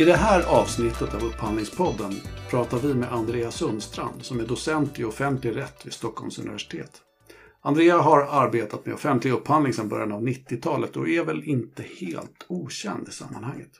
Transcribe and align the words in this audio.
I 0.00 0.04
det 0.04 0.16
här 0.16 0.60
avsnittet 0.60 1.14
av 1.14 1.24
Upphandlingspodden 1.24 2.12
pratar 2.50 2.78
vi 2.78 2.94
med 2.94 3.12
Andrea 3.12 3.50
Sundstrand 3.50 4.24
som 4.24 4.40
är 4.40 4.44
docent 4.44 4.98
i 4.98 5.04
offentlig 5.04 5.56
rätt 5.56 5.86
vid 5.86 5.92
Stockholms 5.92 6.38
universitet. 6.38 7.02
Andrea 7.60 7.98
har 7.98 8.20
arbetat 8.20 8.86
med 8.86 8.94
offentlig 8.94 9.32
upphandling 9.32 9.72
sedan 9.72 9.88
början 9.88 10.12
av 10.12 10.22
90-talet 10.22 10.96
och 10.96 11.08
är 11.08 11.24
väl 11.24 11.44
inte 11.44 11.84
helt 12.00 12.46
okänd 12.48 13.08
i 13.08 13.10
sammanhanget. 13.10 13.70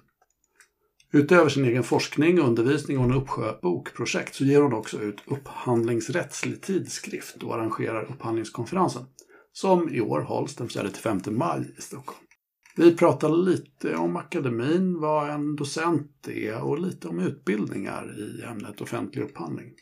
Utöver 1.13 1.51
sin 1.51 1.65
egen 1.65 1.85
forskning, 1.85 2.39
undervisning 2.39 2.99
och 2.99 3.05
en 3.05 3.15
uppsjö 3.15 3.53
bokprojekt 3.63 4.35
så 4.35 4.45
ger 4.45 4.61
hon 4.61 4.73
också 4.73 5.01
ut 5.01 5.23
upphandlingsrättslig 5.27 6.63
tidskrift 6.63 7.43
och 7.43 7.55
arrangerar 7.55 8.03
upphandlingskonferensen 8.03 9.05
som 9.53 9.95
i 9.95 10.01
år 10.01 10.21
hålls 10.21 10.55
den 10.57 10.69
4-5 10.69 11.31
maj 11.31 11.75
i 11.79 11.83
Stockholm. 11.83 12.28
Vi 12.79 12.97
pratar 12.97 13.29
lite 13.29 13.97
om 13.97 14.17
akademin, 14.17 15.01
vad 15.01 15.31
en 15.31 15.57
docent 15.57 16.29
är 16.29 16.63
och 16.63 16.79
lite 16.79 17.09
om 17.09 17.19
utbildningar 17.19 18.15
i 18.19 18.43
ämnet 18.43 18.81
offentlig 18.81 19.23
upphandling. 19.23 19.73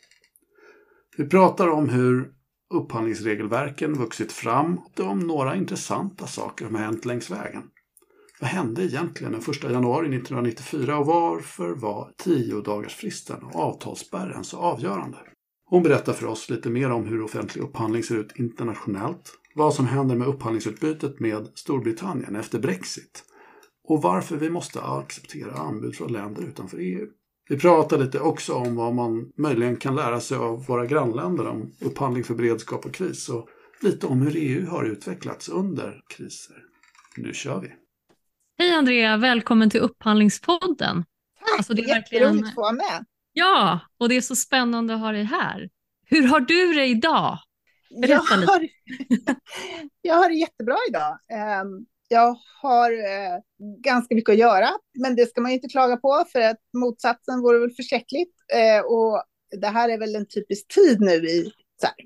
Vi 1.17 1.29
pratar 1.29 1.69
om 1.69 1.89
hur 1.89 2.31
upphandlingsregelverken 2.75 3.95
vuxit 3.95 4.33
fram 4.33 4.79
och 4.79 5.01
om 5.01 5.19
några 5.19 5.57
intressanta 5.57 6.27
saker 6.27 6.67
som 6.67 6.75
har 6.75 6.83
hänt 6.83 7.05
längs 7.05 7.31
vägen. 7.31 7.63
Vad 8.41 8.51
hände 8.51 8.85
egentligen 8.85 9.33
den 9.33 9.41
1 9.41 9.63
januari 9.63 10.07
1994 10.07 10.99
och 10.99 11.07
varför 11.07 11.75
var 11.75 12.13
tio 12.17 12.61
dagarsfristen 12.61 13.43
och 13.43 13.57
avtalsspärren 13.57 14.45
så 14.45 14.57
avgörande? 14.57 15.19
Hon 15.67 15.83
berättar 15.83 16.13
för 16.13 16.27
oss 16.27 16.51
lite 16.51 16.71
mer 16.71 16.91
om 16.91 17.07
hur 17.07 17.23
offentlig 17.23 17.63
upphandling 17.63 18.03
ser 18.03 18.17
ut 18.17 18.37
internationellt, 18.37 19.33
vad 19.57 19.75
som 19.75 19.87
händer 19.87 20.17
med 20.17 20.29
upphandlingsutbytet 20.29 21.21
med 21.21 21.49
Storbritannien 21.55 22.37
efter 22.37 22.59
Brexit 22.59 23.25
och 23.89 24.03
varför 24.03 24.37
vi 24.37 24.51
måste 24.51 24.83
acceptera 24.83 25.53
anbud 25.53 25.97
från 25.97 26.13
länder 26.13 26.43
utanför 26.43 26.79
EU. 26.79 27.07
Vi 27.49 27.59
pratar 27.59 27.99
lite 27.99 28.21
också 28.21 28.55
om 28.55 28.77
vad 28.77 28.95
man 28.95 29.33
möjligen 29.37 29.77
kan 29.77 29.95
lära 29.95 30.21
sig 30.21 30.39
av 30.39 30.67
våra 30.67 30.87
grannländer 30.87 31.47
om 31.47 31.73
upphandling 31.81 32.25
för 32.25 32.35
beredskap 32.35 32.87
och 32.87 32.95
kris 32.95 33.29
och 33.29 33.49
lite 33.83 34.07
om 34.07 34.23
hur 34.23 34.37
EU 34.37 34.71
har 34.71 34.85
utvecklats 34.85 35.49
under 35.49 36.01
kriser. 36.17 36.57
Nu 37.17 37.33
kör 37.33 37.61
vi! 37.61 37.73
Hej 38.59 38.75
Andrea, 38.75 39.17
välkommen 39.17 39.71
till 39.71 39.81
Upphandlingspodden. 39.81 41.05
Tack, 41.39 41.59
alltså, 41.59 41.75
det 41.75 41.83
är 41.83 41.89
jätteroligt 41.89 42.25
verkligen... 42.25 42.45
att 42.45 42.55
få 42.55 42.61
vara 42.61 42.73
med. 42.73 43.05
Ja, 43.33 43.81
och 43.99 44.09
det 44.09 44.17
är 44.17 44.21
så 44.21 44.37
spännande 44.37 44.95
att 44.95 45.01
ha 45.01 45.13
dig 45.13 45.25
här. 45.25 45.69
Hur 46.07 46.29
har 46.29 46.41
du 46.41 46.73
det 46.73 46.87
idag? 46.87 47.39
Jag 47.91 48.19
har, 48.19 48.69
jag 50.03 50.15
har 50.15 50.29
det 50.29 50.35
jättebra 50.35 50.77
idag. 50.89 51.19
Ehm, 51.33 51.87
jag 52.09 52.37
har 52.63 52.93
eh, 52.93 53.39
ganska 53.83 54.15
mycket 54.15 54.33
att 54.33 54.39
göra, 54.39 54.69
men 54.99 55.17
det 55.17 55.27
ska 55.27 55.41
man 55.41 55.51
ju 55.51 55.55
inte 55.55 55.69
klaga 55.69 55.97
på, 55.97 56.25
för 56.33 56.41
att 56.41 56.61
motsatsen 56.79 57.41
vore 57.41 57.59
väl 57.59 57.71
förskräckligt. 57.71 58.35
Eh, 58.55 58.85
och 58.87 59.23
det 59.61 59.67
här 59.69 59.89
är 59.89 59.99
väl 59.99 60.17
en 60.17 60.29
typisk 60.29 60.75
tid 60.75 61.01
nu 61.01 61.13
i 61.13 61.53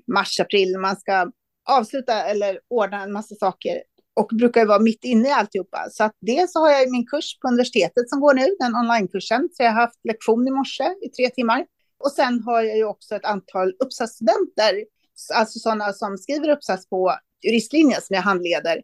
mars, 0.07 0.39
april, 0.39 0.77
man 0.77 0.95
ska 0.95 1.31
avsluta 1.69 2.23
eller 2.23 2.59
ordna 2.69 3.03
en 3.03 3.11
massa 3.11 3.35
saker 3.35 3.81
och 4.13 4.29
brukar 4.37 4.65
vara 4.65 4.79
mitt 4.79 5.03
inne 5.03 5.27
i 5.27 5.31
alltihopa. 5.31 5.87
Så 5.91 6.03
att 6.03 6.15
dels 6.21 6.53
så 6.53 6.59
har 6.59 6.71
jag 6.71 6.91
min 6.91 7.07
kurs 7.07 7.39
på 7.39 7.47
universitetet 7.47 8.09
som 8.09 8.19
går 8.19 8.33
nu, 8.33 8.47
den 8.59 8.75
onlinekursen, 8.75 9.49
så 9.53 9.63
jag 9.63 9.71
har 9.71 9.81
haft 9.81 9.99
lektion 10.03 10.47
i 10.47 10.51
morse 10.51 10.83
i 11.01 11.09
tre 11.09 11.29
timmar. 11.29 11.65
Och 12.03 12.11
sen 12.11 12.43
har 12.43 12.61
jag 12.61 12.77
ju 12.77 12.85
också 12.85 13.15
ett 13.15 13.25
antal 13.25 13.73
uppsatsstudenter, 13.83 14.85
alltså 15.33 15.59
sådana 15.59 15.93
som 15.93 16.17
skriver 16.17 16.49
uppsats 16.49 16.89
på 16.89 17.15
juristlinjen 17.45 18.01
som 18.01 18.15
jag 18.15 18.21
handleder. 18.21 18.81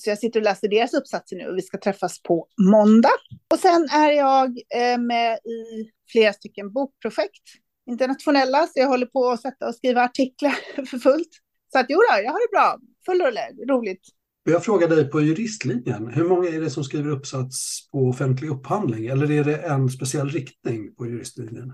Så 0.00 0.10
jag 0.10 0.18
sitter 0.18 0.40
och 0.40 0.44
läser 0.44 0.68
deras 0.68 0.94
uppsatser 0.94 1.36
nu 1.36 1.46
och 1.46 1.56
vi 1.56 1.62
ska 1.62 1.78
träffas 1.78 2.22
på 2.22 2.46
måndag. 2.70 3.18
Och 3.54 3.58
sen 3.58 3.88
är 3.92 4.10
jag 4.10 4.48
eh, 4.48 4.98
med 4.98 5.36
i 5.36 5.90
flera 6.12 6.32
stycken 6.32 6.72
bokprojekt, 6.72 7.42
internationella, 7.90 8.66
så 8.66 8.72
jag 8.74 8.88
håller 8.88 9.06
på 9.06 9.30
att 9.30 9.42
sätta 9.42 9.68
och 9.68 9.74
skriva 9.74 10.02
artiklar 10.02 10.54
för 10.86 10.98
fullt. 10.98 11.30
Så 11.72 11.78
att 11.78 11.90
jodå, 11.90 12.04
jag 12.24 12.32
har 12.32 12.48
det 12.48 12.56
bra, 12.56 12.78
full 13.06 13.20
rulle, 13.20 13.40
roligt. 13.68 14.02
Jag 14.44 14.64
frågar 14.64 14.88
dig 14.88 15.10
på 15.10 15.20
juristlinjen, 15.20 16.08
hur 16.08 16.24
många 16.24 16.48
är 16.48 16.60
det 16.60 16.70
som 16.70 16.84
skriver 16.84 17.10
uppsats 17.10 17.88
på 17.90 17.98
offentlig 17.98 18.48
upphandling? 18.50 19.06
Eller 19.06 19.30
är 19.30 19.44
det 19.44 19.56
en 19.56 19.88
speciell 19.88 20.28
riktning 20.28 20.94
på 20.94 21.06
juristlinjen? 21.06 21.72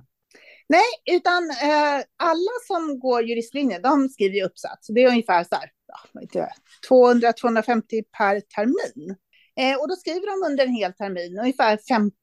Nej, 0.69 1.16
utan 1.16 1.50
eh, 1.50 2.04
alla 2.16 2.53
som 2.66 2.99
går 2.99 3.22
juristlinjen, 3.22 3.82
de 3.82 4.09
skriver 4.09 4.47
uppsats. 4.47 4.87
Det 4.88 5.03
är 5.03 5.09
ungefär 5.09 5.44
så 5.44 5.54
här, 5.54 5.71
ja, 5.87 6.49
200-250 6.91 8.03
per 8.19 8.41
termin. 8.41 9.16
Eh, 9.60 9.81
och 9.81 9.88
då 9.88 9.97
skriver 9.97 10.27
de 10.27 10.50
under 10.50 10.65
en 10.65 10.72
hel 10.72 10.93
termin, 10.93 11.38
ungefär 11.38 11.78
50 11.88 12.15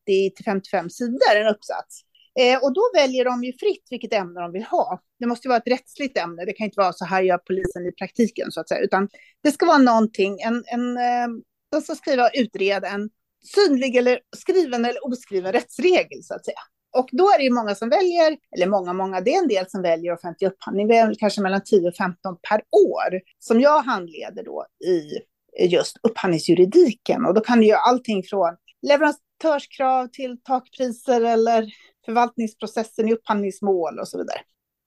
55 0.45 0.89
sidor, 0.89 1.35
en 1.35 1.47
uppsats. 1.47 2.01
Eh, 2.39 2.63
och 2.63 2.73
då 2.73 2.81
väljer 2.93 3.25
de 3.25 3.43
ju 3.43 3.53
fritt 3.53 3.87
vilket 3.89 4.13
ämne 4.13 4.41
de 4.41 4.51
vill 4.51 4.63
ha. 4.63 4.99
Det 5.19 5.25
måste 5.25 5.47
vara 5.47 5.57
ett 5.57 5.67
rättsligt 5.67 6.17
ämne, 6.17 6.45
det 6.45 6.53
kan 6.53 6.65
inte 6.65 6.79
vara 6.79 6.93
så 6.93 7.05
här 7.05 7.21
gör 7.21 7.37
polisen 7.37 7.85
i 7.87 7.91
praktiken, 7.91 8.51
så 8.51 8.59
att 8.59 8.69
säga, 8.69 8.81
utan 8.81 9.09
det 9.43 9.51
ska 9.51 9.65
vara 9.65 9.77
någonting, 9.77 10.39
en, 10.39 10.63
en, 10.67 10.97
eh, 10.97 11.27
de 11.71 11.81
ska 11.81 11.95
skriva 11.95 12.23
och 12.23 12.31
utreda 12.33 12.87
en 12.87 13.09
synlig 13.55 13.95
eller 13.95 14.19
skriven 14.35 14.85
eller 14.85 15.07
oskriven 15.07 15.51
rättsregel, 15.51 16.23
så 16.23 16.33
att 16.33 16.45
säga. 16.45 16.59
Och 16.93 17.09
då 17.11 17.23
är 17.23 17.37
det 17.37 17.43
ju 17.43 17.53
många 17.53 17.75
som 17.75 17.89
väljer, 17.89 18.37
eller 18.55 18.67
många, 18.67 18.93
många, 18.93 19.21
det 19.21 19.33
är 19.33 19.41
en 19.41 19.47
del 19.47 19.69
som 19.69 19.81
väljer 19.81 20.13
offentlig 20.13 20.47
upphandling. 20.47 20.87
Det 20.87 20.97
är 20.97 21.07
väl 21.07 21.17
kanske 21.19 21.41
mellan 21.41 21.63
10 21.63 21.87
och 21.87 21.95
15 21.95 22.37
per 22.49 22.57
år 22.57 23.21
som 23.39 23.61
jag 23.61 23.81
handleder 23.81 24.43
då 24.43 24.65
i 24.85 25.19
just 25.67 25.97
upphandlingsjuridiken. 26.03 27.25
Och 27.25 27.33
då 27.33 27.41
kan 27.41 27.59
det 27.59 27.65
ju 27.65 27.73
allting 27.73 28.23
från 28.23 28.55
leverantörskrav 28.87 30.07
till 30.07 30.37
takpriser 30.43 31.21
eller 31.21 31.65
förvaltningsprocessen 32.05 33.09
i 33.09 33.13
upphandlingsmål 33.13 33.99
och 33.99 34.07
så 34.07 34.17
vidare. 34.17 34.39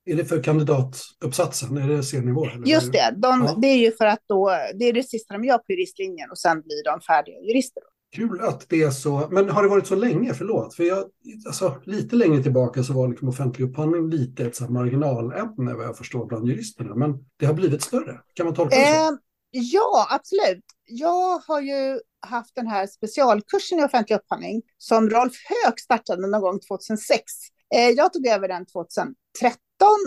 Är 0.05 0.15
det 0.15 0.25
för 0.25 0.43
kandidatuppsatsen? 0.43 1.77
Är 1.77 1.87
det 1.87 2.03
C-nivå? 2.03 2.47
Just 2.65 2.91
det, 2.91 3.15
de, 3.17 3.45
ja. 3.45 3.55
det 3.61 3.67
är 3.67 3.77
ju 3.77 3.91
för 3.91 4.05
att 4.05 4.23
då, 4.27 4.57
det 4.79 4.85
är 4.85 4.93
det 4.93 5.03
sista 5.03 5.33
de 5.33 5.43
gör 5.45 5.57
på 5.57 5.71
juristlinjen 5.71 6.31
och 6.31 6.37
sen 6.37 6.61
blir 6.61 6.83
de 6.83 7.01
färdiga 7.01 7.39
jurister. 7.39 7.83
Kul 8.15 8.41
att 8.41 8.69
det 8.69 8.83
är 8.83 8.91
så, 8.91 9.27
men 9.31 9.49
har 9.49 9.63
det 9.63 9.69
varit 9.69 9.87
så 9.87 9.95
länge? 9.95 10.33
Förlåt, 10.33 10.75
för 10.75 10.83
jag, 10.83 11.05
alltså, 11.45 11.81
lite 11.85 12.15
längre 12.15 12.43
tillbaka 12.43 12.83
så 12.83 12.93
var 12.93 13.07
liksom 13.07 13.29
offentlig 13.29 13.65
upphandling 13.65 14.09
lite 14.09 14.45
ett 14.45 14.55
så 14.55 14.67
marginalämne 14.67 15.73
vad 15.73 15.85
jag 15.85 15.97
förstår 15.97 16.25
bland 16.25 16.47
juristerna, 16.47 16.95
men 16.95 17.17
det 17.37 17.45
har 17.45 17.53
blivit 17.53 17.81
större. 17.81 18.21
Kan 18.33 18.45
man 18.45 18.55
tolka 18.55 18.75
det 18.75 18.85
så? 18.85 19.13
Eh, 19.13 19.17
ja, 19.51 20.07
absolut. 20.09 20.63
Jag 20.85 21.37
har 21.47 21.61
ju 21.61 21.99
haft 22.19 22.55
den 22.55 22.67
här 22.67 22.87
specialkursen 22.87 23.79
i 23.79 23.83
offentlig 23.83 24.15
upphandling 24.15 24.61
som 24.77 25.09
Rolf 25.09 25.33
Höök 25.49 25.79
startade 25.79 26.27
någon 26.27 26.41
gång 26.41 26.59
2006. 26.59 27.23
Eh, 27.75 27.89
jag 27.89 28.13
tog 28.13 28.27
över 28.27 28.47
den 28.47 28.65
2013 28.65 29.15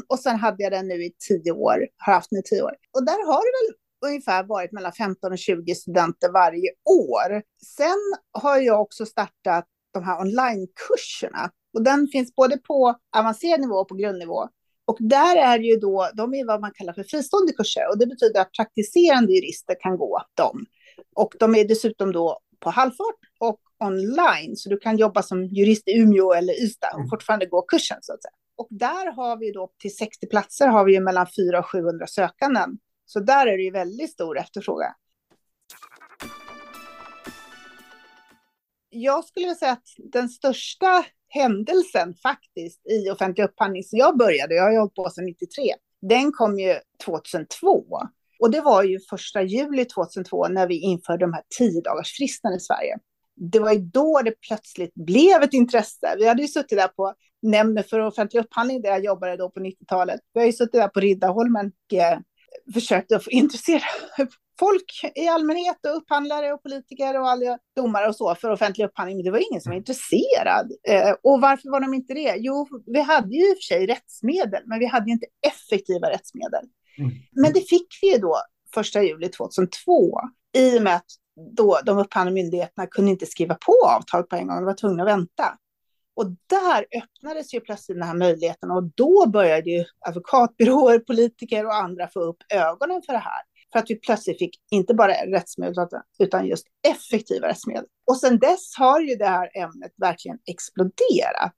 och 0.08 0.18
sen 0.18 0.36
hade 0.36 0.62
jag 0.62 0.72
den 0.72 0.88
nu 0.88 1.04
i 1.04 1.12
tio 1.28 1.52
år, 1.52 1.86
har 1.96 2.12
haft 2.12 2.30
den 2.30 2.38
i 2.38 2.42
tio 2.42 2.62
år. 2.62 2.74
Och 2.94 3.04
där 3.04 3.26
har 3.26 3.40
det 3.40 3.66
väl 3.66 3.76
ungefär 4.06 4.44
varit 4.44 4.72
mellan 4.72 4.92
15 4.92 5.32
och 5.32 5.38
20 5.38 5.74
studenter 5.74 6.32
varje 6.32 6.70
år. 6.84 7.42
Sen 7.76 7.98
har 8.32 8.58
jag 8.58 8.80
också 8.80 9.06
startat 9.06 9.66
de 9.94 10.04
här 10.04 10.20
onlinekurserna 10.20 11.50
och 11.74 11.82
den 11.82 12.08
finns 12.08 12.34
både 12.34 12.58
på 12.58 12.94
avancerad 13.16 13.60
nivå 13.60 13.74
och 13.74 13.88
på 13.88 13.94
grundnivå. 13.94 14.48
Och 14.84 14.96
där 15.00 15.36
är 15.36 15.58
ju 15.58 15.76
då, 15.76 16.08
de 16.14 16.34
är 16.34 16.46
vad 16.46 16.60
man 16.60 16.72
kallar 16.74 16.92
för 16.92 17.02
fristående 17.02 17.52
kurser 17.52 17.88
och 17.90 17.98
det 17.98 18.06
betyder 18.06 18.40
att 18.40 18.52
praktiserande 18.52 19.32
jurister 19.32 19.76
kan 19.80 19.96
gå 19.96 20.22
dem. 20.34 20.66
Och 21.14 21.34
de 21.38 21.54
är 21.54 21.64
dessutom 21.68 22.12
då 22.12 22.40
på 22.60 22.70
halvfart 22.70 23.18
och 23.38 23.60
online, 23.84 24.56
så 24.56 24.68
du 24.68 24.78
kan 24.78 24.96
jobba 24.96 25.22
som 25.22 25.44
jurist 25.44 25.88
i 25.88 25.98
Umeå 25.98 26.32
eller 26.32 26.64
Ystad 26.64 26.90
och 26.92 26.98
mm. 26.98 27.08
fortfarande 27.08 27.46
gå 27.46 27.62
kursen 27.62 27.98
så 28.00 28.12
att 28.12 28.22
säga. 28.22 28.32
Och 28.56 28.68
där 28.70 29.12
har 29.12 29.36
vi 29.36 29.52
då 29.52 29.70
till 29.78 29.96
60 29.96 30.26
platser 30.26 30.68
har 30.68 30.84
vi 30.84 30.92
ju 30.92 31.00
mellan 31.00 31.26
400 31.36 31.58
och 31.58 31.66
700 31.66 32.06
sökanden. 32.06 32.78
Så 33.12 33.20
där 33.20 33.46
är 33.46 33.56
det 33.56 33.62
ju 33.62 33.70
väldigt 33.70 34.10
stor 34.10 34.38
efterfrågan. 34.38 34.92
Jag 38.90 39.24
skulle 39.24 39.46
vilja 39.46 39.54
säga 39.54 39.72
att 39.72 39.88
den 40.12 40.28
största 40.28 41.04
händelsen 41.28 42.14
faktiskt 42.14 42.86
i 42.86 43.10
offentlig 43.10 43.44
upphandling 43.44 43.82
som 43.82 43.98
jag 43.98 44.18
började, 44.18 44.54
jag 44.54 44.62
har 44.62 44.78
hållit 44.78 44.94
på 44.94 45.10
sedan 45.10 45.24
93, 45.24 45.62
den 46.00 46.32
kom 46.32 46.58
ju 46.58 46.76
2002. 47.04 47.84
Och 48.40 48.50
det 48.50 48.60
var 48.60 48.82
ju 48.82 49.00
första 49.10 49.42
juli 49.42 49.84
2002 49.84 50.48
när 50.48 50.66
vi 50.66 50.80
införde 50.80 51.24
de 51.24 51.32
här 51.32 51.42
tio 51.58 51.80
dagars 51.80 52.12
fristen 52.12 52.52
i 52.52 52.60
Sverige. 52.60 52.98
Det 53.36 53.58
var 53.58 53.72
ju 53.72 53.78
då 53.80 54.20
det 54.24 54.40
plötsligt 54.48 54.94
blev 54.94 55.42
ett 55.42 55.54
intresse. 55.54 56.14
Vi 56.18 56.28
hade 56.28 56.42
ju 56.42 56.48
suttit 56.48 56.78
där 56.78 56.88
på 56.88 57.14
Nämnden 57.42 57.84
för 57.84 58.00
offentlig 58.00 58.40
upphandling 58.40 58.82
där 58.82 58.90
jag 58.90 59.04
jobbade 59.04 59.36
då 59.36 59.50
på 59.50 59.60
90-talet. 59.60 60.20
Vi 60.34 60.40
har 60.40 60.46
ju 60.46 60.52
suttit 60.52 60.72
där 60.72 60.88
på 60.88 61.00
Riddarholmen 61.00 61.66
och 61.66 61.98
eh, 61.98 62.18
försökt 62.74 63.12
att 63.12 63.26
intressera 63.26 63.82
folk 64.58 65.12
i 65.14 65.28
allmänhet 65.28 65.76
och 65.86 65.96
upphandlare 65.96 66.52
och 66.52 66.62
politiker 66.62 67.20
och 67.20 67.28
alla 67.28 67.58
domare 67.76 68.08
och 68.08 68.16
så 68.16 68.34
för 68.34 68.50
offentlig 68.50 68.84
upphandling. 68.84 69.16
Men 69.16 69.24
det 69.24 69.30
var 69.30 69.50
ingen 69.50 69.60
som 69.60 69.70
var 69.70 69.76
intresserad. 69.76 70.72
Eh, 70.88 71.14
och 71.22 71.40
varför 71.40 71.70
var 71.70 71.80
de 71.80 71.94
inte 71.94 72.14
det? 72.14 72.34
Jo, 72.38 72.68
vi 72.86 73.00
hade 73.00 73.34
ju 73.34 73.50
i 73.50 73.52
och 73.52 73.56
för 73.56 73.74
sig 73.74 73.86
rättsmedel, 73.86 74.62
men 74.66 74.78
vi 74.78 74.86
hade 74.86 75.06
ju 75.06 75.12
inte 75.12 75.26
effektiva 75.46 76.10
rättsmedel. 76.10 76.64
Mm. 76.98 77.10
Men 77.32 77.52
det 77.52 77.60
fick 77.60 77.88
vi 78.02 78.12
ju 78.12 78.18
då 78.18 78.36
första 78.74 79.02
juli 79.02 79.28
2002 79.28 80.20
i 80.56 80.78
och 80.78 80.82
med 80.82 80.96
att 80.96 81.06
då 81.56 81.80
de 81.84 81.98
upphandlande 81.98 82.42
myndigheterna 82.42 82.86
kunde 82.86 83.10
inte 83.10 83.26
skriva 83.26 83.54
på 83.54 83.74
avtal 83.86 84.22
på 84.22 84.36
en 84.36 84.46
gång, 84.46 84.56
de 84.56 84.64
var 84.64 84.74
tvungna 84.74 85.02
att 85.02 85.08
vänta. 85.08 85.44
Och 86.20 86.26
där 86.46 86.86
öppnades 87.02 87.54
ju 87.54 87.60
plötsligt 87.60 87.98
den 87.98 88.08
här 88.08 88.14
möjligheten 88.14 88.70
och 88.70 88.82
då 88.94 89.26
började 89.28 89.70
ju 89.70 89.84
advokatbyråer, 90.06 90.98
politiker 90.98 91.66
och 91.66 91.74
andra 91.74 92.08
få 92.08 92.20
upp 92.20 92.36
ögonen 92.54 93.02
för 93.06 93.12
det 93.12 93.18
här. 93.18 93.42
För 93.72 93.78
att 93.78 93.90
vi 93.90 93.94
plötsligt 93.94 94.38
fick 94.38 94.56
inte 94.70 94.94
bara 94.94 95.12
rättsmedel 95.12 95.74
utan 96.18 96.46
just 96.46 96.66
effektiva 96.88 97.48
rättsmedel. 97.48 97.84
Och 98.06 98.16
sen 98.16 98.38
dess 98.38 98.74
har 98.78 99.00
ju 99.00 99.16
det 99.16 99.26
här 99.26 99.50
ämnet 99.56 99.92
verkligen 99.96 100.38
exploderat. 100.46 101.52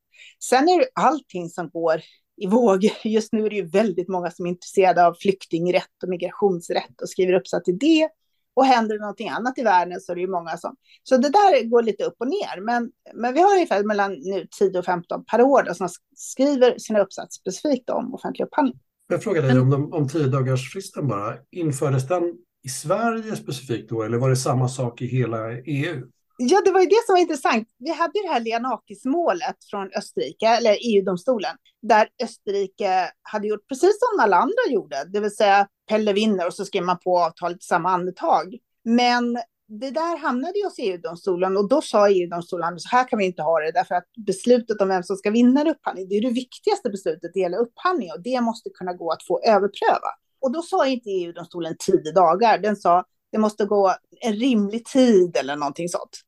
Sen 0.45 0.69
är 0.69 0.79
det 0.79 0.89
allting 0.95 1.49
som 1.49 1.71
går 1.71 2.01
i 2.37 2.47
våg. 2.47 2.91
Just 3.05 3.33
nu 3.33 3.47
är 3.47 3.51
det 3.51 3.57
ju 3.57 3.69
väldigt 3.69 4.09
många 4.09 4.31
som 4.31 4.47
är 4.47 4.51
intresserade 4.51 5.07
av 5.07 5.15
flyktingrätt 5.15 6.03
och 6.03 6.09
migrationsrätt 6.09 7.01
och 7.03 7.09
skriver 7.09 7.33
uppsats 7.33 7.69
i 7.69 7.73
det. 7.73 8.09
Och 8.55 8.65
händer 8.67 8.95
det 8.95 9.01
någonting 9.01 9.29
annat 9.29 9.59
i 9.59 9.63
världen 9.63 10.01
så 10.01 10.13
är 10.13 10.17
det 10.17 10.21
ju 10.21 10.29
många 10.29 10.57
som... 10.57 10.77
Så 11.03 11.17
det 11.17 11.29
där 11.29 11.65
går 11.65 11.83
lite 11.83 12.05
upp 12.05 12.17
och 12.19 12.29
ner. 12.29 12.61
Men, 12.61 12.91
men 13.15 13.35
vi 13.35 13.41
har 13.41 13.55
ungefär 13.55 13.85
mellan 13.85 14.13
nu 14.13 14.47
10 14.59 14.79
och 14.79 14.85
15 14.85 15.25
per 15.25 15.43
år 15.43 15.63
då, 15.63 15.75
som 15.75 15.89
skriver 16.17 16.79
sina 16.79 17.01
uppsats 17.01 17.37
specifikt 17.37 17.91
om 17.91 18.15
offentlig 18.15 18.45
upphandling. 18.45 18.79
Jag 19.09 19.23
frågar 19.23 19.43
dig 19.43 19.61
om, 19.61 19.93
om 19.93 20.09
tio 20.09 20.27
dagars 20.27 20.73
fristen 20.73 21.09
bara. 21.09 21.37
Infördes 21.51 22.09
den 22.09 22.35
i 22.65 22.69
Sverige 22.69 23.37
specifikt 23.37 23.89
då 23.89 24.03
eller 24.03 24.19
var 24.19 24.31
det 24.31 24.37
samma 24.37 24.69
sak 24.69 25.03
i 25.03 25.07
hela 25.07 25.53
EU? 25.53 26.03
Ja, 26.51 26.63
det 26.65 26.71
var 26.71 26.81
ju 26.81 26.87
det 26.87 27.03
som 27.07 27.13
var 27.13 27.21
intressant. 27.21 27.69
Vi 27.79 27.91
hade 27.91 28.19
ju 28.19 28.23
det 28.23 28.33
här 28.33 28.41
Leonakis-målet 28.41 29.57
från 29.71 29.91
Österrike, 29.97 30.47
eller 30.47 30.77
EU-domstolen, 30.81 31.57
där 31.83 32.09
Österrike 32.23 33.11
hade 33.23 33.49
gjort 33.49 33.69
precis 33.69 33.99
som 33.99 34.21
alla 34.21 34.37
andra 34.37 34.63
gjorde, 34.71 35.05
det 35.13 35.21
vill 35.21 35.37
säga 35.37 35.69
Pelle 35.89 36.13
vinner 36.13 36.47
och 36.47 36.55
så 36.55 36.65
skrev 36.65 36.85
man 36.85 36.99
på 36.99 37.19
avtalet 37.19 37.63
i 37.63 37.65
samma 37.65 37.91
andetag. 37.91 38.59
Men 38.85 39.39
det 39.69 39.91
där 39.91 40.19
hamnade 40.19 40.59
ju 40.59 40.65
hos 40.65 40.79
EU-domstolen 40.79 41.57
och 41.57 41.69
då 41.69 41.83
sa 41.83 42.09
EU-domstolen 42.09 42.79
så 42.79 42.97
här 42.97 43.09
kan 43.09 43.19
vi 43.19 43.25
inte 43.25 43.43
ha 43.43 43.61
det 43.61 43.73
därför 43.73 43.95
att 43.95 44.09
beslutet 44.27 44.81
om 44.81 44.89
vem 44.89 45.03
som 45.03 45.17
ska 45.17 45.31
vinna 45.31 45.61
en 45.61 45.69
upphandling, 45.69 46.09
det 46.09 46.15
är 46.15 46.23
det 46.23 46.31
viktigaste 46.31 46.91
beslutet 46.91 47.37
i 47.37 47.41
hela 47.41 47.57
upphandlingen 47.57 48.15
och 48.17 48.23
det 48.23 48.41
måste 48.41 48.71
kunna 48.71 48.93
gå 48.93 49.13
att 49.13 49.27
få 49.27 49.41
överpröva. 49.41 50.09
Och 50.41 50.53
då 50.53 50.63
sa 50.63 50.87
inte 50.87 51.11
EU-domstolen 51.11 51.77
tio 51.79 52.13
dagar, 52.13 52.59
den 52.59 52.77
sa 52.77 53.05
det 53.33 53.39
måste 53.39 53.65
gå 53.65 53.95
en 54.21 54.33
rimlig 54.33 54.85
tid 54.85 55.37
eller 55.37 55.57
någonting 55.57 55.89
sånt. 55.89 56.21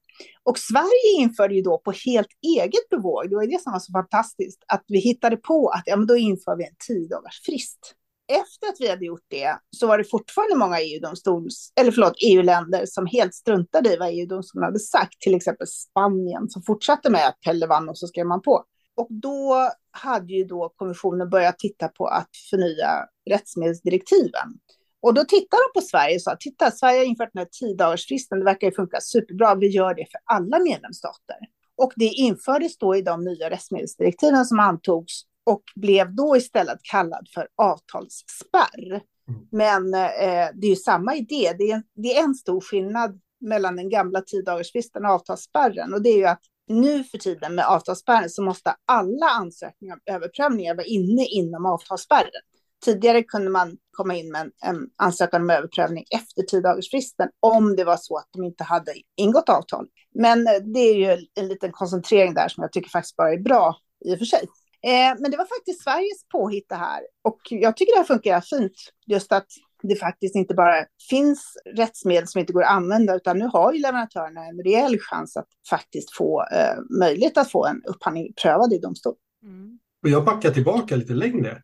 Och 0.43 0.59
Sverige 0.59 1.23
införde 1.23 1.55
ju 1.55 1.63
då 1.63 1.79
på 1.79 1.93
helt 2.07 2.29
eget 2.59 2.89
bevåg, 2.91 3.31
det 3.31 3.37
var 3.37 3.47
det 3.47 3.63
som 3.63 3.73
var 3.73 3.81
så 3.81 3.93
fantastiskt, 3.93 4.65
att 4.69 4.85
vi 4.89 4.99
hittade 4.99 5.37
på 5.37 5.69
att 5.69 5.83
ja, 5.87 5.97
men 5.97 6.07
då 6.07 6.17
inför 6.17 6.57
vi 6.57 6.65
en 6.65 6.77
tio 6.87 7.09
dagars 7.09 7.41
frist. 7.47 7.95
Efter 8.29 8.69
att 8.69 8.77
vi 8.81 8.89
hade 8.89 9.05
gjort 9.05 9.27
det 9.29 9.59
så 9.77 9.87
var 9.87 9.99
det 9.99 10.05
fortfarande 10.05 10.57
många 10.57 10.81
EU-domstols, 10.81 11.73
eller 11.81 11.93
förlåt, 11.93 12.17
EU-länder 12.21 12.87
som 12.87 13.07
helt 13.07 13.35
struntade 13.35 13.93
i 13.93 13.97
vad 13.97 14.09
EU-domstolen 14.09 14.65
hade 14.65 14.79
sagt, 14.79 15.21
till 15.21 15.35
exempel 15.35 15.67
Spanien 15.67 16.49
som 16.49 16.63
fortsatte 16.63 17.11
med 17.11 17.29
att 17.29 17.41
Pelle 17.41 17.67
vann 17.67 17.89
och 17.89 17.99
så 17.99 18.07
skrev 18.07 18.27
man 18.27 18.43
på. 18.43 18.65
Och 18.97 19.09
då 19.11 19.71
hade 19.91 20.33
ju 20.33 20.45
då 20.45 20.73
kommissionen 20.77 21.31
börjat 21.31 21.59
titta 21.59 21.89
på 21.89 22.07
att 22.07 22.31
förnya 22.51 23.07
rättsmedelsdirektiven. 23.31 24.59
Och 25.05 25.15
då 25.15 25.25
tittar 25.25 25.59
de 25.59 25.81
på 25.81 25.87
Sverige 25.87 26.17
och 26.17 26.23
sa, 26.23 26.37
titta, 26.41 26.71
Sverige 26.71 26.99
har 26.99 27.05
infört 27.05 27.31
den 27.33 27.41
här 27.41 27.49
tio 27.61 27.75
dagars 27.75 28.07
fristen, 28.07 28.39
det 28.39 28.45
verkar 28.45 28.67
ju 28.67 28.75
funka 28.75 29.01
superbra, 29.01 29.55
vi 29.55 29.67
gör 29.67 29.95
det 29.95 30.07
för 30.11 30.21
alla 30.25 30.59
medlemsstater. 30.59 31.37
Och 31.77 31.93
det 31.97 32.05
infördes 32.05 32.79
då 32.79 32.97
i 32.97 33.03
de 33.03 33.25
nya 33.25 33.51
rättsmedelsdirektiven 33.51 34.45
som 34.45 34.61
antogs 34.61 35.23
och 35.47 35.63
blev 35.75 36.15
då 36.15 36.37
istället 36.37 36.79
kallad 36.83 37.29
för 37.35 37.49
avtalsspärr. 37.57 39.01
Mm. 39.29 39.41
Men 39.53 39.95
eh, 39.95 40.49
det 40.55 40.67
är 40.67 40.71
ju 40.71 40.77
samma 40.77 41.15
idé, 41.17 41.55
det 41.59 41.71
är, 41.71 41.83
det 41.95 42.17
är 42.17 42.25
en 42.25 42.35
stor 42.35 42.61
skillnad 42.61 43.21
mellan 43.41 43.77
den 43.77 43.89
gamla 43.89 44.21
tiodagarsfristen 44.21 45.05
och 45.05 45.11
avtalsspärren 45.11 45.95
och 45.95 46.03
det 46.03 46.09
är 46.09 46.19
ju 46.19 46.27
att 46.27 46.43
nu 46.69 47.05
för 47.05 47.19
tiden 47.19 47.55
med 47.55 47.67
avtalsspärren 47.67 48.31
så 48.31 48.43
måste 48.43 48.75
alla 48.85 49.27
ansökningar 49.27 49.95
om 49.95 50.15
överprövningar 50.15 50.75
vara 50.75 50.87
inne 50.87 51.27
inom 51.27 51.67
avtalsspärren. 51.67 52.43
Tidigare 52.85 53.23
kunde 53.23 53.51
man 53.51 53.77
komma 53.91 54.15
in 54.15 54.33
med 54.33 54.41
en, 54.41 54.53
en 54.63 54.89
ansökan 54.97 55.43
om 55.43 55.51
överprövning 55.51 56.05
efter 56.11 56.43
tiodagarsfristen 56.43 57.29
om 57.41 57.77
det 57.77 57.85
var 57.85 57.97
så 57.97 58.17
att 58.17 58.29
de 58.33 58.45
inte 58.45 58.65
hade 58.65 58.93
ingått 59.17 59.49
avtal. 59.49 59.87
Men 60.15 60.47
eh, 60.47 60.55
det 60.75 60.81
är 60.81 60.95
ju 60.95 61.27
en 61.35 61.49
liten 61.49 61.73
koncentrering 61.73 62.35
där 62.35 62.49
som 62.49 62.63
jag 62.63 62.73
tycker 62.73 62.91
faktiskt 62.91 63.17
bara 63.17 63.33
är 63.33 63.39
bra 63.39 63.77
i 64.05 64.15
och 64.15 64.19
för 64.19 64.25
sig. 64.25 64.49
Eh, 64.83 65.15
men 65.19 65.31
det 65.31 65.37
var 65.37 65.59
faktiskt 65.59 65.83
Sveriges 65.83 66.29
påhitt 66.33 66.67
det 66.69 66.75
här. 66.75 67.01
Och 67.23 67.41
jag 67.51 67.77
tycker 67.77 67.93
det 67.93 67.99
här 67.99 68.05
funkar 68.05 68.41
fint. 68.41 68.73
Just 69.07 69.33
att 69.33 69.47
det 69.83 69.97
faktiskt 69.97 70.37
inte 70.37 70.55
bara 70.55 70.85
finns 71.11 71.57
rättsmedel 71.77 72.29
som 72.29 72.39
inte 72.41 72.53
går 72.53 72.63
att 72.63 72.71
använda, 72.71 73.15
utan 73.15 73.39
nu 73.39 73.45
har 73.45 73.73
ju 73.73 73.81
leverantörerna 73.81 74.47
en 74.47 74.63
rejäl 74.63 74.99
chans 75.01 75.37
att 75.37 75.49
faktiskt 75.71 76.17
få 76.17 76.43
eh, 76.53 76.99
möjlighet 77.01 77.39
att 77.39 77.51
få 77.51 77.67
en 77.67 77.83
upphandling 77.85 78.33
prövad 78.43 78.73
i 78.73 78.79
domstol. 78.79 79.15
Mm. 79.43 79.79
Och 80.03 80.09
jag 80.09 80.25
backar 80.25 80.51
tillbaka 80.51 80.97
lite 80.97 81.13
längre. 81.13 81.63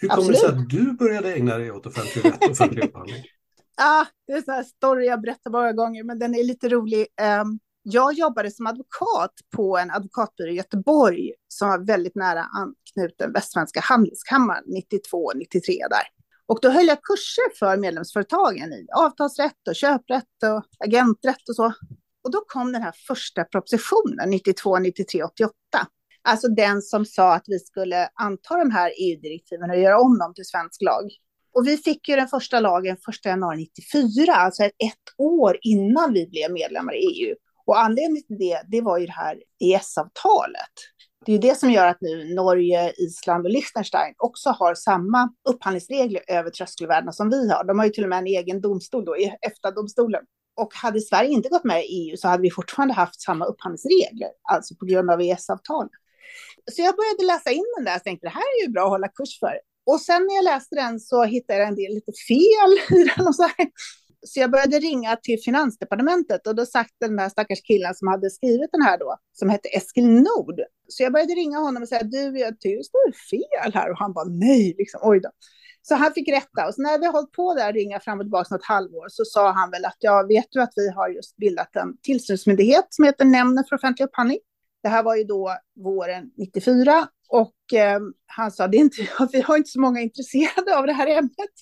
Hur 0.00 0.08
kommer 0.08 0.32
det 0.32 0.36
sig 0.36 0.48
att 0.48 0.68
du 0.68 0.92
började 0.92 1.34
ägna 1.34 1.58
dig 1.58 1.70
åt 1.70 1.86
offentlig 1.86 2.24
rätt 2.24 2.44
och 2.44 2.50
offentlig 2.50 2.84
upphandling? 2.88 3.24
ah, 3.78 4.06
det 4.26 4.32
är 4.32 4.58
en 4.58 4.64
story 4.64 5.06
jag 5.06 5.20
berättar 5.20 5.50
många 5.50 5.72
gånger, 5.72 6.04
men 6.04 6.18
den 6.18 6.34
är 6.34 6.44
lite 6.44 6.68
rolig. 6.68 7.06
Um, 7.40 7.58
jag 7.82 8.12
jobbade 8.12 8.50
som 8.50 8.66
advokat 8.66 9.32
på 9.56 9.78
en 9.78 9.90
advokatbyrå 9.90 10.50
i 10.50 10.54
Göteborg 10.54 11.32
som 11.48 11.68
var 11.68 11.78
väldigt 11.78 12.14
nära 12.14 12.42
anknuten 12.42 13.32
Västsvenska 13.32 13.80
handelskammaren 13.80 14.64
92-93 14.64 15.62
där. 15.90 16.06
Och 16.46 16.58
då 16.62 16.68
höll 16.68 16.86
jag 16.86 17.02
kurser 17.02 17.58
för 17.58 17.76
medlemsföretagen 17.76 18.72
i 18.72 18.86
avtalsrätt 18.96 19.68
och 19.68 19.76
köprätt 19.76 20.42
och 20.44 20.64
agenträtt 20.84 21.48
och 21.48 21.56
så. 21.56 21.72
Och 22.24 22.30
då 22.30 22.44
kom 22.46 22.72
den 22.72 22.82
här 22.82 22.94
första 23.06 23.44
propositionen 23.44 24.30
92, 24.30 24.78
93, 24.78 25.22
88. 25.22 25.52
Alltså 26.30 26.48
den 26.48 26.82
som 26.82 27.04
sa 27.04 27.34
att 27.34 27.44
vi 27.46 27.58
skulle 27.58 28.08
anta 28.14 28.56
de 28.56 28.70
här 28.70 28.92
EU-direktiven 28.98 29.70
och 29.70 29.78
göra 29.78 30.00
om 30.00 30.18
dem 30.18 30.34
till 30.34 30.44
svensk 30.44 30.82
lag. 30.82 31.04
Och 31.54 31.66
vi 31.66 31.76
fick 31.76 32.08
ju 32.08 32.16
den 32.16 32.28
första 32.28 32.60
lagen 32.60 32.96
1 33.08 33.24
januari 33.24 33.56
94, 33.56 34.34
alltså 34.34 34.62
ett 34.62 35.08
år 35.18 35.58
innan 35.62 36.12
vi 36.12 36.26
blev 36.26 36.52
medlemmar 36.52 36.94
i 36.94 36.98
EU. 36.98 37.34
Och 37.66 37.80
anledningen 37.80 38.26
till 38.26 38.38
det, 38.38 38.62
det 38.66 38.80
var 38.80 38.98
ju 38.98 39.06
det 39.06 39.12
här 39.12 39.42
EES-avtalet. 39.60 40.74
Det 41.26 41.32
är 41.32 41.36
ju 41.36 41.40
det 41.40 41.58
som 41.58 41.70
gör 41.70 41.86
att 41.86 42.00
nu 42.00 42.34
Norge, 42.34 42.92
Island 42.92 43.46
och 43.46 43.50
Liechtenstein 43.50 44.14
också 44.18 44.50
har 44.50 44.74
samma 44.74 45.32
upphandlingsregler 45.48 46.22
över 46.28 46.50
tröskelvärdena 46.50 47.12
som 47.12 47.30
vi 47.30 47.50
har. 47.50 47.64
De 47.64 47.78
har 47.78 47.86
ju 47.86 47.92
till 47.92 48.04
och 48.04 48.10
med 48.10 48.18
en 48.18 48.26
egen 48.26 48.60
domstol 48.60 49.04
då, 49.04 49.16
EFTA-domstolen. 49.16 50.22
Och 50.56 50.74
hade 50.74 51.00
Sverige 51.00 51.30
inte 51.30 51.48
gått 51.48 51.64
med 51.64 51.84
i 51.84 51.86
EU 51.86 52.16
så 52.16 52.28
hade 52.28 52.42
vi 52.42 52.50
fortfarande 52.50 52.94
haft 52.94 53.20
samma 53.20 53.44
upphandlingsregler, 53.44 54.30
alltså 54.52 54.74
på 54.74 54.86
grund 54.86 55.10
av 55.10 55.20
EES-avtalet. 55.20 55.90
Så 56.72 56.82
jag 56.82 56.96
började 56.96 57.24
läsa 57.24 57.50
in 57.50 57.64
den 57.76 57.84
där 57.84 57.96
och 57.96 58.04
tänkte 58.04 58.26
det 58.26 58.30
här 58.30 58.48
är 58.56 58.66
ju 58.66 58.72
bra 58.72 58.84
att 58.84 58.90
hålla 58.90 59.08
kurs 59.08 59.38
för. 59.40 59.54
Och 59.90 60.00
sen 60.00 60.22
när 60.26 60.34
jag 60.34 60.44
läste 60.44 60.74
den 60.74 61.00
så 61.00 61.24
hittade 61.24 61.58
jag 61.58 61.68
en 61.68 61.74
del 61.74 61.94
lite 61.94 62.12
fel 62.28 62.70
i 62.98 63.04
den. 63.04 63.26
Och 63.26 63.34
så 63.34 63.42
här. 63.42 63.68
Så 64.26 64.40
jag 64.40 64.50
började 64.50 64.78
ringa 64.78 65.16
till 65.16 65.38
Finansdepartementet 65.44 66.46
och 66.46 66.54
då 66.54 66.66
sagt 66.66 66.94
den 67.00 67.18
här 67.18 67.28
stackars 67.28 67.62
killen 67.62 67.94
som 67.94 68.08
hade 68.08 68.30
skrivit 68.30 68.70
den 68.72 68.82
här 68.82 68.98
då, 68.98 69.16
som 69.32 69.48
hette 69.48 69.68
Eskil 69.68 70.10
Nord. 70.10 70.60
Så 70.88 71.02
jag 71.02 71.12
började 71.12 71.32
ringa 71.32 71.58
honom 71.58 71.82
och 71.82 71.88
säga, 71.88 72.02
du, 72.02 72.38
jag 72.38 72.60
tycker 72.60 72.76
det 72.76 72.84
står 72.84 73.12
fel 73.30 73.72
här. 73.74 73.90
Och 73.90 73.98
han 73.98 74.12
bara, 74.12 74.24
nej, 74.24 74.74
liksom, 74.78 75.00
oj 75.02 75.20
då. 75.20 75.30
Så 75.82 75.94
han 75.94 76.12
fick 76.12 76.28
rätta. 76.28 76.66
Och 76.66 76.74
så 76.74 76.82
när 76.82 76.98
vi 76.98 77.06
har 77.06 77.12
hållit 77.12 77.32
på 77.32 77.54
där 77.54 77.72
ringa 77.72 78.00
fram 78.00 78.18
och 78.18 78.24
tillbaka 78.24 78.54
något 78.54 78.64
halvår 78.64 79.06
så 79.08 79.24
sa 79.24 79.50
han 79.52 79.70
väl 79.70 79.84
att, 79.84 79.96
ja, 79.98 80.26
vet 80.28 80.46
du 80.50 80.62
att 80.62 80.72
vi 80.76 80.90
har 80.90 81.08
just 81.08 81.36
bildat 81.36 81.76
en 81.76 81.96
tillsynsmyndighet 82.02 82.86
som 82.90 83.04
heter 83.04 83.24
Nämnden 83.24 83.64
för 83.68 83.76
offentlig 83.76 84.06
upphandling. 84.06 84.38
Det 84.88 84.92
här 84.92 85.02
var 85.02 85.16
ju 85.16 85.24
då 85.24 85.56
våren 85.76 86.30
94 86.36 87.08
och 87.28 87.72
eh, 87.74 88.00
han 88.26 88.50
sa, 88.50 88.68
det 88.68 88.76
är 88.76 88.80
inte, 88.80 89.08
vi 89.32 89.40
har 89.40 89.56
inte 89.56 89.70
så 89.70 89.80
många 89.80 90.00
intresserade 90.00 90.78
av 90.78 90.86
det 90.86 90.92
här 90.92 91.06
ämnet 91.06 91.54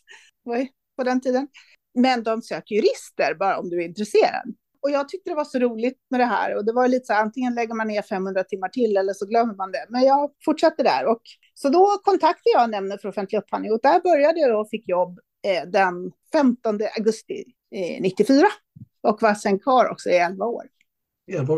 på 0.96 1.04
den 1.04 1.20
tiden. 1.20 1.48
Men 1.94 2.22
de 2.22 2.42
söker 2.42 2.74
jurister 2.74 3.34
bara 3.34 3.58
om 3.58 3.68
du 3.70 3.82
är 3.82 3.88
intresserad. 3.88 4.54
Och 4.82 4.90
jag 4.90 5.08
tyckte 5.08 5.30
det 5.30 5.34
var 5.34 5.44
så 5.44 5.58
roligt 5.58 5.98
med 6.10 6.20
det 6.20 6.24
här 6.24 6.56
och 6.56 6.64
det 6.64 6.72
var 6.72 6.88
lite 6.88 7.06
så 7.06 7.12
antingen 7.12 7.54
lägger 7.54 7.74
man 7.74 7.88
ner 7.88 8.02
500 8.02 8.44
timmar 8.44 8.68
till 8.68 8.96
eller 8.96 9.12
så 9.12 9.26
glömmer 9.26 9.54
man 9.54 9.72
det. 9.72 9.86
Men 9.88 10.02
jag 10.02 10.30
fortsatte 10.44 10.82
där 10.82 11.06
och 11.06 11.22
så 11.54 11.68
då 11.68 11.86
kontaktade 12.04 12.50
jag 12.54 12.70
Nämnden 12.70 12.98
för 12.98 13.08
offentlig 13.08 13.38
upphandling 13.38 13.72
och 13.72 13.80
där 13.82 14.00
började 14.00 14.40
jag 14.40 14.60
och 14.60 14.70
fick 14.70 14.88
jobb 14.88 15.18
eh, 15.46 15.68
den 15.68 16.12
15 16.32 16.78
augusti 16.98 17.44
eh, 17.74 18.02
94 18.02 18.46
och 19.02 19.22
var 19.22 19.34
sen 19.34 19.58
kvar 19.58 19.88
också 19.88 20.10
i 20.10 20.16
11 20.16 20.44
år. 20.44 20.64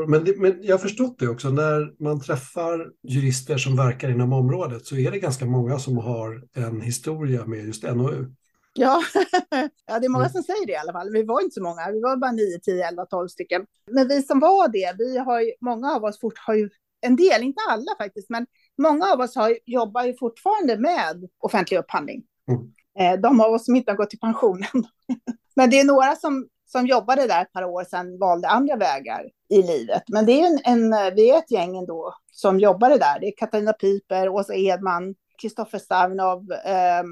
Men, 0.09 0.25
det, 0.25 0.39
men 0.39 0.59
jag 0.63 0.75
har 0.75 0.79
förstått 0.79 1.19
det 1.19 1.29
också, 1.29 1.49
när 1.49 2.03
man 2.03 2.21
träffar 2.21 2.91
jurister 3.03 3.59
som 3.59 3.77
verkar 3.77 4.11
inom 4.11 4.33
området 4.33 4.87
så 4.87 4.97
är 4.97 5.11
det 5.11 5.19
ganska 5.19 5.47
många 5.47 5.79
som 5.79 5.97
har 5.97 6.43
en 6.55 6.81
historia 6.81 7.47
med 7.47 7.67
just 7.67 7.83
NOU. 7.83 8.35
Ja, 8.79 9.03
ja 9.87 9.99
det 9.99 10.07
är 10.07 10.09
många 10.09 10.25
mm. 10.25 10.33
som 10.33 10.43
säger 10.43 10.67
det 10.67 10.73
i 10.73 10.77
alla 10.77 10.93
fall. 10.93 11.13
Vi 11.13 11.23
var 11.23 11.41
inte 11.43 11.55
så 11.55 11.63
många, 11.63 11.91
vi 11.91 12.01
var 12.01 12.17
bara 12.17 12.33
9, 12.33 12.59
10, 12.63 12.89
11, 12.89 13.07
12 13.07 13.29
stycken. 13.29 13.67
Men 13.91 14.09
vi 14.09 14.23
som 14.23 14.41
var 14.41 14.69
det, 14.69 14.95
vi 14.99 15.19
har 15.19 15.41
ju, 15.41 15.53
många 15.61 15.93
av 15.93 16.05
oss 16.05 16.21
fort, 16.21 16.39
har 16.39 16.55
ju, 16.55 16.71
en 17.01 17.17
del, 17.17 17.43
inte 17.43 17.61
alla 17.69 17.97
faktiskt, 17.99 18.31
men 18.31 18.47
många 18.79 19.07
av 19.13 19.21
oss 19.21 19.37
har, 19.37 19.59
jobbar 19.67 20.05
ju 20.05 20.17
fortfarande 20.17 20.79
med 20.79 21.29
offentlig 21.39 21.79
upphandling. 21.79 22.23
Mm. 22.49 22.73
Eh, 22.99 23.21
de 23.21 23.41
av 23.41 23.53
oss 23.53 23.65
som 23.65 23.77
inte 23.77 23.91
har 23.91 23.97
gått 23.97 24.15
i 24.15 24.19
pensionen. 24.19 24.85
men 25.57 25.71
det 25.71 25.81
är 25.81 25.85
några 25.85 26.17
som 26.17 26.49
som 26.73 26.87
jobbade 26.87 27.27
där 27.27 27.43
ett 27.43 27.53
par 27.53 27.65
år 27.65 27.85
sedan 27.85 28.19
valde 28.19 28.49
andra 28.49 28.77
vägar 28.77 29.31
i 29.51 29.63
livet. 29.63 30.03
Men 30.09 30.27
det 30.27 30.41
är 30.41 30.47
en, 30.47 30.61
en, 30.65 31.15
vi 31.15 31.31
är 31.31 31.39
ett 31.39 31.51
gäng 31.51 31.77
ändå 31.77 32.15
som 32.33 32.61
jobbade 32.61 32.99
där. 32.99 33.21
Det 33.21 33.27
är 33.27 33.33
Katarina 33.37 33.73
Piper, 33.73 34.29
Åsa 34.29 34.55
Edman, 34.55 35.15
Kristoffer 35.43 35.79
Stavnov, 35.79 36.53
eh, 36.53 37.03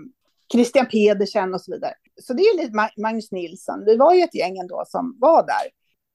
Christian 0.52 0.86
Pedersen 0.86 1.54
och 1.54 1.60
så 1.60 1.72
vidare. 1.72 1.94
Så 2.22 2.32
det 2.32 2.42
är 2.42 2.56
lite 2.56 3.00
Magnus 3.00 3.32
Nilsson. 3.32 3.84
Vi 3.84 3.96
var 3.96 4.14
ju 4.14 4.22
ett 4.22 4.34
gäng 4.34 4.58
ändå 4.58 4.84
som 4.86 5.16
var 5.20 5.46
där. 5.46 5.70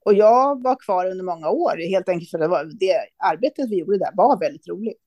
Och 0.05 0.13
jag 0.13 0.63
var 0.63 0.75
kvar 0.75 1.05
under 1.05 1.25
många 1.25 1.49
år, 1.49 1.89
helt 1.89 2.09
enkelt 2.09 2.31
för 2.31 2.37
det, 2.37 2.47
var, 2.47 2.63
det 2.79 2.95
arbetet 3.23 3.69
vi 3.69 3.79
gjorde 3.79 3.97
där 3.97 4.11
var 4.13 4.39
väldigt 4.39 4.67
roligt. 4.67 4.97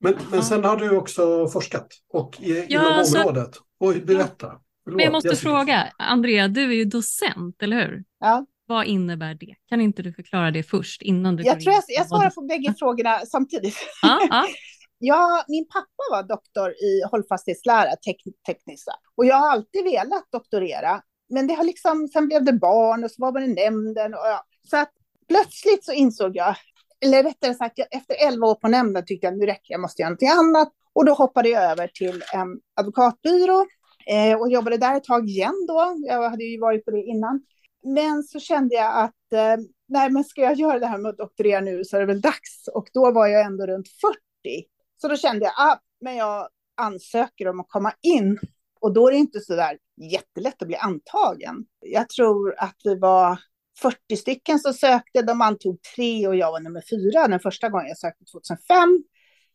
Men, 0.00 0.14
men 0.30 0.42
sen 0.42 0.64
har 0.64 0.76
du 0.76 0.96
också 0.96 1.48
forskat 1.48 1.88
och 2.12 2.40
i, 2.40 2.66
ja, 2.68 2.92
inom 2.92 3.04
så... 3.04 3.18
området. 3.18 3.50
Och 3.80 3.94
berätta. 4.06 4.52
Förlåt, 4.84 4.96
men 4.96 5.04
jag 5.04 5.12
måste 5.12 5.28
jag 5.28 5.38
fråga, 5.38 5.92
Andrea, 5.98 6.48
du 6.48 6.62
är 6.62 6.74
ju 6.74 6.84
docent, 6.84 7.62
eller 7.62 7.76
hur? 7.76 8.04
Ja. 8.20 8.46
Vad 8.66 8.86
innebär 8.86 9.34
det? 9.34 9.54
Kan 9.68 9.80
inte 9.80 10.02
du 10.02 10.12
förklara 10.12 10.50
det 10.50 10.62
först 10.62 11.02
innan 11.02 11.36
du 11.36 11.42
Jag 11.42 11.60
tror 11.60 11.74
jag, 11.74 11.82
jag 11.88 12.08
svarar 12.08 12.30
på 12.30 12.40
bägge 12.40 12.74
frågorna 12.78 13.18
samtidigt. 13.18 13.76
Ja, 14.02 14.20
ja. 14.30 14.44
ja, 14.98 15.44
min 15.48 15.66
pappa 15.68 16.02
var 16.10 16.22
doktor 16.22 16.70
i 16.70 17.02
hållfasthetslära, 17.10 17.96
tek 17.96 18.22
tekniska. 18.46 18.92
Och 19.16 19.26
jag 19.26 19.36
har 19.36 19.50
alltid 19.50 19.84
velat 19.84 20.32
doktorera. 20.32 21.02
Men 21.28 21.46
det 21.46 21.54
har 21.54 21.64
liksom, 21.64 22.08
sen 22.08 22.26
blev 22.26 22.44
det 22.44 22.52
barn 22.52 23.04
och 23.04 23.10
så 23.10 23.22
var 23.22 23.32
man 23.32 23.44
i 23.44 23.54
nämnden. 23.54 24.14
Och 24.14 24.20
ja. 24.24 24.44
Så 24.70 24.76
att 24.76 24.92
plötsligt 25.28 25.84
så 25.84 25.92
insåg 25.92 26.36
jag, 26.36 26.56
eller 27.04 27.22
rättare 27.22 27.54
sagt, 27.54 27.78
efter 27.90 28.26
elva 28.28 28.46
år 28.46 28.54
på 28.54 28.68
nämnden 28.68 29.04
tyckte 29.06 29.26
jag 29.26 29.38
nu 29.38 29.46
räcker 29.46 29.74
jag 29.74 29.80
måste 29.80 30.02
göra 30.02 30.10
någonting 30.10 30.28
annat. 30.28 30.68
Och 30.92 31.04
då 31.04 31.14
hoppade 31.14 31.48
jag 31.48 31.70
över 31.70 31.88
till 31.88 32.22
en 32.32 32.48
advokatbyrå 32.76 33.66
eh, 34.06 34.40
och 34.40 34.50
jobbade 34.50 34.76
där 34.76 34.96
ett 34.96 35.04
tag 35.04 35.28
igen 35.28 35.64
då. 35.68 35.96
Jag 35.98 36.30
hade 36.30 36.44
ju 36.44 36.60
varit 36.60 36.84
på 36.84 36.90
det 36.90 37.02
innan. 37.02 37.40
Men 37.84 38.22
så 38.22 38.40
kände 38.40 38.74
jag 38.74 39.04
att 39.04 39.32
eh, 39.32 39.64
nej, 39.88 40.10
men 40.10 40.24
ska 40.24 40.40
jag 40.40 40.54
göra 40.54 40.78
det 40.78 40.86
här 40.86 40.98
med 40.98 41.10
att 41.10 41.18
doktorera 41.18 41.60
nu 41.60 41.84
så 41.84 41.96
är 41.96 42.00
det 42.00 42.06
väl 42.06 42.20
dags. 42.20 42.68
Och 42.74 42.88
då 42.92 43.10
var 43.10 43.26
jag 43.26 43.46
ändå 43.46 43.66
runt 43.66 43.88
40. 43.88 44.66
Så 44.96 45.08
då 45.08 45.16
kände 45.16 45.44
jag, 45.44 45.52
ah, 45.56 45.78
men 46.00 46.16
jag 46.16 46.48
ansöker 46.76 47.48
om 47.48 47.60
att 47.60 47.68
komma 47.68 47.92
in. 48.02 48.38
Och 48.80 48.92
då 48.92 49.08
är 49.08 49.12
det 49.12 49.18
inte 49.18 49.40
så 49.40 49.56
där 49.56 49.78
jättelätt 49.96 50.62
att 50.62 50.68
bli 50.68 50.76
antagen. 50.76 51.66
Jag 51.80 52.08
tror 52.08 52.54
att 52.58 52.76
vi 52.84 52.98
var 52.98 53.38
40 53.82 54.16
stycken 54.16 54.58
som 54.58 54.74
sökte. 54.74 55.22
De 55.22 55.40
antog 55.40 55.78
tre 55.96 56.28
och 56.28 56.36
jag 56.36 56.52
var 56.52 56.60
nummer 56.60 56.82
fyra 56.90 57.28
den 57.28 57.40
första 57.40 57.68
gången 57.68 57.88
jag 57.88 57.98
sökte 57.98 58.24
2005. 58.24 59.04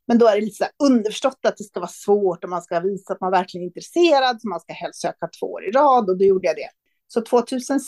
Men 0.09 0.17
då 0.17 0.27
är 0.27 0.35
det 0.35 0.41
lite 0.41 0.65
så 0.65 0.85
underförstått 0.85 1.39
att 1.47 1.57
det 1.57 1.63
ska 1.63 1.79
vara 1.79 1.89
svårt 1.89 2.43
och 2.43 2.49
man 2.49 2.61
ska 2.61 2.79
visa 2.79 3.13
att 3.13 3.21
man 3.21 3.31
verkligen 3.31 3.63
är 3.63 3.67
intresserad. 3.67 4.41
Så 4.41 4.47
man 4.47 4.59
ska 4.59 4.73
helst 4.73 5.01
söka 5.01 5.29
två 5.39 5.45
år 5.45 5.65
i 5.65 5.71
rad 5.71 6.09
och 6.09 6.17
då 6.17 6.25
gjorde 6.25 6.47
jag 6.47 6.55
det. 6.55 6.69
Så 7.07 7.21
2006 7.21 7.87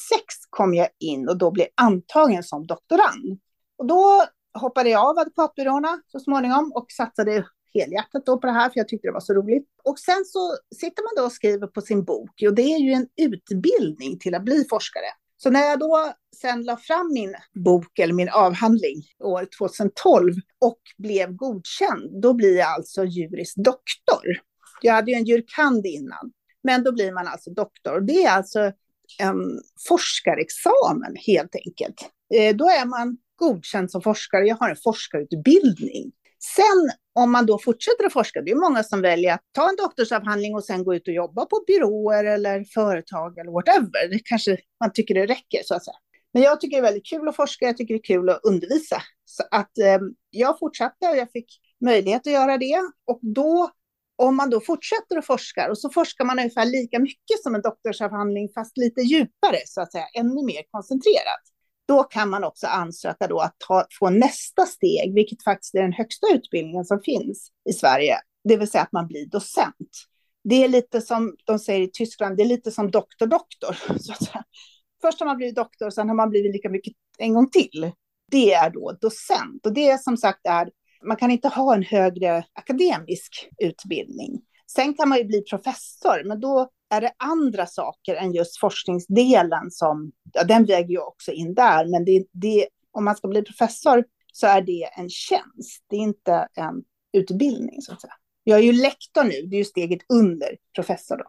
kom 0.50 0.74
jag 0.74 0.90
in 1.00 1.30
och 1.30 1.38
då 1.38 1.52
blev 1.52 1.68
antagen 1.76 2.44
som 2.44 2.68
doktorand. 2.68 3.40
Och 3.78 3.86
då 3.86 4.26
hoppade 4.54 4.90
jag 4.90 5.10
av 5.10 5.18
advokatbyråerna 5.20 6.02
så 6.08 6.20
småningom 6.20 6.72
och 6.76 6.86
satsade 6.92 7.46
helhjärtat 7.74 8.26
då 8.26 8.38
på 8.38 8.48
det 8.48 8.54
här, 8.54 8.70
för 8.70 8.80
jag 8.80 8.88
tyckte 8.88 9.08
det 9.08 9.12
var 9.12 9.20
så 9.20 9.34
roligt. 9.34 9.68
Och 9.84 10.00
sen 10.00 10.26
så 10.26 10.58
sitter 10.76 11.04
man 11.04 11.24
då 11.24 11.26
och 11.26 11.32
skriver 11.32 11.68
på 11.68 11.82
sin 11.82 12.04
bok, 12.04 12.44
och 12.48 12.56
det 12.56 12.62
är 12.62 12.80
ju 12.80 12.92
en 12.92 13.08
utbildning 13.18 14.20
till 14.20 14.36
att 14.36 14.44
bli 14.44 14.66
forskare. 14.70 15.06
Så 15.44 15.50
när 15.50 15.62
jag 15.62 15.80
då 15.80 16.14
sen 16.42 16.64
la 16.64 16.78
fram 16.78 17.14
min 17.14 17.36
bok 17.54 18.00
eller 18.00 18.14
min 18.14 18.30
avhandling 18.30 19.04
år 19.20 19.48
2012 19.58 20.34
och 20.60 20.80
blev 20.98 21.36
godkänd, 21.36 22.22
då 22.22 22.34
blir 22.34 22.58
jag 22.58 22.68
alltså 22.68 23.06
juris 23.06 23.54
doktor. 23.56 24.42
Jag 24.82 24.94
hade 24.94 25.12
ju 25.12 25.18
en 25.18 25.26
jurkand 25.26 25.86
innan, 25.86 26.32
men 26.64 26.84
då 26.84 26.92
blir 26.92 27.12
man 27.12 27.28
alltså 27.28 27.50
doktor. 27.50 28.02
Det 28.02 28.24
är 28.24 28.32
alltså 28.32 28.72
en 29.20 29.62
forskarexamen 29.88 31.16
helt 31.28 31.56
enkelt. 31.66 32.12
Eh, 32.34 32.56
då 32.56 32.66
är 32.66 32.86
man 32.86 33.18
godkänd 33.36 33.92
som 33.92 34.02
forskare. 34.02 34.48
Jag 34.48 34.56
har 34.56 34.70
en 34.70 34.76
forskarutbildning. 34.84 36.12
Sen 36.44 36.92
om 37.14 37.32
man 37.32 37.46
då 37.46 37.60
fortsätter 37.60 38.06
att 38.06 38.14
forska, 38.14 38.42
det 38.42 38.52
är 38.52 38.56
många 38.56 38.84
som 38.84 39.02
väljer 39.02 39.34
att 39.34 39.42
ta 39.52 39.70
en 39.70 39.76
doktorsavhandling 39.76 40.56
och 40.56 40.64
sen 40.64 40.84
gå 40.84 40.96
ut 40.96 41.08
och 41.08 41.14
jobba 41.14 41.46
på 41.46 41.64
byråer 41.68 42.24
eller 42.24 42.64
företag 42.64 43.38
eller 43.38 43.52
whatever. 43.52 44.10
Det 44.10 44.20
kanske 44.20 44.58
man 44.80 44.94
tycker 44.94 45.14
det 45.14 45.26
räcker 45.26 45.62
så 45.64 45.76
att 45.76 45.86
säga. 45.86 45.98
Men 46.34 46.44
jag 46.44 46.62
tycker 46.62 46.78
det 46.78 46.80
är 46.80 46.92
väldigt 46.92 47.06
kul 47.06 47.28
att 47.28 47.36
forska, 47.36 47.66
jag 47.66 47.78
tycker 47.78 47.94
det 47.94 48.00
är 48.00 48.04
kul 48.04 48.30
att 48.30 48.40
undervisa. 48.44 49.02
Så 49.26 49.44
att 49.52 49.78
eh, 49.78 50.00
jag 50.30 50.60
fortsatte 50.60 51.10
och 51.10 51.18
jag 51.18 51.32
fick 51.32 51.60
möjlighet 51.86 52.28
att 52.28 52.34
göra 52.34 52.58
det. 52.58 52.80
Och 53.08 53.20
då, 53.22 53.70
om 54.16 54.36
man 54.36 54.50
då 54.50 54.60
fortsätter 54.60 55.18
att 55.18 55.26
forska, 55.26 55.70
och 55.70 55.78
så 55.78 55.90
forskar 55.90 56.26
man 56.26 56.40
ungefär 56.40 56.66
lika 56.66 57.00
mycket 57.00 57.44
som 57.44 57.56
en 57.56 57.62
doktorsavhandling, 57.62 58.50
fast 58.54 58.78
lite 58.78 59.02
djupare, 59.02 59.58
så 59.66 59.82
att 59.82 59.92
säga, 59.92 60.06
ännu 60.14 60.46
mer 60.46 60.64
koncentrerat. 60.72 61.51
Då 61.88 62.04
kan 62.04 62.30
man 62.30 62.44
också 62.44 62.68
ansöka 62.68 63.28
då 63.28 63.40
att 63.40 63.56
ta, 63.68 63.86
få 64.00 64.10
nästa 64.10 64.66
steg, 64.66 65.14
vilket 65.14 65.44
faktiskt 65.44 65.76
är 65.76 65.82
den 65.82 65.94
högsta 65.94 66.28
utbildningen 66.34 66.86
som 66.86 67.02
finns 67.02 67.52
i 67.70 67.74
Sverige, 67.74 68.18
det 68.44 68.58
vill 68.58 68.68
säga 68.68 68.82
att 68.84 68.92
man 68.92 69.08
blir 69.08 69.26
docent. 69.26 70.08
Det 70.44 70.64
är 70.64 70.68
lite 70.68 71.02
som 71.02 71.36
de 71.46 71.60
säger 71.60 71.82
i 71.82 71.92
Tyskland, 71.94 72.38
det 72.38 72.44
är 72.44 72.48
lite 72.48 72.72
som 72.72 72.92
doktor-doktor. 72.92 73.78
Först 75.02 75.20
har 75.20 75.26
man 75.26 75.38
blivit 75.38 75.56
doktor, 75.56 75.90
sen 75.90 76.08
har 76.10 76.16
man 76.16 76.30
blivit 76.30 76.54
lika 76.54 76.70
mycket 76.70 76.94
en 77.18 77.34
gång 77.34 77.50
till. 77.50 77.92
Det 78.32 78.54
är 78.54 78.70
då 78.70 78.98
docent. 79.02 79.66
Och 79.66 79.74
det 79.74 79.90
är 79.90 79.98
som 79.98 80.18
sagt 80.18 80.40
är, 80.44 80.70
man 81.06 81.18
kan 81.18 81.32
inte 81.32 81.48
ha 81.48 81.74
en 81.76 81.84
högre 81.84 82.44
akademisk 82.54 83.50
utbildning. 83.58 84.42
Sen 84.76 84.94
kan 84.94 85.10
man 85.10 85.18
ju 85.18 85.24
bli 85.24 85.42
professor, 85.42 86.24
men 86.28 86.40
då 86.40 86.70
är 86.90 87.02
det 87.02 87.12
andra 87.18 87.66
saker 87.66 88.16
än 88.16 88.34
just 88.34 88.60
forskningsdelen 88.60 89.72
som, 89.72 90.12
ja 90.34 90.44
den 90.44 90.66
väger 90.66 90.90
ju 90.90 91.00
också 91.00 91.32
in 91.32 91.54
där, 91.54 91.86
men 91.86 92.06
det, 92.06 92.26
det, 92.32 92.68
om 92.92 93.06
man 93.06 93.16
ska 93.16 93.28
bli 93.28 93.42
professor 93.42 94.06
så 94.34 94.48
är 94.48 94.62
det 94.62 94.90
en 94.98 95.10
tjänst, 95.10 95.86
det 95.90 95.96
är 95.96 96.00
inte 96.00 96.48
en 96.54 96.84
utbildning 97.14 97.82
så 97.82 97.94
att 97.94 98.02
säga. 98.02 98.14
Jag 98.44 98.60
är 98.60 98.64
ju 98.64 98.72
lektor 98.72 99.24
nu, 99.24 99.48
det 99.48 99.56
är 99.56 99.58
ju 99.58 99.66
steget 99.66 100.02
under 100.10 100.58
professor 100.76 101.18
då. 101.18 101.26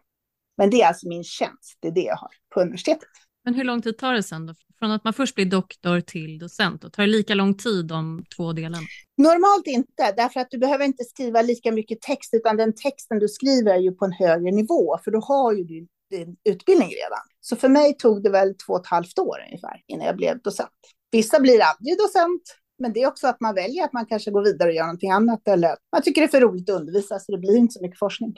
Men 0.56 0.70
det 0.70 0.82
är 0.82 0.88
alltså 0.88 1.08
min 1.08 1.24
tjänst, 1.24 1.78
det 1.80 1.88
är 1.88 1.92
det 1.92 2.02
jag 2.02 2.16
har 2.16 2.30
på 2.54 2.60
universitetet. 2.60 3.08
Men 3.44 3.54
hur 3.54 3.64
lång 3.64 3.82
tid 3.82 3.98
tar 3.98 4.12
det 4.12 4.22
sen 4.22 4.46
då? 4.46 4.54
Från 4.82 4.90
att 4.90 5.04
man 5.04 5.12
först 5.12 5.34
blir 5.34 5.46
doktor 5.46 6.00
till 6.00 6.38
docent? 6.38 6.84
Och 6.84 6.92
tar 6.92 7.02
det 7.02 7.08
lika 7.08 7.34
lång 7.34 7.54
tid 7.54 7.86
de 7.86 8.24
två 8.36 8.52
delarna? 8.52 8.86
Normalt 9.16 9.66
inte, 9.66 10.12
därför 10.16 10.40
att 10.40 10.50
du 10.50 10.58
behöver 10.58 10.84
inte 10.84 11.04
skriva 11.04 11.42
lika 11.42 11.72
mycket 11.72 12.00
text, 12.00 12.34
utan 12.34 12.56
den 12.56 12.74
texten 12.74 13.18
du 13.18 13.28
skriver 13.28 13.74
är 13.74 13.78
ju 13.78 13.92
på 13.92 14.04
en 14.04 14.12
högre 14.12 14.50
nivå, 14.50 14.98
för 15.04 15.10
då 15.10 15.18
har 15.20 15.52
ju 15.52 15.64
du 15.64 15.86
din 16.10 16.36
utbildning 16.44 16.88
redan. 16.88 17.20
Så 17.40 17.56
för 17.56 17.68
mig 17.68 17.96
tog 17.96 18.22
det 18.22 18.30
väl 18.30 18.54
två 18.54 18.72
och 18.72 18.80
ett 18.80 18.86
halvt 18.86 19.18
år 19.18 19.36
ungefär 19.46 19.82
innan 19.86 20.06
jag 20.06 20.16
blev 20.16 20.42
docent. 20.42 20.70
Vissa 21.10 21.40
blir 21.40 21.60
aldrig 21.60 21.98
docent, 21.98 22.42
men 22.78 22.92
det 22.92 23.02
är 23.02 23.08
också 23.08 23.26
att 23.26 23.40
man 23.40 23.54
väljer 23.54 23.84
att 23.84 23.92
man 23.92 24.06
kanske 24.06 24.30
går 24.30 24.44
vidare 24.44 24.68
och 24.68 24.74
gör 24.74 24.84
någonting 24.84 25.10
annat, 25.10 25.48
eller 25.48 25.76
man 25.92 26.02
tycker 26.02 26.20
det 26.20 26.26
är 26.26 26.28
för 26.28 26.40
roligt 26.40 26.70
att 26.70 26.80
undervisa, 26.80 27.18
så 27.18 27.32
det 27.32 27.38
blir 27.38 27.56
inte 27.56 27.72
så 27.72 27.82
mycket 27.82 27.98
forskning. 27.98 28.34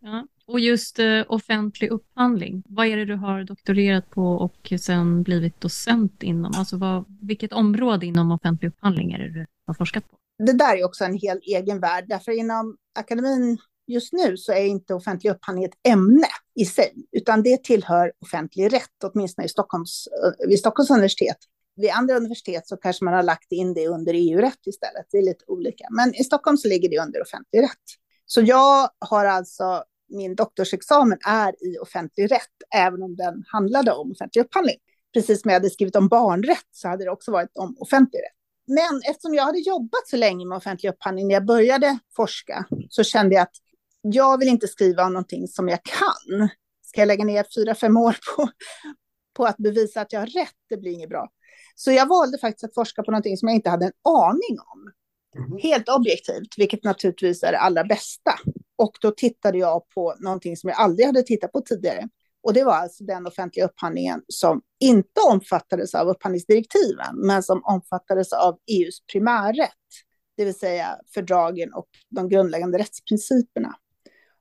Ja. 0.00 0.26
Och 0.50 0.60
just 0.60 0.98
eh, 0.98 1.22
offentlig 1.28 1.90
upphandling, 1.90 2.62
vad 2.68 2.86
är 2.86 2.96
det 2.96 3.04
du 3.04 3.16
har 3.16 3.44
doktorerat 3.44 4.10
på 4.10 4.22
och 4.22 4.72
sen 4.80 5.22
blivit 5.22 5.60
docent 5.60 6.22
inom? 6.22 6.52
Alltså 6.56 6.76
vad, 6.76 7.04
vilket 7.22 7.52
område 7.52 8.06
inom 8.06 8.32
offentlig 8.32 8.68
upphandling 8.68 9.12
är 9.12 9.18
det 9.18 9.28
du 9.28 9.46
har 9.66 9.74
forskat 9.74 10.10
på? 10.10 10.16
Det 10.46 10.52
där 10.52 10.76
är 10.76 10.84
också 10.84 11.04
en 11.04 11.18
helt 11.18 11.42
egen 11.42 11.80
värld, 11.80 12.04
därför 12.08 12.32
inom 12.32 12.76
akademin 12.98 13.58
just 13.86 14.12
nu 14.12 14.36
så 14.36 14.52
är 14.52 14.64
inte 14.64 14.94
offentlig 14.94 15.30
upphandling 15.30 15.64
ett 15.64 15.88
ämne 15.88 16.26
i 16.54 16.64
sig, 16.64 16.94
utan 17.12 17.42
det 17.42 17.64
tillhör 17.64 18.12
offentlig 18.20 18.72
rätt, 18.72 19.04
åtminstone 19.04 19.46
i 19.46 19.48
Stockholms, 19.48 20.08
eh, 20.24 20.48
vid 20.48 20.58
Stockholms 20.58 20.90
universitet. 20.90 21.38
Vid 21.76 21.90
andra 21.90 22.16
universitet 22.16 22.66
så 22.66 22.76
kanske 22.76 23.04
man 23.04 23.14
har 23.14 23.22
lagt 23.22 23.52
in 23.52 23.74
det 23.74 23.88
under 23.88 24.14
EU-rätt 24.14 24.66
istället. 24.66 25.06
Det 25.10 25.18
är 25.18 25.22
lite 25.22 25.44
olika. 25.46 25.86
Men 25.90 26.14
i 26.14 26.24
Stockholm 26.24 26.56
så 26.56 26.68
ligger 26.68 26.88
det 26.88 26.98
under 26.98 27.22
offentlig 27.22 27.62
rätt. 27.62 27.86
Så 28.26 28.40
jag 28.40 28.90
har 28.98 29.24
alltså 29.24 29.84
min 30.10 30.34
doktorsexamen 30.34 31.18
är 31.26 31.64
i 31.64 31.78
offentlig 31.78 32.32
rätt, 32.32 32.56
även 32.74 33.02
om 33.02 33.16
den 33.16 33.44
handlade 33.46 33.92
om 33.92 34.12
offentlig 34.12 34.42
upphandling. 34.42 34.76
Precis 35.14 35.42
som 35.42 35.48
jag 35.48 35.56
hade 35.56 35.70
skrivit 35.70 35.96
om 35.96 36.08
barnrätt 36.08 36.66
så 36.70 36.88
hade 36.88 37.04
det 37.04 37.10
också 37.10 37.32
varit 37.32 37.50
om 37.54 37.76
offentlig 37.78 38.18
rätt. 38.18 38.36
Men 38.66 39.00
eftersom 39.10 39.34
jag 39.34 39.44
hade 39.44 39.58
jobbat 39.58 40.08
så 40.08 40.16
länge 40.16 40.46
med 40.46 40.56
offentlig 40.56 40.90
upphandling 40.90 41.28
när 41.28 41.34
jag 41.34 41.44
började 41.44 41.98
forska 42.16 42.64
så 42.88 43.04
kände 43.04 43.34
jag 43.34 43.42
att 43.42 43.56
jag 44.02 44.38
vill 44.38 44.48
inte 44.48 44.68
skriva 44.68 45.04
om 45.04 45.12
någonting 45.12 45.48
som 45.48 45.68
jag 45.68 45.82
kan. 45.82 46.48
Ska 46.82 47.00
jag 47.00 47.06
lägga 47.06 47.24
ner 47.24 47.46
fyra, 47.54 47.74
fem 47.74 47.96
år 47.96 48.16
på, 48.36 48.48
på 49.36 49.44
att 49.44 49.56
bevisa 49.56 50.00
att 50.00 50.12
jag 50.12 50.20
har 50.20 50.26
rätt? 50.26 50.54
Det 50.68 50.76
blir 50.76 50.92
inget 50.92 51.08
bra. 51.08 51.28
Så 51.74 51.92
jag 51.92 52.06
valde 52.06 52.38
faktiskt 52.38 52.64
att 52.64 52.74
forska 52.74 53.02
på 53.02 53.10
någonting 53.10 53.36
som 53.36 53.48
jag 53.48 53.54
inte 53.54 53.70
hade 53.70 53.86
en 53.86 53.92
aning 54.04 54.58
om. 54.74 54.92
Mm. 55.36 55.58
Helt 55.62 55.88
objektivt, 55.88 56.54
vilket 56.56 56.84
naturligtvis 56.84 57.42
är 57.42 57.52
det 57.52 57.58
allra 57.58 57.84
bästa. 57.84 58.32
Och 58.80 58.98
då 59.00 59.10
tittade 59.10 59.58
jag 59.58 59.88
på 59.88 60.14
någonting 60.18 60.56
som 60.56 60.70
jag 60.70 60.78
aldrig 60.78 61.06
hade 61.06 61.22
tittat 61.22 61.52
på 61.52 61.60
tidigare. 61.60 62.08
Och 62.42 62.54
det 62.54 62.64
var 62.64 62.72
alltså 62.72 63.04
den 63.04 63.26
offentliga 63.26 63.66
upphandlingen 63.66 64.22
som 64.28 64.62
inte 64.80 65.20
omfattades 65.30 65.94
av 65.94 66.08
upphandlingsdirektiven, 66.08 67.16
men 67.16 67.42
som 67.42 67.64
omfattades 67.64 68.32
av 68.32 68.58
EUs 68.72 69.06
primärrätt, 69.12 69.70
det 70.36 70.44
vill 70.44 70.58
säga 70.58 70.98
fördragen 71.14 71.72
och 71.74 71.88
de 72.08 72.28
grundläggande 72.28 72.78
rättsprinciperna. 72.78 73.74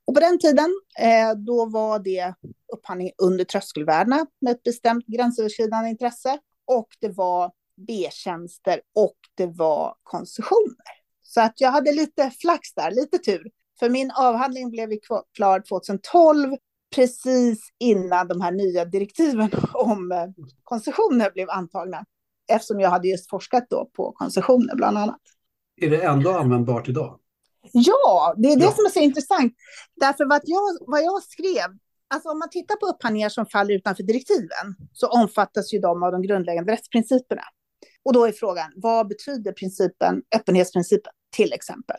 Och 0.06 0.14
på 0.14 0.20
den 0.20 0.40
tiden, 0.40 0.82
eh, 1.00 1.34
då 1.34 1.66
var 1.66 2.00
det 2.00 2.34
upphandling 2.74 3.12
under 3.18 3.44
tröskelvärdena 3.44 4.26
med 4.42 4.52
ett 4.52 4.64
bestämt 4.64 5.06
gränsöverskridande 5.08 5.90
intresse. 5.90 6.40
Och 6.66 6.88
det 7.00 7.10
var 7.10 7.52
B-tjänster 7.88 8.82
och 8.96 9.18
det 9.36 9.48
var 9.48 9.96
koncessioner. 10.04 11.00
Så 11.22 11.42
att 11.42 11.62
jag 11.62 11.72
hade 11.72 11.92
lite 11.92 12.32
flax 12.40 12.74
där, 12.74 12.92
lite 12.92 13.18
tur. 13.18 13.52
För 13.80 13.90
min 13.90 14.12
avhandling 14.12 14.72
blev 14.72 14.90
klar 15.36 15.60
2012, 15.60 16.56
precis 16.96 17.70
innan 17.80 18.28
de 18.28 18.42
här 18.42 18.52
nya 18.52 18.86
direktiven 18.86 19.52
om 19.74 20.12
eh, 20.12 20.28
koncessioner 20.64 21.32
blev 21.32 21.50
antagna. 21.50 22.06
Eftersom 22.52 22.80
jag 22.80 22.90
hade 22.90 23.08
just 23.08 23.30
forskat 23.30 23.68
då 23.70 23.90
på 23.94 24.12
koncessioner 24.12 24.76
bland 24.76 24.98
annat. 24.98 25.22
Är 25.82 25.90
det 25.90 26.02
ändå 26.02 26.32
användbart 26.32 26.90
idag? 26.90 27.20
Ja, 27.72 28.34
det 28.38 28.48
är 28.52 28.58
det 28.58 28.64
ja. 28.64 28.72
som 28.72 28.86
är 28.86 28.90
så 28.90 29.00
intressant. 29.00 29.54
Därför 29.96 30.26
vad 30.26 30.42
jag, 30.44 30.78
vad 30.88 31.04
jag 31.04 31.24
skrev, 31.24 31.78
alltså 32.08 32.30
om 32.30 32.40
man 32.40 32.50
tittar 32.50 32.76
på 32.76 32.86
upphandlingar 32.86 33.30
som 33.30 33.46
faller 33.46 33.74
utanför 33.74 34.04
direktiven 34.04 34.76
så 34.94 35.08
omfattas 35.08 35.74
ju 35.74 35.80
de 35.80 36.04
av 36.04 36.12
de 36.12 36.22
grundläggande 36.22 36.72
rättsprinciperna. 36.72 37.44
Och 38.06 38.14
då 38.14 38.26
är 38.26 38.32
frågan, 38.32 38.72
vad 38.76 39.08
betyder 39.08 39.52
principen, 39.52 40.22
öppenhetsprincipen 40.36 41.14
till 41.36 41.54
exempel? 41.54 41.98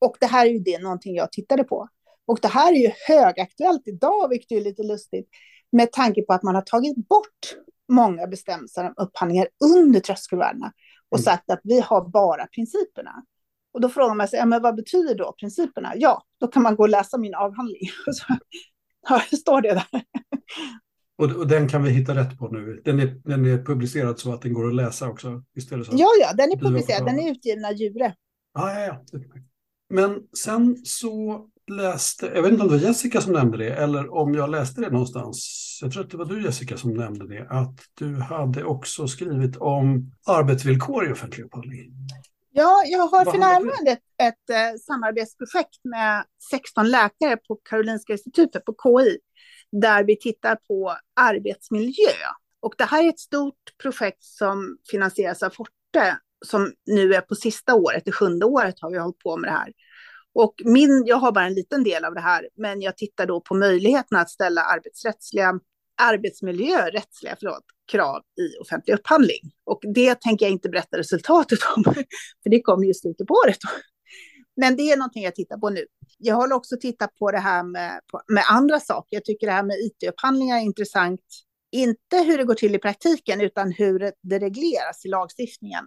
Och 0.00 0.16
det 0.20 0.26
här 0.26 0.46
är 0.46 0.50
ju 0.50 0.58
det 0.58 0.82
någonting 0.82 1.14
jag 1.14 1.32
tittade 1.32 1.64
på. 1.64 1.88
Och 2.26 2.38
det 2.42 2.48
här 2.48 2.72
är 2.72 2.76
ju 2.76 2.90
högaktuellt 3.08 3.82
idag, 3.84 4.28
vilket 4.28 4.52
är 4.52 4.60
lite 4.60 4.82
lustigt, 4.82 5.28
med 5.72 5.92
tanke 5.92 6.22
på 6.22 6.32
att 6.32 6.42
man 6.42 6.54
har 6.54 6.62
tagit 6.62 7.08
bort 7.08 7.56
många 7.88 8.26
bestämmelser 8.26 8.84
om 8.84 8.94
upphandlingar 8.96 9.48
under 9.64 10.00
tröskelvärdena 10.00 10.72
och 11.08 11.18
mm. 11.18 11.24
sagt 11.24 11.50
att 11.50 11.60
vi 11.62 11.80
har 11.80 12.08
bara 12.08 12.46
principerna. 12.46 13.24
Och 13.72 13.80
då 13.80 13.88
frågar 13.88 14.14
man 14.14 14.28
sig, 14.28 14.38
ja, 14.38 14.46
men 14.46 14.62
vad 14.62 14.76
betyder 14.76 15.14
då 15.14 15.34
principerna? 15.40 15.92
Ja, 15.96 16.22
då 16.40 16.46
kan 16.46 16.62
man 16.62 16.76
gå 16.76 16.82
och 16.82 16.88
läsa 16.88 17.18
min 17.18 17.34
avhandling. 17.34 17.90
ja, 19.08 19.22
det 19.30 19.36
står 19.36 19.60
det 19.60 19.74
där. 19.74 20.02
Och, 21.18 21.36
och, 21.36 21.46
den 21.46 21.68
kan 21.68 21.82
vi 21.82 21.90
hitta 21.90 22.14
rätt 22.14 22.38
på 22.38 22.48
nu. 22.48 22.82
Den 22.84 23.00
är, 23.00 23.06
den 23.24 23.46
är 23.46 23.64
publicerad 23.64 24.18
så 24.18 24.32
att 24.32 24.42
den 24.42 24.54
går 24.54 24.68
att 24.68 24.74
läsa 24.74 25.08
också? 25.08 25.42
Istället 25.56 25.86
så 25.86 25.92
ja, 25.96 26.08
ja, 26.20 26.32
den 26.32 26.52
är 26.52 26.56
publicerad. 26.56 27.06
Den 27.06 27.18
är 27.18 27.30
utgiven 27.30 27.64
av 27.64 27.72
Djure. 27.72 28.14
Ja, 28.54 28.72
ja, 28.74 28.80
ja. 28.80 29.20
Men 29.90 30.22
sen 30.36 30.76
så 30.84 31.46
läste, 31.70 32.26
jag 32.34 32.42
vet 32.42 32.52
inte 32.52 32.62
om 32.62 32.68
det 32.68 32.76
var 32.76 32.82
Jessica 32.84 33.20
som 33.20 33.32
nämnde 33.32 33.58
det, 33.58 33.70
eller 33.70 34.14
om 34.14 34.34
jag 34.34 34.50
läste 34.50 34.80
det 34.80 34.90
någonstans. 34.90 35.78
Jag 35.82 35.92
tror 35.92 36.04
att 36.04 36.10
det 36.10 36.16
var 36.16 36.24
du 36.24 36.42
Jessica 36.42 36.76
som 36.76 36.94
nämnde 36.94 37.28
det, 37.28 37.46
att 37.50 37.74
du 37.94 38.16
hade 38.16 38.64
också 38.64 39.08
skrivit 39.08 39.56
om 39.56 40.12
arbetsvillkor 40.26 41.08
i 41.08 41.12
offentlig 41.12 41.44
upphandling. 41.44 41.92
Ja, 42.52 42.82
jag 42.86 43.06
har 43.06 43.24
för 43.24 43.38
närvarande 43.38 43.90
ett, 43.90 43.98
ett, 44.22 44.50
ett 44.50 44.50
eh, 44.50 44.78
samarbetsprojekt 44.86 45.84
med 45.84 46.24
16 46.50 46.90
läkare 46.90 47.36
på 47.36 47.56
Karolinska 47.64 48.12
institutet, 48.12 48.64
på 48.64 48.74
KI, 48.82 49.18
där 49.72 50.04
vi 50.04 50.16
tittar 50.16 50.56
på 50.56 50.96
arbetsmiljö. 51.20 52.12
Och 52.60 52.74
det 52.78 52.84
här 52.84 53.04
är 53.04 53.08
ett 53.08 53.20
stort 53.20 53.78
projekt 53.82 54.24
som 54.24 54.78
finansieras 54.90 55.42
av 55.42 55.50
Forte, 55.50 56.18
som 56.46 56.72
nu 56.86 57.14
är 57.14 57.20
på 57.20 57.34
sista 57.34 57.74
året, 57.74 58.02
det 58.04 58.12
sjunde 58.12 58.46
året 58.46 58.74
har 58.80 58.90
vi 58.90 58.98
hållit 58.98 59.18
på 59.18 59.36
med 59.36 59.50
det 59.50 59.54
här. 59.54 59.72
Och 60.34 60.54
min, 60.64 61.02
jag 61.06 61.16
har 61.16 61.32
bara 61.32 61.46
en 61.46 61.54
liten 61.54 61.84
del 61.84 62.04
av 62.04 62.14
det 62.14 62.20
här, 62.20 62.48
men 62.56 62.80
jag 62.82 62.96
tittar 62.96 63.26
då 63.26 63.40
på 63.40 63.54
möjligheterna 63.54 64.20
att 64.20 64.30
ställa 64.30 64.62
arbetsrättsliga, 64.62 65.60
arbetsmiljörättsliga 66.02 67.36
förlåt, 67.38 67.64
krav 67.92 68.22
i 68.40 68.60
offentlig 68.60 68.94
upphandling. 68.94 69.52
Och 69.64 69.80
det 69.94 70.20
tänker 70.20 70.46
jag 70.46 70.52
inte 70.52 70.68
berätta 70.68 70.98
resultatet 70.98 71.58
om, 71.76 71.84
för 72.42 72.50
det 72.50 72.62
kommer 72.62 72.86
ju 72.86 72.94
slutet 72.94 73.26
på 73.26 73.34
året. 73.46 73.58
Men 74.56 74.76
det 74.76 74.82
är 74.82 74.96
någonting 74.96 75.22
jag 75.22 75.34
tittar 75.34 75.58
på 75.58 75.70
nu. 75.70 75.84
Jag 76.18 76.34
håller 76.34 76.56
också 76.56 76.76
tittat 76.80 77.16
på 77.18 77.30
det 77.30 77.38
här 77.38 77.62
med, 77.62 78.00
med 78.28 78.44
andra 78.50 78.80
saker. 78.80 79.16
Jag 79.16 79.24
tycker 79.24 79.46
det 79.46 79.52
här 79.52 79.62
med 79.62 79.76
it-upphandlingar 79.76 80.56
är 80.56 80.62
intressant. 80.62 81.20
Inte 81.72 82.16
hur 82.16 82.38
det 82.38 82.44
går 82.44 82.54
till 82.54 82.74
i 82.74 82.78
praktiken, 82.78 83.40
utan 83.40 83.72
hur 83.72 84.12
det 84.22 84.38
regleras 84.38 85.04
i 85.04 85.08
lagstiftningen. 85.08 85.84